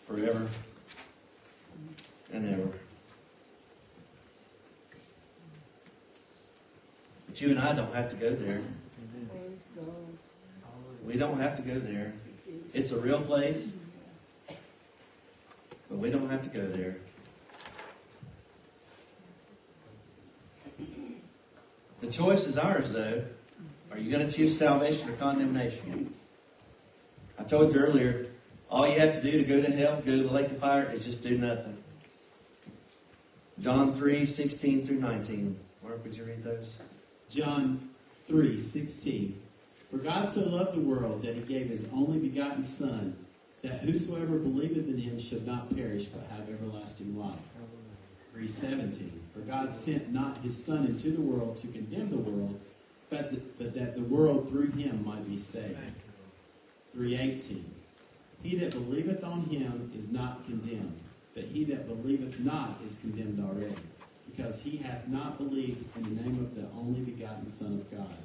forever 0.02 0.48
and 2.34 2.52
ever. 2.52 2.70
But 7.28 7.40
you 7.40 7.52
and 7.52 7.60
I 7.60 7.76
don't 7.76 7.94
have 7.94 8.10
to 8.10 8.16
go 8.16 8.34
there. 8.34 8.64
We 11.06 11.18
don't 11.18 11.40
have 11.40 11.56
to 11.58 11.62
go 11.62 11.80
there. 11.80 12.14
It's 12.74 12.92
a 12.92 13.00
real 13.00 13.22
place, 13.22 13.76
but 15.90 15.98
we 15.98 16.10
don't 16.10 16.30
have 16.30 16.42
to 16.44 16.50
go 16.50 16.66
there. 16.66 16.96
The 22.02 22.12
choice 22.12 22.48
is 22.48 22.58
ours, 22.58 22.92
though. 22.92 23.24
Are 23.92 24.00
you 24.00 24.12
going 24.12 24.28
to 24.28 24.36
choose 24.36 24.58
salvation 24.58 25.10
or 25.10 25.14
condemnation? 25.14 26.14
I 27.38 27.44
told 27.44 27.74
you 27.74 27.80
earlier, 27.80 28.28
all 28.70 28.88
you 28.88 29.00
have 29.00 29.16
to 29.16 29.22
do 29.22 29.38
to 29.38 29.44
go 29.44 29.62
to 29.62 29.72
hell, 29.72 30.02
go 30.06 30.18
to 30.18 30.24
the 30.24 30.34
lake 30.34 30.48
of 30.48 30.58
fire, 30.58 30.92
is 30.92 31.06
just 31.06 31.22
do 31.24 31.38
nothing. 31.38 31.78
John 33.60 33.94
3, 33.94 34.26
16 34.26 34.84
through 34.84 35.00
19. 35.00 35.60
Mark, 35.84 36.04
would 36.04 36.18
you 36.18 36.24
read 36.26 36.44
those? 36.44 36.82
John 37.30 37.90
3 38.28 38.58
16. 38.58 39.43
For 39.94 40.00
God 40.00 40.28
so 40.28 40.50
loved 40.50 40.76
the 40.76 40.80
world 40.82 41.22
that 41.22 41.36
he 41.36 41.42
gave 41.42 41.70
his 41.70 41.88
only 41.94 42.18
begotten 42.18 42.64
Son, 42.64 43.16
that 43.62 43.82
whosoever 43.82 44.40
believeth 44.40 44.90
in 44.90 44.98
him 44.98 45.20
should 45.20 45.46
not 45.46 45.70
perish 45.76 46.06
but 46.06 46.26
have 46.36 46.50
everlasting 46.50 47.16
life. 47.16 47.38
317. 48.32 49.22
For 49.36 49.42
God 49.42 49.72
sent 49.72 50.12
not 50.12 50.40
his 50.40 50.62
Son 50.66 50.88
into 50.88 51.12
the 51.12 51.22
world 51.22 51.58
to 51.58 51.68
condemn 51.68 52.10
the 52.10 52.18
world, 52.18 52.60
but, 53.12 53.30
that- 53.30 53.60
but 53.60 53.76
that 53.76 53.96
the 53.96 54.02
world 54.02 54.50
through 54.50 54.72
him 54.72 55.06
might 55.06 55.30
be 55.30 55.38
saved. 55.38 55.78
318. 56.94 57.64
He 58.42 58.56
that 58.58 58.72
believeth 58.72 59.24
on 59.24 59.42
him 59.42 59.92
is 59.96 60.12
not 60.12 60.44
condemned, 60.46 61.00
but 61.36 61.44
he 61.44 61.66
that 61.66 61.88
believeth 61.88 62.40
not 62.40 62.80
is 62.84 62.96
condemned 62.96 63.40
already, 63.40 63.76
because 64.26 64.64
he 64.64 64.78
hath 64.78 65.08
not 65.08 65.38
believed 65.38 65.86
in 65.98 66.16
the 66.16 66.24
name 66.24 66.40
of 66.40 66.56
the 66.56 66.68
only 66.80 67.02
begotten 67.02 67.46
Son 67.46 67.74
of 67.74 67.92
God. 67.92 68.16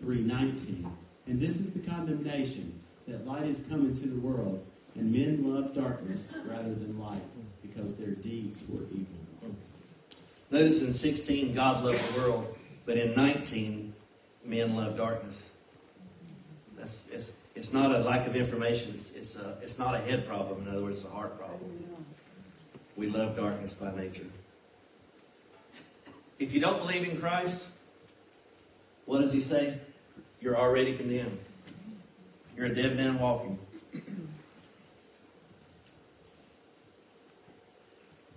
319. 0.00 0.90
And 1.26 1.40
this 1.40 1.60
is 1.60 1.72
the 1.72 1.80
condemnation, 1.80 2.80
that 3.06 3.26
light 3.26 3.44
is 3.44 3.64
come 3.68 3.86
into 3.86 4.08
the 4.08 4.20
world, 4.20 4.64
and 4.94 5.12
men 5.12 5.54
love 5.54 5.74
darkness 5.74 6.34
rather 6.46 6.74
than 6.74 6.98
light, 6.98 7.22
because 7.62 7.94
their 7.94 8.12
deeds 8.12 8.64
were 8.68 8.82
evil. 8.92 9.18
Notice 10.50 10.82
in 10.82 10.92
16, 10.92 11.54
God 11.54 11.84
loved 11.84 12.00
the 12.14 12.20
world, 12.20 12.56
but 12.86 12.96
in 12.96 13.14
19, 13.14 13.92
men 14.44 14.76
love 14.76 14.96
darkness. 14.96 15.52
That's, 16.76 17.08
it's, 17.10 17.36
it's 17.54 17.72
not 17.72 17.94
a 17.94 17.98
lack 17.98 18.26
of 18.26 18.34
information. 18.34 18.92
It's, 18.94 19.14
it's, 19.14 19.36
a, 19.36 19.58
it's 19.62 19.78
not 19.78 19.94
a 19.94 19.98
head 19.98 20.26
problem. 20.26 20.62
In 20.62 20.68
other 20.68 20.82
words, 20.82 20.98
it's 21.02 21.06
a 21.06 21.10
heart 21.10 21.38
problem. 21.38 21.84
We 22.96 23.08
love 23.08 23.36
darkness 23.36 23.74
by 23.74 23.94
nature. 23.94 24.24
If 26.38 26.54
you 26.54 26.60
don't 26.60 26.78
believe 26.78 27.06
in 27.06 27.20
Christ, 27.20 27.78
what 29.04 29.20
does 29.20 29.32
he 29.32 29.40
say? 29.40 29.78
You're 30.40 30.56
already 30.56 30.96
condemned. 30.96 31.38
You're 32.56 32.66
a 32.66 32.74
dead 32.74 32.96
man 32.96 33.18
walking. 33.18 33.58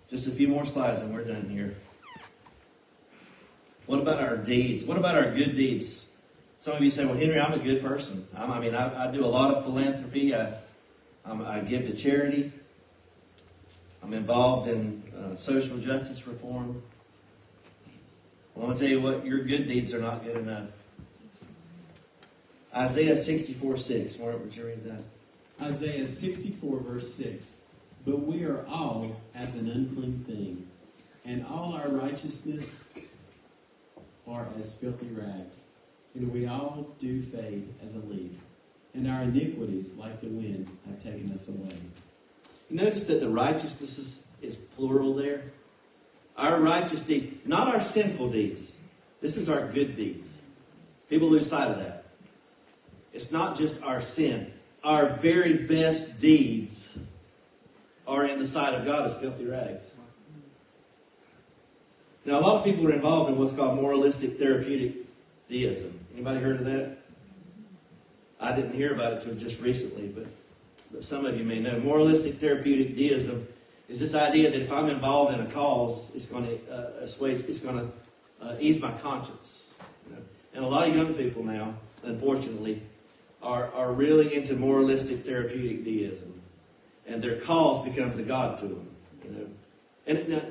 Just 0.10 0.28
a 0.28 0.32
few 0.32 0.50
more 0.50 0.66
slides 0.66 1.02
and 1.04 1.14
we're 1.14 1.24
done 1.24 1.48
here. 1.48 1.76
What 3.86 4.02
about 4.02 4.20
our 4.20 4.38
deeds? 4.38 4.86
What 4.86 4.98
about 4.98 5.16
our 5.16 5.32
good 5.32 5.56
deeds? 5.56 6.18
Some 6.58 6.76
of 6.76 6.84
you 6.84 6.92
say, 6.92 7.06
well, 7.06 7.16
Henry, 7.16 7.40
I'm 7.40 7.54
a 7.54 7.64
good 7.64 7.82
person. 7.82 8.28
I'm, 8.38 8.52
I 8.52 8.60
mean, 8.60 8.76
I, 8.76 9.08
I 9.08 9.12
do 9.12 9.26
a 9.26 9.28
lot 9.28 9.54
of 9.54 9.64
philanthropy. 9.64 10.36
I, 10.36 10.54
I 11.26 11.62
give 11.62 11.86
to 11.86 11.96
charity. 11.96 12.52
I'm 14.04 14.14
involved 14.14 14.68
in 14.68 15.02
uh, 15.18 15.36
social 15.36 15.78
justice 15.78 16.28
reform. 16.28 16.82
Well, 18.54 18.66
I'm 18.66 18.76
going 18.76 18.78
to 18.78 18.84
tell 18.84 18.92
you 18.92 19.02
what, 19.02 19.26
your 19.26 19.44
good 19.44 19.68
deeds 19.68 19.94
are 19.94 20.02
not 20.02 20.24
good 20.24 20.38
enough. 20.38 20.70
Isaiah 22.76 23.16
64 23.16 23.78
6. 23.78 24.20
Mark, 24.20 24.40
would 24.40 24.56
you 24.56 24.66
read 24.66 24.84
that? 24.84 25.02
Isaiah 25.62 26.08
64, 26.08 26.80
verse 26.80 27.14
6. 27.14 27.62
But 28.06 28.22
we 28.22 28.46
are 28.46 28.66
all 28.68 29.16
as 29.36 29.56
an 29.56 29.70
unclean 29.70 30.24
thing, 30.26 30.68
and 31.26 31.46
all 31.46 31.74
our 31.76 31.90
righteousness 31.90 32.94
are 34.28 34.48
as 34.58 34.74
filthy 34.74 35.10
rags. 35.10 35.66
And 36.16 36.32
we 36.32 36.48
all 36.48 36.88
do 37.00 37.22
fade 37.22 37.68
as 37.84 37.96
a 37.96 38.00
leaf, 38.00 38.32
and 38.94 39.08
our 39.08 39.22
iniquities, 39.24 39.94
like 39.96 40.20
the 40.22 40.28
wind, 40.28 40.68
have 40.88 41.00
taken 41.00 41.32
us 41.32 41.48
away. 41.48 41.78
Notice 42.70 43.04
that 43.06 43.22
the 43.22 43.30
righteousness 43.30 44.00
is, 44.00 44.28
is 44.42 44.56
plural 44.56 45.14
there? 45.14 45.44
Our 46.38 46.60
righteous 46.60 47.04
deeds, 47.04 47.28
not 47.46 47.68
our 47.68 47.82
sinful 47.82 48.32
deeds. 48.32 48.76
This 49.20 49.38
is 49.38 49.50
our 49.50 49.68
good 49.68 49.96
deeds. 49.96 50.42
People 51.10 51.30
lose 51.30 51.48
sight 51.48 51.70
of 51.70 51.78
that. 51.78 52.01
It's 53.14 53.32
not 53.32 53.58
just 53.58 53.84
our 53.84 54.02
sin. 54.02 54.52
Our 54.84 55.10
very 55.10 55.54
best 55.54 56.20
deeds 56.20 57.04
are 58.08 58.26
in 58.26 58.40
the 58.40 58.46
sight 58.46 58.74
of 58.74 58.86
God 58.86 59.06
as 59.06 59.18
filthy 59.18 59.46
rags. 59.46 59.96
Now, 62.26 62.40
a 62.40 62.42
lot 62.42 62.58
of 62.58 62.64
people 62.64 62.88
are 62.88 62.94
involved 62.94 63.32
in 63.32 63.38
what's 63.38 63.54
called 63.54 63.80
moralistic 63.80 64.38
therapeutic 64.38 64.96
deism. 65.50 66.00
Anybody 66.14 66.40
heard 66.40 66.58
of 66.58 66.66
that? 66.66 66.98
I 68.40 68.56
didn't 68.56 68.74
hear 68.74 68.94
about 68.94 69.14
it 69.14 69.22
till 69.22 69.36
just 69.36 69.62
recently, 69.62 70.08
but, 70.08 70.26
but 70.92 71.04
some 71.04 71.26
of 71.26 71.38
you 71.38 71.44
may 71.44 71.60
know. 71.60 71.80
Moralistic 71.80 72.36
therapeutic 72.36 72.96
deism 72.96 73.48
is 73.88 74.00
this 74.00 74.16
idea 74.16 74.52
that 74.52 74.62
if 74.62 74.72
I'm 74.72 74.90
involved 74.90 75.34
in 75.34 75.46
a 75.46 75.50
cause, 75.52 76.16
it's 76.16 76.28
going 76.28 76.46
to 76.46 76.74
uh, 76.74 77.04
assuage, 77.04 77.42
it's 77.42 77.60
going 77.60 77.78
to 77.78 78.46
uh, 78.46 78.56
ease 78.60 78.82
my 78.82 78.92
conscience. 78.94 79.74
You 80.08 80.16
know? 80.16 80.22
And 80.56 80.64
a 80.64 80.68
lot 80.68 80.90
of 80.90 80.96
young 80.96 81.14
people 81.14 81.44
now, 81.44 81.76
unfortunately, 82.04 82.82
are, 83.42 83.74
are 83.74 83.92
really 83.92 84.36
into 84.36 84.56
moralistic 84.56 85.20
therapeutic 85.20 85.84
deism. 85.84 86.42
And 87.08 87.22
their 87.22 87.40
cause 87.42 87.84
becomes 87.84 88.20
a 88.20 88.24
God 88.24 88.58
to 88.60 88.68
them. 88.68 88.88
You 89.26 89.32
know? 89.32 89.48
And 90.08 90.30
now, 90.30 90.42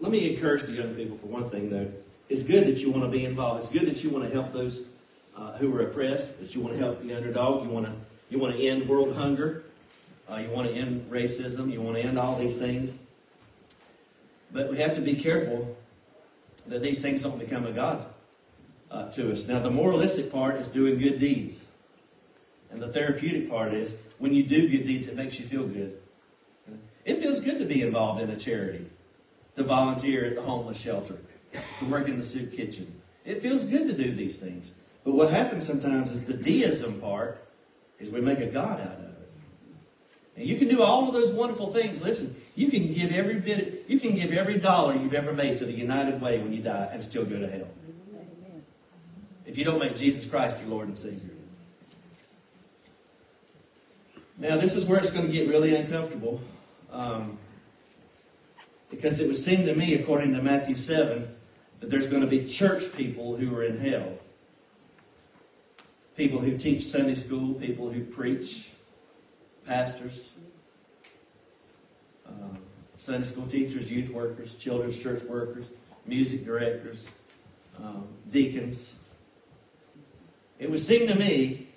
let 0.00 0.12
me 0.12 0.34
encourage 0.34 0.64
the 0.64 0.72
young 0.72 0.94
people 0.94 1.16
for 1.16 1.26
one 1.26 1.50
thing, 1.50 1.70
though. 1.70 1.90
It's 2.28 2.42
good 2.42 2.66
that 2.66 2.78
you 2.80 2.90
want 2.90 3.04
to 3.04 3.10
be 3.10 3.24
involved. 3.24 3.60
It's 3.60 3.68
good 3.68 3.86
that 3.88 4.02
you 4.02 4.10
want 4.10 4.24
to 4.24 4.30
help 4.32 4.52
those 4.52 4.86
uh, 5.36 5.56
who 5.58 5.74
are 5.76 5.82
oppressed, 5.88 6.40
that 6.40 6.54
you 6.54 6.60
want 6.60 6.74
to 6.74 6.82
help 6.82 7.02
the 7.02 7.14
underdog. 7.14 7.64
You 7.64 7.70
want 7.70 7.86
to, 7.86 7.94
you 8.30 8.38
want 8.38 8.56
to 8.56 8.62
end 8.62 8.88
world 8.88 9.14
hunger. 9.14 9.64
Uh, 10.30 10.36
you 10.36 10.50
want 10.50 10.68
to 10.68 10.74
end 10.74 11.10
racism. 11.10 11.70
You 11.70 11.82
want 11.82 11.96
to 11.98 12.02
end 12.02 12.18
all 12.18 12.36
these 12.36 12.58
things. 12.58 12.96
But 14.52 14.70
we 14.70 14.78
have 14.78 14.94
to 14.94 15.00
be 15.00 15.14
careful 15.14 15.76
that 16.68 16.82
these 16.82 17.02
things 17.02 17.22
don't 17.22 17.38
become 17.38 17.66
a 17.66 17.72
God 17.72 18.04
uh, 18.90 19.10
to 19.10 19.32
us. 19.32 19.48
Now, 19.48 19.58
the 19.60 19.70
moralistic 19.70 20.30
part 20.30 20.56
is 20.56 20.68
doing 20.68 20.98
good 20.98 21.18
deeds. 21.18 21.71
And 22.72 22.80
the 22.80 22.88
therapeutic 22.88 23.50
part 23.50 23.74
is 23.74 23.96
when 24.18 24.32
you 24.32 24.42
do 24.42 24.68
good 24.68 24.86
deeds, 24.86 25.08
it 25.08 25.16
makes 25.16 25.38
you 25.38 25.46
feel 25.46 25.66
good. 25.66 25.98
It 27.04 27.18
feels 27.18 27.40
good 27.40 27.58
to 27.58 27.64
be 27.64 27.82
involved 27.82 28.22
in 28.22 28.30
a 28.30 28.36
charity 28.36 28.86
to 29.56 29.62
volunteer 29.62 30.24
at 30.24 30.36
the 30.36 30.42
homeless 30.42 30.80
shelter, 30.80 31.18
to 31.78 31.84
work 31.84 32.08
in 32.08 32.16
the 32.16 32.22
soup 32.22 32.52
kitchen. 32.52 33.00
It 33.24 33.42
feels 33.42 33.64
good 33.64 33.86
to 33.88 33.92
do 33.92 34.12
these 34.12 34.40
things. 34.40 34.74
But 35.04 35.14
what 35.14 35.30
happens 35.30 35.66
sometimes 35.66 36.10
is 36.12 36.26
the 36.26 36.36
deism 36.36 37.00
part 37.00 37.46
is 37.98 38.10
we 38.10 38.20
make 38.20 38.38
a 38.38 38.46
God 38.46 38.80
out 38.80 38.98
of 38.98 39.04
it. 39.04 39.08
And 40.36 40.46
you 40.46 40.56
can 40.56 40.68
do 40.68 40.82
all 40.82 41.06
of 41.08 41.12
those 41.12 41.32
wonderful 41.32 41.66
things. 41.72 42.02
Listen, 42.02 42.34
you 42.54 42.70
can 42.70 42.92
give 42.92 43.12
every 43.12 43.38
bit, 43.38 43.84
you 43.88 44.00
can 44.00 44.14
give 44.14 44.32
every 44.32 44.58
dollar 44.58 44.94
you've 44.94 45.12
ever 45.12 45.32
made 45.32 45.58
to 45.58 45.66
the 45.66 45.72
United 45.72 46.20
Way 46.22 46.38
when 46.38 46.52
you 46.52 46.62
die 46.62 46.88
and 46.90 47.04
still 47.04 47.26
go 47.26 47.38
to 47.38 47.46
hell. 47.46 47.68
If 49.44 49.58
you 49.58 49.64
don't 49.64 49.80
make 49.80 49.96
Jesus 49.96 50.26
Christ 50.26 50.60
your 50.60 50.70
Lord 50.70 50.88
and 50.88 50.96
Savior. 50.96 51.31
Now, 54.42 54.56
this 54.56 54.74
is 54.74 54.86
where 54.86 54.98
it's 54.98 55.12
going 55.12 55.24
to 55.24 55.32
get 55.32 55.46
really 55.48 55.72
uncomfortable. 55.76 56.40
Um, 56.90 57.38
because 58.90 59.20
it 59.20 59.28
would 59.28 59.36
seem 59.36 59.66
to 59.66 59.74
me, 59.76 59.94
according 59.94 60.34
to 60.34 60.42
Matthew 60.42 60.74
7, 60.74 61.32
that 61.78 61.90
there's 61.90 62.08
going 62.08 62.22
to 62.22 62.28
be 62.28 62.44
church 62.44 62.92
people 62.96 63.36
who 63.36 63.54
are 63.54 63.62
in 63.62 63.78
hell. 63.78 64.18
People 66.16 66.40
who 66.40 66.58
teach 66.58 66.82
Sunday 66.82 67.14
school, 67.14 67.54
people 67.54 67.88
who 67.88 68.02
preach, 68.02 68.72
pastors, 69.64 70.32
um, 72.26 72.58
Sunday 72.96 73.24
school 73.24 73.46
teachers, 73.46 73.92
youth 73.92 74.10
workers, 74.10 74.56
children's 74.56 75.00
church 75.00 75.22
workers, 75.22 75.70
music 76.04 76.44
directors, 76.44 77.14
um, 77.78 78.08
deacons. 78.28 78.96
It 80.58 80.68
would 80.68 80.80
seem 80.80 81.06
to 81.06 81.14
me, 81.14 81.68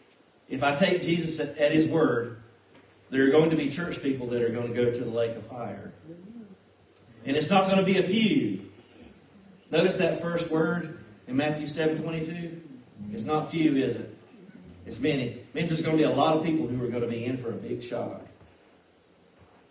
if 0.50 0.64
I 0.64 0.74
take 0.74 1.04
Jesus 1.04 1.40
at, 1.40 1.60
at 1.60 1.72
his 1.72 1.88
word, 1.88 2.42
there 3.16 3.26
are 3.28 3.32
going 3.32 3.50
to 3.50 3.56
be 3.56 3.70
church 3.70 4.04
people 4.04 4.28
that 4.28 4.42
are 4.42 4.50
going 4.50 4.68
to 4.68 4.74
go 4.74 4.92
to 4.92 5.04
the 5.04 5.10
lake 5.10 5.38
of 5.38 5.44
fire. 5.48 5.94
And 7.26 7.38
it's 7.38 7.50
not 7.50 7.70
going 7.70 7.80
to 7.80 7.86
be 7.86 7.98
a 7.98 8.04
few. 8.04 8.62
Notice 9.72 10.00
that 10.00 10.22
first 10.22 10.52
word 10.52 11.00
in 11.26 11.38
Matthew 11.38 11.66
7 11.66 12.02
22? 12.02 12.62
It's 13.14 13.24
not 13.24 13.50
few, 13.50 13.76
is 13.78 13.96
it? 13.96 14.18
It's 14.86 15.00
many. 15.00 15.28
It 15.28 15.56
means 15.56 15.70
there's 15.70 15.82
going 15.82 15.98
to 15.98 16.04
be 16.04 16.12
a 16.12 16.14
lot 16.14 16.36
of 16.36 16.44
people 16.44 16.68
who 16.68 16.84
are 16.84 16.90
going 16.90 17.04
to 17.04 17.08
be 17.08 17.24
in 17.24 17.38
for 17.38 17.52
a 17.52 17.56
big 17.56 17.82
shock. 17.82 18.22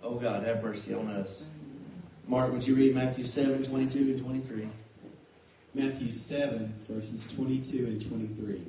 Oh 0.03 0.15
God, 0.15 0.43
have 0.45 0.63
mercy 0.63 0.95
on 0.95 1.09
us. 1.09 1.47
Mark, 2.27 2.51
would 2.51 2.67
you 2.67 2.75
read 2.75 2.95
Matthew 2.95 3.25
7 3.25 3.63
22 3.63 3.99
and 3.99 4.19
23? 4.19 4.69
Matthew 5.75 6.11
7, 6.11 6.73
verses 6.89 7.27
22 7.27 7.87
and 7.87 8.09
23. 8.09 8.63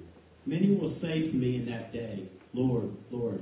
Many 0.45 0.76
will 0.76 0.89
say 0.89 1.26
to 1.26 1.36
me 1.36 1.55
in 1.55 1.65
that 1.67 1.93
day, 1.93 2.23
Lord, 2.53 2.91
Lord, 3.09 3.41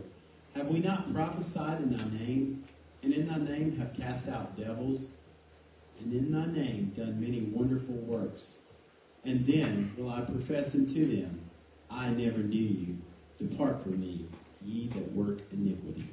have 0.56 0.68
we 0.68 0.80
not 0.80 1.14
prophesied 1.14 1.82
in 1.82 1.98
thy 1.98 2.04
name, 2.18 2.64
and 3.02 3.14
in 3.14 3.28
thy 3.28 3.38
name 3.38 3.78
have 3.78 3.94
cast 3.94 4.30
out 4.30 4.58
devils, 4.58 5.16
and 6.00 6.14
in 6.14 6.32
thy 6.32 6.46
name 6.46 6.94
done 6.96 7.20
many 7.20 7.42
wonderful 7.42 7.96
works? 7.96 8.62
And 9.26 9.46
then 9.46 9.94
will 9.98 10.10
I 10.10 10.22
profess 10.22 10.76
unto 10.76 11.06
them, 11.06 11.40
I 11.90 12.10
never 12.10 12.40
knew 12.40 12.60
you. 12.60 12.98
Depart 13.40 13.82
from 13.82 14.00
me, 14.00 14.26
ye 14.62 14.88
that 14.88 15.12
work 15.14 15.40
iniquity. 15.52 16.08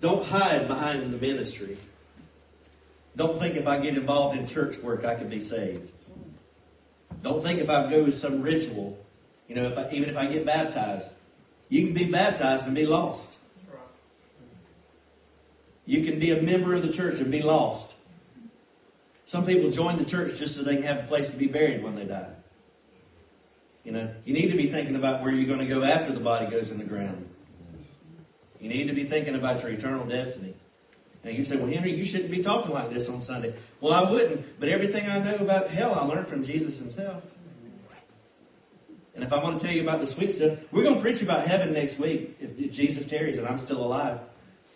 Don't 0.00 0.24
hide 0.24 0.68
behind 0.68 1.12
the 1.12 1.18
ministry. 1.18 1.76
Don't 3.16 3.36
think 3.36 3.56
if 3.56 3.66
I 3.66 3.80
get 3.80 3.96
involved 3.96 4.38
in 4.38 4.46
church 4.46 4.78
work, 4.78 5.04
I 5.04 5.16
can 5.16 5.28
be 5.28 5.40
saved. 5.40 5.90
Don't 7.22 7.42
think 7.42 7.58
if 7.60 7.68
I 7.68 7.90
go 7.90 8.06
to 8.06 8.12
some 8.12 8.42
ritual, 8.42 8.96
you 9.48 9.56
know, 9.56 9.64
if 9.64 9.76
I, 9.76 9.88
even 9.90 10.08
if 10.08 10.16
I 10.16 10.26
get 10.26 10.46
baptized, 10.46 11.17
you 11.68 11.84
can 11.84 11.94
be 11.94 12.10
baptized 12.10 12.66
and 12.66 12.74
be 12.74 12.86
lost. 12.86 13.38
You 15.86 16.04
can 16.04 16.18
be 16.18 16.30
a 16.32 16.42
member 16.42 16.74
of 16.74 16.82
the 16.82 16.92
church 16.92 17.20
and 17.20 17.30
be 17.30 17.42
lost. 17.42 17.96
Some 19.24 19.46
people 19.46 19.70
join 19.70 19.98
the 19.98 20.04
church 20.04 20.38
just 20.38 20.56
so 20.56 20.62
they 20.62 20.76
can 20.76 20.84
have 20.84 20.98
a 20.98 21.06
place 21.06 21.32
to 21.32 21.38
be 21.38 21.46
buried 21.46 21.82
when 21.82 21.96
they 21.96 22.04
die. 22.04 22.30
You 23.84 23.92
know, 23.92 24.14
you 24.24 24.34
need 24.34 24.50
to 24.50 24.56
be 24.56 24.66
thinking 24.66 24.96
about 24.96 25.22
where 25.22 25.32
you're 25.32 25.46
going 25.46 25.66
to 25.66 25.74
go 25.74 25.82
after 25.82 26.12
the 26.12 26.20
body 26.20 26.50
goes 26.50 26.70
in 26.70 26.78
the 26.78 26.84
ground. 26.84 27.26
You 28.60 28.68
need 28.68 28.88
to 28.88 28.94
be 28.94 29.04
thinking 29.04 29.34
about 29.34 29.62
your 29.62 29.72
eternal 29.72 30.04
destiny. 30.04 30.54
Now 31.24 31.30
you 31.30 31.44
say, 31.44 31.56
well, 31.56 31.66
Henry, 31.66 31.92
you 31.92 32.04
shouldn't 32.04 32.30
be 32.30 32.40
talking 32.40 32.72
like 32.72 32.90
this 32.90 33.08
on 33.08 33.20
Sunday. 33.20 33.54
Well, 33.80 33.92
I 33.92 34.10
wouldn't, 34.10 34.60
but 34.60 34.68
everything 34.68 35.08
I 35.08 35.18
know 35.18 35.36
about 35.36 35.70
hell, 35.70 35.94
I 35.94 36.04
learned 36.04 36.26
from 36.26 36.42
Jesus 36.42 36.78
himself. 36.78 37.34
And 39.18 39.26
if 39.26 39.32
I 39.32 39.42
want 39.42 39.58
to 39.58 39.66
tell 39.66 39.74
you 39.74 39.82
about 39.82 40.00
the 40.00 40.06
sweet 40.06 40.32
stuff, 40.32 40.72
we're 40.72 40.84
going 40.84 40.94
to 40.94 41.00
preach 41.00 41.22
about 41.22 41.44
heaven 41.44 41.72
next 41.72 41.98
week 41.98 42.36
if, 42.38 42.56
if 42.56 42.70
Jesus 42.70 43.04
tarries 43.04 43.36
and 43.36 43.48
I'm 43.48 43.58
still 43.58 43.84
alive. 43.84 44.20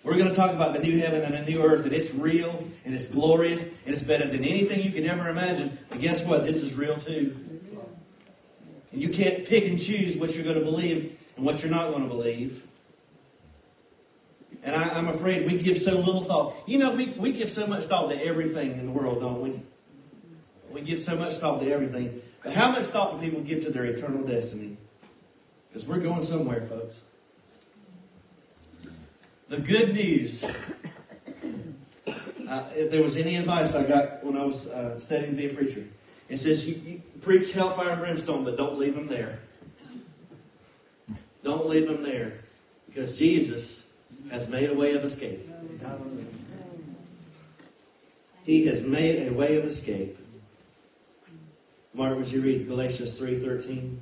We're 0.03 0.17
going 0.17 0.31
to 0.31 0.35
talk 0.35 0.51
about 0.51 0.73
the 0.73 0.81
new 0.81 0.99
heaven 0.99 1.23
and 1.23 1.33
the 1.33 1.49
new 1.49 1.63
earth, 1.63 1.85
that 1.85 1.93
it's 1.93 2.13
real 2.13 2.67
and 2.85 2.93
it's 2.93 3.07
glorious 3.07 3.69
and 3.85 3.95
it's 3.95 4.03
better 4.03 4.27
than 4.27 4.43
anything 4.43 4.83
you 4.83 4.91
can 4.91 5.07
ever 5.07 5.29
imagine. 5.29 5.79
But 5.89 6.01
guess 6.01 6.27
what? 6.27 6.43
This 6.43 6.65
is 6.65 6.77
real 6.77 6.97
too. 6.97 7.37
And 8.91 9.01
you 9.01 9.11
can't 9.11 9.47
pick 9.47 9.69
and 9.69 9.79
choose 9.79 10.17
what 10.17 10.35
you're 10.35 10.43
going 10.43 10.59
to 10.59 10.65
believe 10.65 11.21
and 11.37 11.47
what 11.47 11.63
you're 11.63 11.71
not 11.71 11.91
going 11.91 12.03
to 12.03 12.09
believe. 12.09 12.67
And 14.65 14.75
I, 14.75 14.99
am 14.99 15.07
afraid 15.07 15.47
we 15.47 15.57
give 15.57 15.79
so 15.79 15.99
little 15.99 16.25
thought. 16.25 16.57
You 16.67 16.79
know, 16.79 16.91
we, 16.91 17.11
we 17.11 17.31
give 17.31 17.49
so 17.49 17.69
much 17.69 17.85
thought 17.85 18.11
to 18.11 18.27
everything 18.27 18.73
in 18.73 18.87
the 18.87 18.93
world, 18.93 19.21
don't 19.21 19.41
we? 19.41 19.63
We 20.69 20.81
give 20.81 20.99
so 20.99 21.17
much 21.17 21.35
thought 21.35 21.61
to 21.61 21.71
everything. 21.71 22.21
But 22.43 22.55
how 22.55 22.73
much 22.73 22.85
thought 22.85 23.13
do 23.13 23.25
people 23.25 23.43
give 23.43 23.63
to 23.65 23.71
their 23.71 23.85
eternal 23.85 24.23
destiny? 24.23 24.77
Because 25.69 25.89
we're 25.89 26.01
going 26.01 26.23
somewhere, 26.23 26.61
folks. 26.61 27.05
The 29.49 29.61
good 29.61 29.95
news. 29.95 30.51
Uh, 32.49 32.69
if 32.75 32.91
there 32.91 33.03
was 33.03 33.17
any 33.17 33.37
advice 33.37 33.75
I 33.75 33.87
got 33.87 34.23
when 34.23 34.37
I 34.37 34.45
was 34.45 34.69
uh, 34.69 34.99
studying 34.99 35.31
to 35.31 35.37
be 35.37 35.47
a 35.47 35.55
preacher, 35.55 35.87
it 36.29 36.37
says 36.37 36.69
you, 36.69 36.75
you 36.85 37.03
preach 37.23 37.53
hellfire 37.53 37.91
and 37.91 38.01
brimstone, 38.01 38.45
but 38.45 38.57
don't 38.57 38.79
leave 38.79 38.95
them 38.95 39.07
there. 39.07 39.41
Don't 41.43 41.67
leave 41.67 41.89
them 41.89 42.03
there. 42.03 42.35
Because 42.87 43.19
Jesus 43.19 43.93
has 44.31 44.49
made 44.49 44.69
a 44.69 44.75
way 44.75 44.95
of 44.95 45.05
escape. 45.05 45.49
He 48.45 48.67
has 48.67 48.83
made 48.83 49.29
a 49.29 49.33
way 49.33 49.57
of 49.57 49.65
escape. 49.65 50.19
Mark, 51.95 52.17
would 52.17 52.33
you 52.33 52.41
read 52.41 52.67
Galatians 52.67 53.21
3.13? 53.21 53.97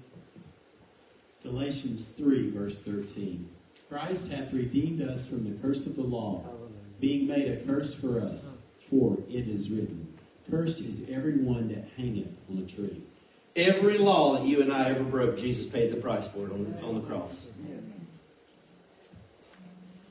Galatians 1.42 2.08
3, 2.08 2.50
verse 2.50 2.80
13. 2.82 3.48
Christ 3.88 4.30
hath 4.30 4.52
redeemed 4.52 5.02
us 5.02 5.26
from 5.26 5.44
the 5.44 5.60
curse 5.60 5.86
of 5.86 5.96
the 5.96 6.02
law, 6.02 6.44
being 7.00 7.26
made 7.26 7.48
a 7.48 7.56
curse 7.64 7.92
for 7.92 8.20
us. 8.20 8.62
For 8.88 9.18
it 9.28 9.48
is 9.48 9.70
written, 9.70 10.12
Cursed 10.50 10.80
is 10.80 11.08
every 11.10 11.36
one 11.36 11.68
that 11.68 11.88
hangeth 11.96 12.36
on 12.48 12.58
a 12.58 12.66
tree. 12.66 13.02
Every 13.56 13.98
law 13.98 14.38
that 14.38 14.46
you 14.46 14.62
and 14.62 14.72
I 14.72 14.90
ever 14.90 15.04
broke, 15.04 15.36
Jesus 15.36 15.66
paid 15.72 15.92
the 15.92 15.96
price 15.96 16.28
for 16.28 16.46
it 16.46 16.52
on 16.52 16.64
the, 16.64 16.80
on 16.82 16.94
the 16.94 17.00
cross. 17.00 17.48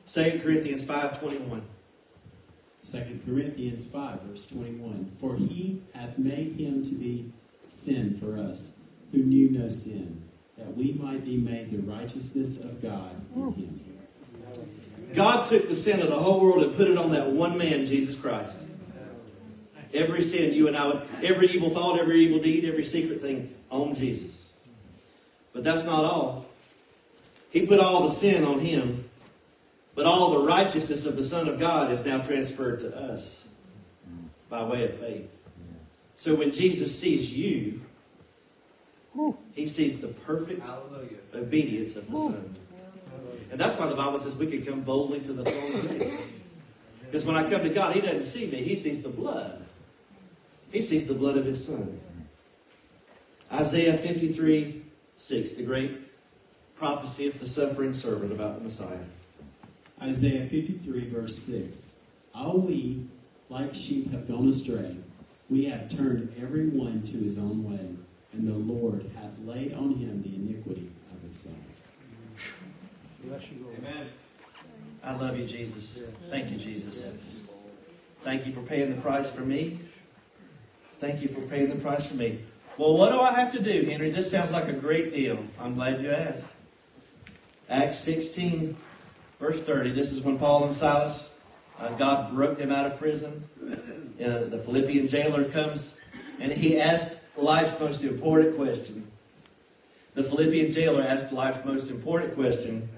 2 0.08 0.40
Corinthians 0.44 0.86
5.21 0.86 1.62
2 2.90 3.20
Corinthians 3.26 3.86
5, 3.86 4.22
verse 4.22 4.48
21. 4.48 5.12
For 5.20 5.36
he 5.36 5.82
hath 5.94 6.18
made 6.18 6.54
him 6.54 6.84
to 6.84 6.96
be 6.96 7.32
sin 7.70 8.16
for 8.20 8.38
us, 8.38 8.78
who 9.12 9.20
knew 9.20 9.50
no 9.50 9.70
sin, 9.70 10.24
that 10.58 10.76
we 10.76 10.94
might 10.94 11.24
be 11.24 11.38
made 11.38 11.72
the 11.72 11.78
righteousness 11.78 12.64
of 12.64 12.82
God 12.82 13.10
in 13.36 13.54
him. 13.54 13.80
God 15.14 15.46
took 15.46 15.68
the 15.68 15.76
sin 15.76 16.02
of 16.02 16.08
the 16.08 16.20
whole 16.20 16.42
world 16.42 16.64
and 16.64 16.76
put 16.76 16.88
it 16.88 16.98
on 16.98 17.12
that 17.12 17.30
one 17.30 17.58
man, 17.58 17.86
Jesus 17.86 18.20
Christ. 18.20 18.66
Every 19.94 20.22
sin 20.22 20.54
you 20.54 20.68
and 20.68 20.78
I 20.78 20.88
would, 20.88 21.02
every 21.24 21.48
evil 21.48 21.70
thought, 21.70 22.00
every 22.00 22.20
evil 22.20 22.42
deed, 22.42 22.66
every 22.66 22.84
secret 22.84 23.22
thing 23.22 23.50
on 23.72 23.96
Jesus. 23.96 24.54
But 25.54 25.64
that's 25.64 25.86
not 25.86 26.04
all. 26.04 26.46
He 27.52 27.66
put 27.66 27.80
all 27.80 28.04
the 28.04 28.10
sin 28.10 28.44
on 28.44 28.60
him, 28.60 29.10
but 29.96 30.06
all 30.06 30.40
the 30.40 30.48
righteousness 30.48 31.08
of 31.08 31.16
the 31.16 31.26
Son 31.26 31.48
of 31.48 31.60
God 31.60 31.92
is 31.92 32.06
now 32.06 32.20
transferred 32.20 32.82
to 32.82 32.96
us 32.96 33.48
by 34.48 34.64
way 34.64 34.86
of 34.86 34.94
faith. 34.94 35.39
So 36.20 36.36
when 36.36 36.52
Jesus 36.52 37.00
sees 37.00 37.34
you, 37.34 37.80
he 39.54 39.66
sees 39.66 40.02
the 40.02 40.10
perfect 40.10 40.68
Hallelujah. 40.68 41.16
obedience 41.34 41.96
of 41.96 42.12
the 42.12 42.18
Son. 42.18 42.54
And 43.54 43.58
that's 43.58 43.78
why 43.80 43.88
the 43.88 43.96
Bible 43.96 44.20
says 44.20 44.38
we 44.38 44.48
can 44.48 44.66
come 44.66 44.82
boldly 44.82 45.22
to 45.22 45.32
the 45.32 45.46
throne 45.46 45.76
of 45.76 45.98
grace. 45.98 46.22
Because 47.06 47.26
when 47.26 47.38
I 47.38 47.50
come 47.50 47.64
to 47.64 47.70
God, 47.70 47.96
He 47.96 48.02
doesn't 48.02 48.24
see 48.24 48.48
me, 48.48 48.62
He 48.62 48.76
sees 48.76 49.02
the 49.02 49.08
blood. 49.08 49.66
He 50.74 50.82
sees 50.82 51.08
the 51.08 51.14
blood 51.14 51.38
of 51.38 51.46
His 51.46 51.66
Son. 51.66 52.02
Isaiah 53.54 53.96
53 53.96 54.82
6, 55.16 55.54
the 55.54 55.64
great 55.64 56.00
prophecy 56.76 57.28
of 57.28 57.40
the 57.40 57.48
suffering 57.48 57.94
servant 57.94 58.34
about 58.34 58.58
the 58.58 58.66
Messiah. 58.66 59.06
Isaiah 60.02 60.50
53, 60.50 61.08
verse 61.08 61.38
6. 61.38 61.96
All 62.36 62.58
we, 62.58 63.06
like 63.48 63.74
sheep, 63.74 64.12
have 64.12 64.28
gone 64.28 64.50
astray. 64.50 64.98
We 65.50 65.66
have 65.66 65.90
turned 65.90 66.34
every 66.42 66.68
one 66.68 67.02
to 67.04 67.18
his 67.18 67.38
own 67.38 67.70
way, 67.70 67.90
and 68.34 68.48
the 68.48 68.54
Lord 68.54 69.10
hath 69.16 69.32
laid 69.44 69.74
on 69.74 69.96
him 69.96 70.22
the 70.22 70.36
iniquity 70.36 70.92
of 71.12 71.28
his 71.28 71.38
soul. 71.40 71.54
Bless 73.24 73.42
you, 73.52 73.64
Lord. 73.64 73.78
Amen. 73.80 74.10
I 75.04 75.16
love 75.16 75.38
you, 75.38 75.46
Jesus. 75.46 76.00
Thank 76.30 76.52
you, 76.52 76.58
Jesus. 76.58 77.12
Thank 78.22 78.46
you 78.46 78.54
for 78.54 78.62
paying 78.62 78.94
the 78.94 79.02
price 79.02 79.32
for 79.32 79.42
me. 79.42 79.80
Thank 81.00 81.22
you 81.22 81.28
for 81.28 81.42
paying 81.42 81.70
the 81.70 81.78
price 81.78 82.12
for 82.12 82.18
me. 82.18 82.40
Well, 82.78 82.96
what 82.96 83.12
do 83.12 83.20
I 83.20 83.34
have 83.34 83.52
to 83.54 83.62
do, 83.62 83.90
Henry? 83.90 84.12
This 84.12 84.30
sounds 84.30 84.54
like 84.54 84.68
a 84.68 84.74
great 84.74 85.14
deal. 85.14 85.40
I'm 85.60 85.76
glad 85.76 86.00
you 86.00 86.12
asked. 86.12 86.56
Acts 87.70 87.98
16, 88.00 88.76
verse 89.40 89.64
30. 89.64 89.92
This 89.92 90.12
is 90.12 90.24
when 90.24 90.38
Paul 90.38 90.66
and 90.66 90.74
Silas, 90.74 91.42
uh, 91.80 91.90
God 91.90 92.34
broke 92.34 92.58
them 92.58 92.72
out 92.72 92.86
of 92.86 93.00
prison. 93.00 93.48
Uh, 94.20 94.46
the 94.46 94.60
Philippian 94.60 95.08
jailer 95.08 95.46
comes 95.46 96.00
and 96.40 96.52
he 96.52 96.80
asked 96.80 97.20
life's 97.38 97.80
most 97.80 98.04
important 98.04 98.56
question. 98.56 99.10
The 100.16 100.24
Philippian 100.24 100.72
jailer 100.72 101.04
asked 101.04 101.32
life's 101.32 101.64
most 101.64 101.92
important 101.92 102.36
question, 102.36 102.90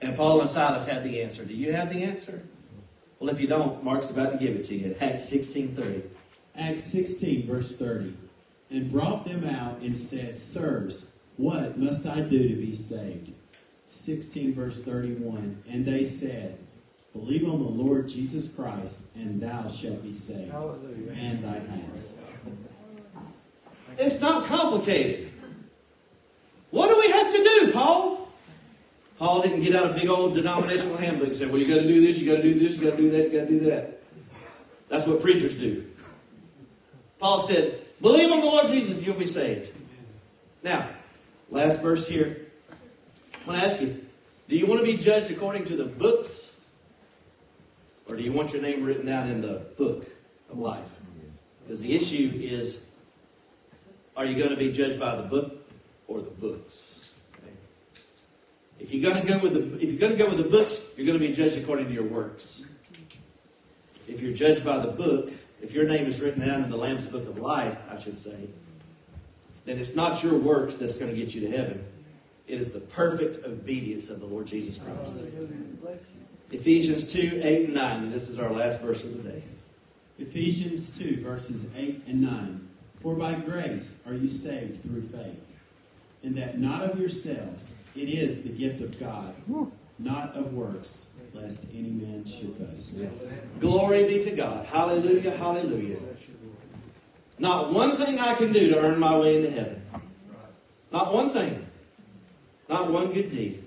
and 0.00 0.16
Paul 0.16 0.40
and 0.40 0.48
Silas 0.48 0.86
had 0.86 1.04
the 1.04 1.22
answer. 1.22 1.44
Do 1.44 1.54
you 1.54 1.72
have 1.72 1.92
the 1.92 2.02
answer? 2.02 2.42
Well, 3.18 3.30
if 3.30 3.40
you 3.40 3.46
don't, 3.46 3.82
Mark's 3.82 4.10
about 4.10 4.32
to 4.32 4.38
give 4.38 4.54
it 4.54 4.64
to 4.64 4.74
you. 4.74 4.96
Acts 5.00 5.24
16.30. 5.24 6.02
Acts 6.56 6.84
16, 6.84 7.46
verse 7.46 7.74
30. 7.74 8.14
And 8.70 8.90
brought 8.90 9.24
them 9.24 9.44
out 9.44 9.80
and 9.80 9.96
said, 9.96 10.38
Sirs, 10.38 11.10
what 11.36 11.78
must 11.78 12.06
I 12.06 12.20
do 12.20 12.48
to 12.48 12.54
be 12.54 12.74
saved? 12.74 13.32
16, 13.86 14.54
verse 14.54 14.82
31. 14.82 15.62
And 15.68 15.84
they 15.84 16.04
said, 16.04 16.58
Believe 17.14 17.48
on 17.48 17.60
the 17.60 17.68
Lord 17.68 18.08
Jesus 18.08 18.52
Christ, 18.52 19.04
and 19.14 19.40
thou 19.40 19.68
shalt 19.68 20.02
be 20.02 20.12
saved, 20.12 20.50
Hallelujah. 20.50 21.12
and 21.12 21.44
thy 21.44 21.60
house. 21.60 22.16
It's 23.96 24.20
not 24.20 24.46
complicated. 24.46 25.30
What 26.70 26.88
do 26.88 26.98
we 26.98 27.12
have 27.12 27.30
to 27.32 27.44
do, 27.44 27.72
Paul? 27.72 28.28
Paul 29.18 29.42
didn't 29.42 29.62
get 29.62 29.76
out 29.76 29.92
a 29.92 29.94
big 29.94 30.08
old 30.08 30.34
denominational 30.34 30.96
handbook 30.96 31.28
and 31.28 31.36
say, 31.36 31.46
well, 31.46 31.58
you 31.58 31.66
got 31.66 31.82
to 31.82 31.86
do 31.86 32.00
this, 32.04 32.20
you 32.20 32.28
got 32.28 32.38
to 32.38 32.42
do 32.42 32.58
this, 32.58 32.76
you 32.76 32.90
got 32.90 32.96
to 32.96 33.02
do 33.02 33.10
that, 33.10 33.30
you 33.30 33.38
got 33.38 33.46
to 33.46 33.58
do 33.58 33.60
that. 33.66 34.00
That's 34.88 35.06
what 35.06 35.20
preachers 35.20 35.56
do. 35.56 35.86
Paul 37.20 37.38
said, 37.38 37.80
believe 38.00 38.32
on 38.32 38.40
the 38.40 38.46
Lord 38.46 38.68
Jesus 38.68 38.98
and 38.98 39.06
you'll 39.06 39.14
be 39.14 39.26
saved. 39.26 39.72
Now, 40.64 40.88
last 41.50 41.80
verse 41.80 42.08
here. 42.08 42.48
I 42.70 43.46
want 43.46 43.60
to 43.60 43.66
ask 43.66 43.80
you, 43.80 44.04
do 44.48 44.56
you 44.56 44.66
want 44.66 44.80
to 44.80 44.86
be 44.86 44.96
judged 44.96 45.30
according 45.30 45.66
to 45.66 45.76
the 45.76 45.84
books? 45.84 46.53
Or 48.06 48.16
do 48.16 48.22
you 48.22 48.32
want 48.32 48.52
your 48.52 48.62
name 48.62 48.84
written 48.84 49.06
down 49.06 49.28
in 49.28 49.40
the 49.40 49.66
book 49.76 50.06
of 50.50 50.58
life? 50.58 51.00
Because 51.62 51.82
the 51.82 51.94
issue 51.94 52.30
is, 52.34 52.86
are 54.16 54.26
you 54.26 54.36
going 54.36 54.50
to 54.50 54.56
be 54.56 54.70
judged 54.70 55.00
by 55.00 55.16
the 55.16 55.22
book 55.22 55.56
or 56.06 56.20
the 56.20 56.30
books? 56.30 57.12
If 58.78 58.92
you're 58.92 59.10
going 59.10 59.24
to 59.24 59.26
go 59.26 59.38
with 59.38 59.54
the 59.54 59.82
if 59.82 59.90
you're 59.90 60.00
going 60.00 60.12
to 60.12 60.18
go 60.18 60.28
with 60.28 60.38
the 60.38 60.50
books, 60.50 60.88
you're 60.96 61.06
going 61.06 61.18
to 61.18 61.26
be 61.26 61.32
judged 61.32 61.56
according 61.58 61.86
to 61.86 61.92
your 61.92 62.08
works. 62.08 62.70
If 64.06 64.20
you're 64.20 64.34
judged 64.34 64.64
by 64.64 64.78
the 64.78 64.90
book, 64.90 65.30
if 65.62 65.72
your 65.72 65.86
name 65.88 66.06
is 66.06 66.20
written 66.20 66.46
down 66.46 66.62
in 66.62 66.70
the 66.70 66.76
Lamb's 66.76 67.06
Book 67.06 67.26
of 67.26 67.38
Life, 67.38 67.82
I 67.90 67.98
should 67.98 68.18
say, 68.18 68.48
then 69.64 69.78
it's 69.78 69.96
not 69.96 70.22
your 70.22 70.38
works 70.38 70.76
that's 70.76 70.98
going 70.98 71.10
to 71.10 71.16
get 71.16 71.34
you 71.34 71.40
to 71.42 71.56
heaven. 71.56 71.82
It 72.46 72.60
is 72.60 72.72
the 72.72 72.80
perfect 72.80 73.46
obedience 73.46 74.10
of 74.10 74.20
the 74.20 74.26
Lord 74.26 74.46
Jesus 74.46 74.76
Christ. 74.76 75.24
Ephesians 76.54 77.12
2, 77.12 77.40
8, 77.42 77.64
and 77.64 77.74
9. 77.74 78.02
And 78.04 78.12
this 78.12 78.28
is 78.28 78.38
our 78.38 78.50
last 78.52 78.80
verse 78.80 79.04
of 79.04 79.22
the 79.22 79.28
day. 79.28 79.42
Ephesians 80.20 80.96
2, 80.96 81.20
verses 81.20 81.74
8 81.76 82.04
and 82.06 82.22
9. 82.22 82.68
For 83.00 83.16
by 83.16 83.34
grace 83.34 84.00
are 84.06 84.14
you 84.14 84.28
saved 84.28 84.82
through 84.82 85.02
faith, 85.02 85.44
and 86.22 86.36
that 86.36 86.58
not 86.58 86.82
of 86.82 86.98
yourselves, 86.98 87.74
it 87.96 88.08
is 88.08 88.42
the 88.42 88.50
gift 88.50 88.80
of 88.80 88.98
God, 89.00 89.34
not 89.98 90.34
of 90.36 90.54
works, 90.54 91.06
lest 91.34 91.66
any 91.74 91.90
man 91.90 92.24
should 92.24 92.56
boast. 92.56 93.04
Glory 93.58 94.06
be 94.06 94.22
to 94.22 94.30
God. 94.30 94.64
Hallelujah, 94.66 95.36
hallelujah. 95.36 95.98
Not 97.38 97.72
one 97.72 97.96
thing 97.96 98.20
I 98.20 98.34
can 98.34 98.52
do 98.52 98.70
to 98.70 98.78
earn 98.78 99.00
my 99.00 99.18
way 99.18 99.36
into 99.38 99.50
heaven. 99.50 99.82
Not 100.92 101.12
one 101.12 101.30
thing. 101.30 101.66
Not 102.68 102.92
one 102.92 103.12
good 103.12 103.28
deed. 103.30 103.63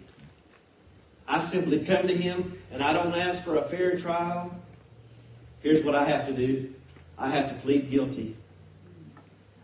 I 1.28 1.40
simply 1.40 1.84
come 1.84 2.08
to 2.08 2.16
Him 2.16 2.54
and 2.72 2.82
I 2.82 2.94
don't 2.94 3.14
ask 3.14 3.44
for 3.44 3.58
a 3.58 3.64
fair 3.64 3.98
trial. 3.98 4.58
Here's 5.62 5.84
what 5.84 5.96
I 5.96 6.06
have 6.06 6.28
to 6.28 6.34
do 6.34 6.74
I 7.18 7.30
have 7.30 7.50
to 7.50 7.56
plead 7.56 7.90
guilty. 7.90 8.36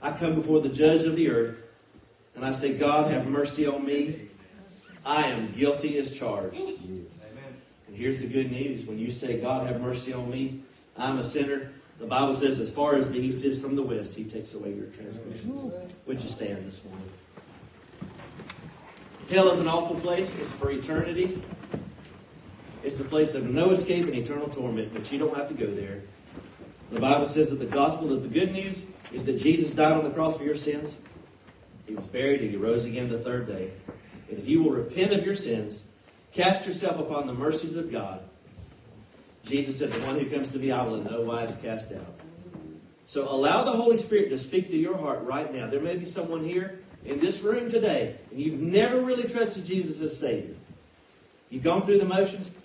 I 0.02 0.12
come 0.12 0.36
before 0.36 0.60
the 0.60 0.70
judge 0.70 1.06
of 1.06 1.16
the 1.16 1.30
earth 1.30 1.66
and 2.36 2.44
I 2.44 2.52
say, 2.52 2.78
God, 2.78 3.12
have 3.12 3.28
mercy 3.28 3.68
on 3.68 3.86
me. 3.86 4.28
I 5.06 5.28
am 5.28 5.52
guilty 5.54 5.98
as 5.98 6.18
charged. 6.18 6.62
Amen. 6.62 7.06
And 7.88 7.96
here's 7.96 8.22
the 8.22 8.28
good 8.28 8.52
news 8.52 8.86
when 8.86 8.98
you 8.98 9.12
say, 9.12 9.40
God, 9.40 9.68
have 9.68 9.82
mercy 9.82 10.14
on 10.14 10.30
me, 10.30 10.62
I'm 10.98 11.20
a 11.20 11.24
sinner. 11.24 11.72
The 12.00 12.08
Bible 12.08 12.34
says, 12.34 12.60
as 12.60 12.72
far 12.72 12.96
as 12.96 13.12
the 13.12 13.20
east 13.20 13.46
is 13.46 13.62
from 13.62 13.76
the 13.76 13.84
west, 13.84 14.16
He 14.16 14.24
takes 14.24 14.54
away 14.54 14.74
your 14.74 14.88
transgressions. 14.88 15.94
Would 16.06 16.22
you 16.22 16.30
stand 16.30 16.66
this 16.66 16.84
morning? 16.86 17.10
Hell 19.34 19.50
is 19.50 19.60
an 19.60 19.68
awful 19.68 19.96
place. 19.96 20.38
It's 20.38 20.54
for 20.54 20.70
eternity. 20.70 21.42
It's 22.84 23.00
the 23.00 23.04
place 23.04 23.34
of 23.34 23.50
no 23.50 23.72
escape 23.72 24.06
and 24.06 24.14
eternal 24.14 24.48
torment, 24.48 24.94
but 24.94 25.12
you 25.12 25.18
don't 25.18 25.36
have 25.36 25.48
to 25.48 25.56
go 25.56 25.66
there. 25.66 26.04
The 26.92 27.00
Bible 27.00 27.26
says 27.26 27.50
that 27.50 27.56
the 27.56 27.66
gospel 27.66 28.14
of 28.14 28.22
the 28.22 28.30
good 28.30 28.52
news 28.52 28.86
is 29.12 29.26
that 29.26 29.40
Jesus 29.40 29.74
died 29.74 29.94
on 29.94 30.04
the 30.04 30.12
cross 30.12 30.38
for 30.38 30.44
your 30.44 30.54
sins. 30.54 31.04
He 31.88 31.96
was 31.96 32.06
buried 32.06 32.42
and 32.42 32.52
he 32.52 32.58
rose 32.58 32.86
again 32.86 33.10
the 33.10 33.18
third 33.18 33.48
day. 33.48 33.72
And 34.30 34.38
if 34.38 34.48
you 34.48 34.62
will 34.62 34.74
repent 34.74 35.14
of 35.14 35.26
your 35.26 35.34
sins, 35.34 35.88
cast 36.32 36.68
yourself 36.68 37.00
upon 37.00 37.26
the 37.26 37.34
mercies 37.34 37.76
of 37.76 37.92
God, 37.92 38.22
Jesus 39.46 39.80
said, 39.80 39.92
The 39.92 40.06
one 40.06 40.20
who 40.20 40.30
comes 40.30 40.54
to 40.54 40.60
me, 40.60 40.72
I 40.72 40.84
will 40.84 40.98
in 40.98 41.06
no 41.06 41.22
wise 41.22 41.56
cast 41.56 41.92
out. 41.92 42.20
So 43.08 43.28
allow 43.34 43.64
the 43.64 43.72
Holy 43.72 43.98
Spirit 43.98 44.30
to 44.30 44.38
speak 44.38 44.70
to 44.70 44.78
your 44.78 44.96
heart 44.96 45.24
right 45.24 45.52
now. 45.52 45.66
There 45.66 45.82
may 45.82 45.98
be 45.98 46.06
someone 46.06 46.44
here 46.44 46.83
in 47.06 47.20
this 47.20 47.44
room 47.44 47.70
today, 47.70 48.16
and 48.32 48.40
you've 48.40 48.60
never 48.60 49.04
really 49.04 49.28
trusted 49.28 49.66
Jesus 49.66 50.02
as 50.02 50.18
Savior. 50.18 50.56
You've 51.50 51.64
gone 51.64 51.84
through 51.84 52.00
the 52.00 52.06
motions. 52.06 52.58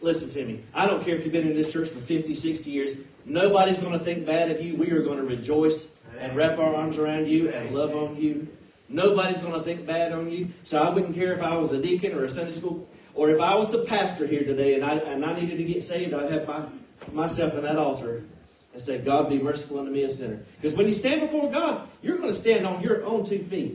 Listen 0.00 0.30
to 0.30 0.52
me. 0.52 0.60
I 0.74 0.86
don't 0.86 1.04
care 1.04 1.14
if 1.14 1.24
you've 1.24 1.32
been 1.32 1.46
in 1.46 1.54
this 1.54 1.72
church 1.72 1.88
for 1.88 2.00
50, 2.00 2.34
60 2.34 2.70
years. 2.70 3.04
Nobody's 3.24 3.78
going 3.78 3.92
to 3.92 4.04
think 4.04 4.26
bad 4.26 4.50
of 4.50 4.60
you. 4.60 4.76
We 4.76 4.90
are 4.90 5.02
going 5.02 5.18
to 5.18 5.24
rejoice 5.24 5.94
and 6.18 6.36
wrap 6.36 6.58
our 6.58 6.74
arms 6.74 6.98
around 6.98 7.28
you 7.28 7.48
and 7.48 7.74
love 7.74 7.94
on 7.94 8.16
you. 8.16 8.48
Nobody's 8.88 9.38
going 9.38 9.54
to 9.54 9.60
think 9.60 9.86
bad 9.86 10.12
on 10.12 10.30
you. 10.30 10.48
So 10.64 10.82
I 10.82 10.90
wouldn't 10.90 11.14
care 11.14 11.32
if 11.34 11.42
I 11.42 11.56
was 11.56 11.72
a 11.72 11.80
deacon 11.80 12.12
or 12.14 12.24
a 12.24 12.28
Sunday 12.28 12.52
school, 12.52 12.86
or 13.14 13.30
if 13.30 13.40
I 13.40 13.54
was 13.54 13.70
the 13.70 13.84
pastor 13.84 14.26
here 14.26 14.44
today 14.44 14.74
and 14.74 14.84
I, 14.84 14.96
and 14.96 15.24
I 15.24 15.38
needed 15.38 15.56
to 15.56 15.64
get 15.64 15.82
saved, 15.82 16.12
I'd 16.12 16.30
have 16.30 16.46
my, 16.46 16.66
myself 17.12 17.54
in 17.54 17.62
that 17.62 17.76
altar 17.76 18.24
and 18.74 18.82
say, 18.82 18.98
God, 18.98 19.30
be 19.30 19.38
merciful 19.38 19.78
unto 19.78 19.90
me, 19.90 20.02
a 20.02 20.10
sinner. 20.10 20.40
Because 20.56 20.76
when 20.76 20.88
you 20.88 20.94
stand 20.94 21.20
before 21.20 21.50
God, 21.50 21.88
you're 22.02 22.18
going 22.18 22.28
to 22.28 22.34
stand 22.34 22.66
on 22.66 22.82
your 22.82 23.04
own 23.04 23.24
two 23.24 23.38
feet. 23.38 23.72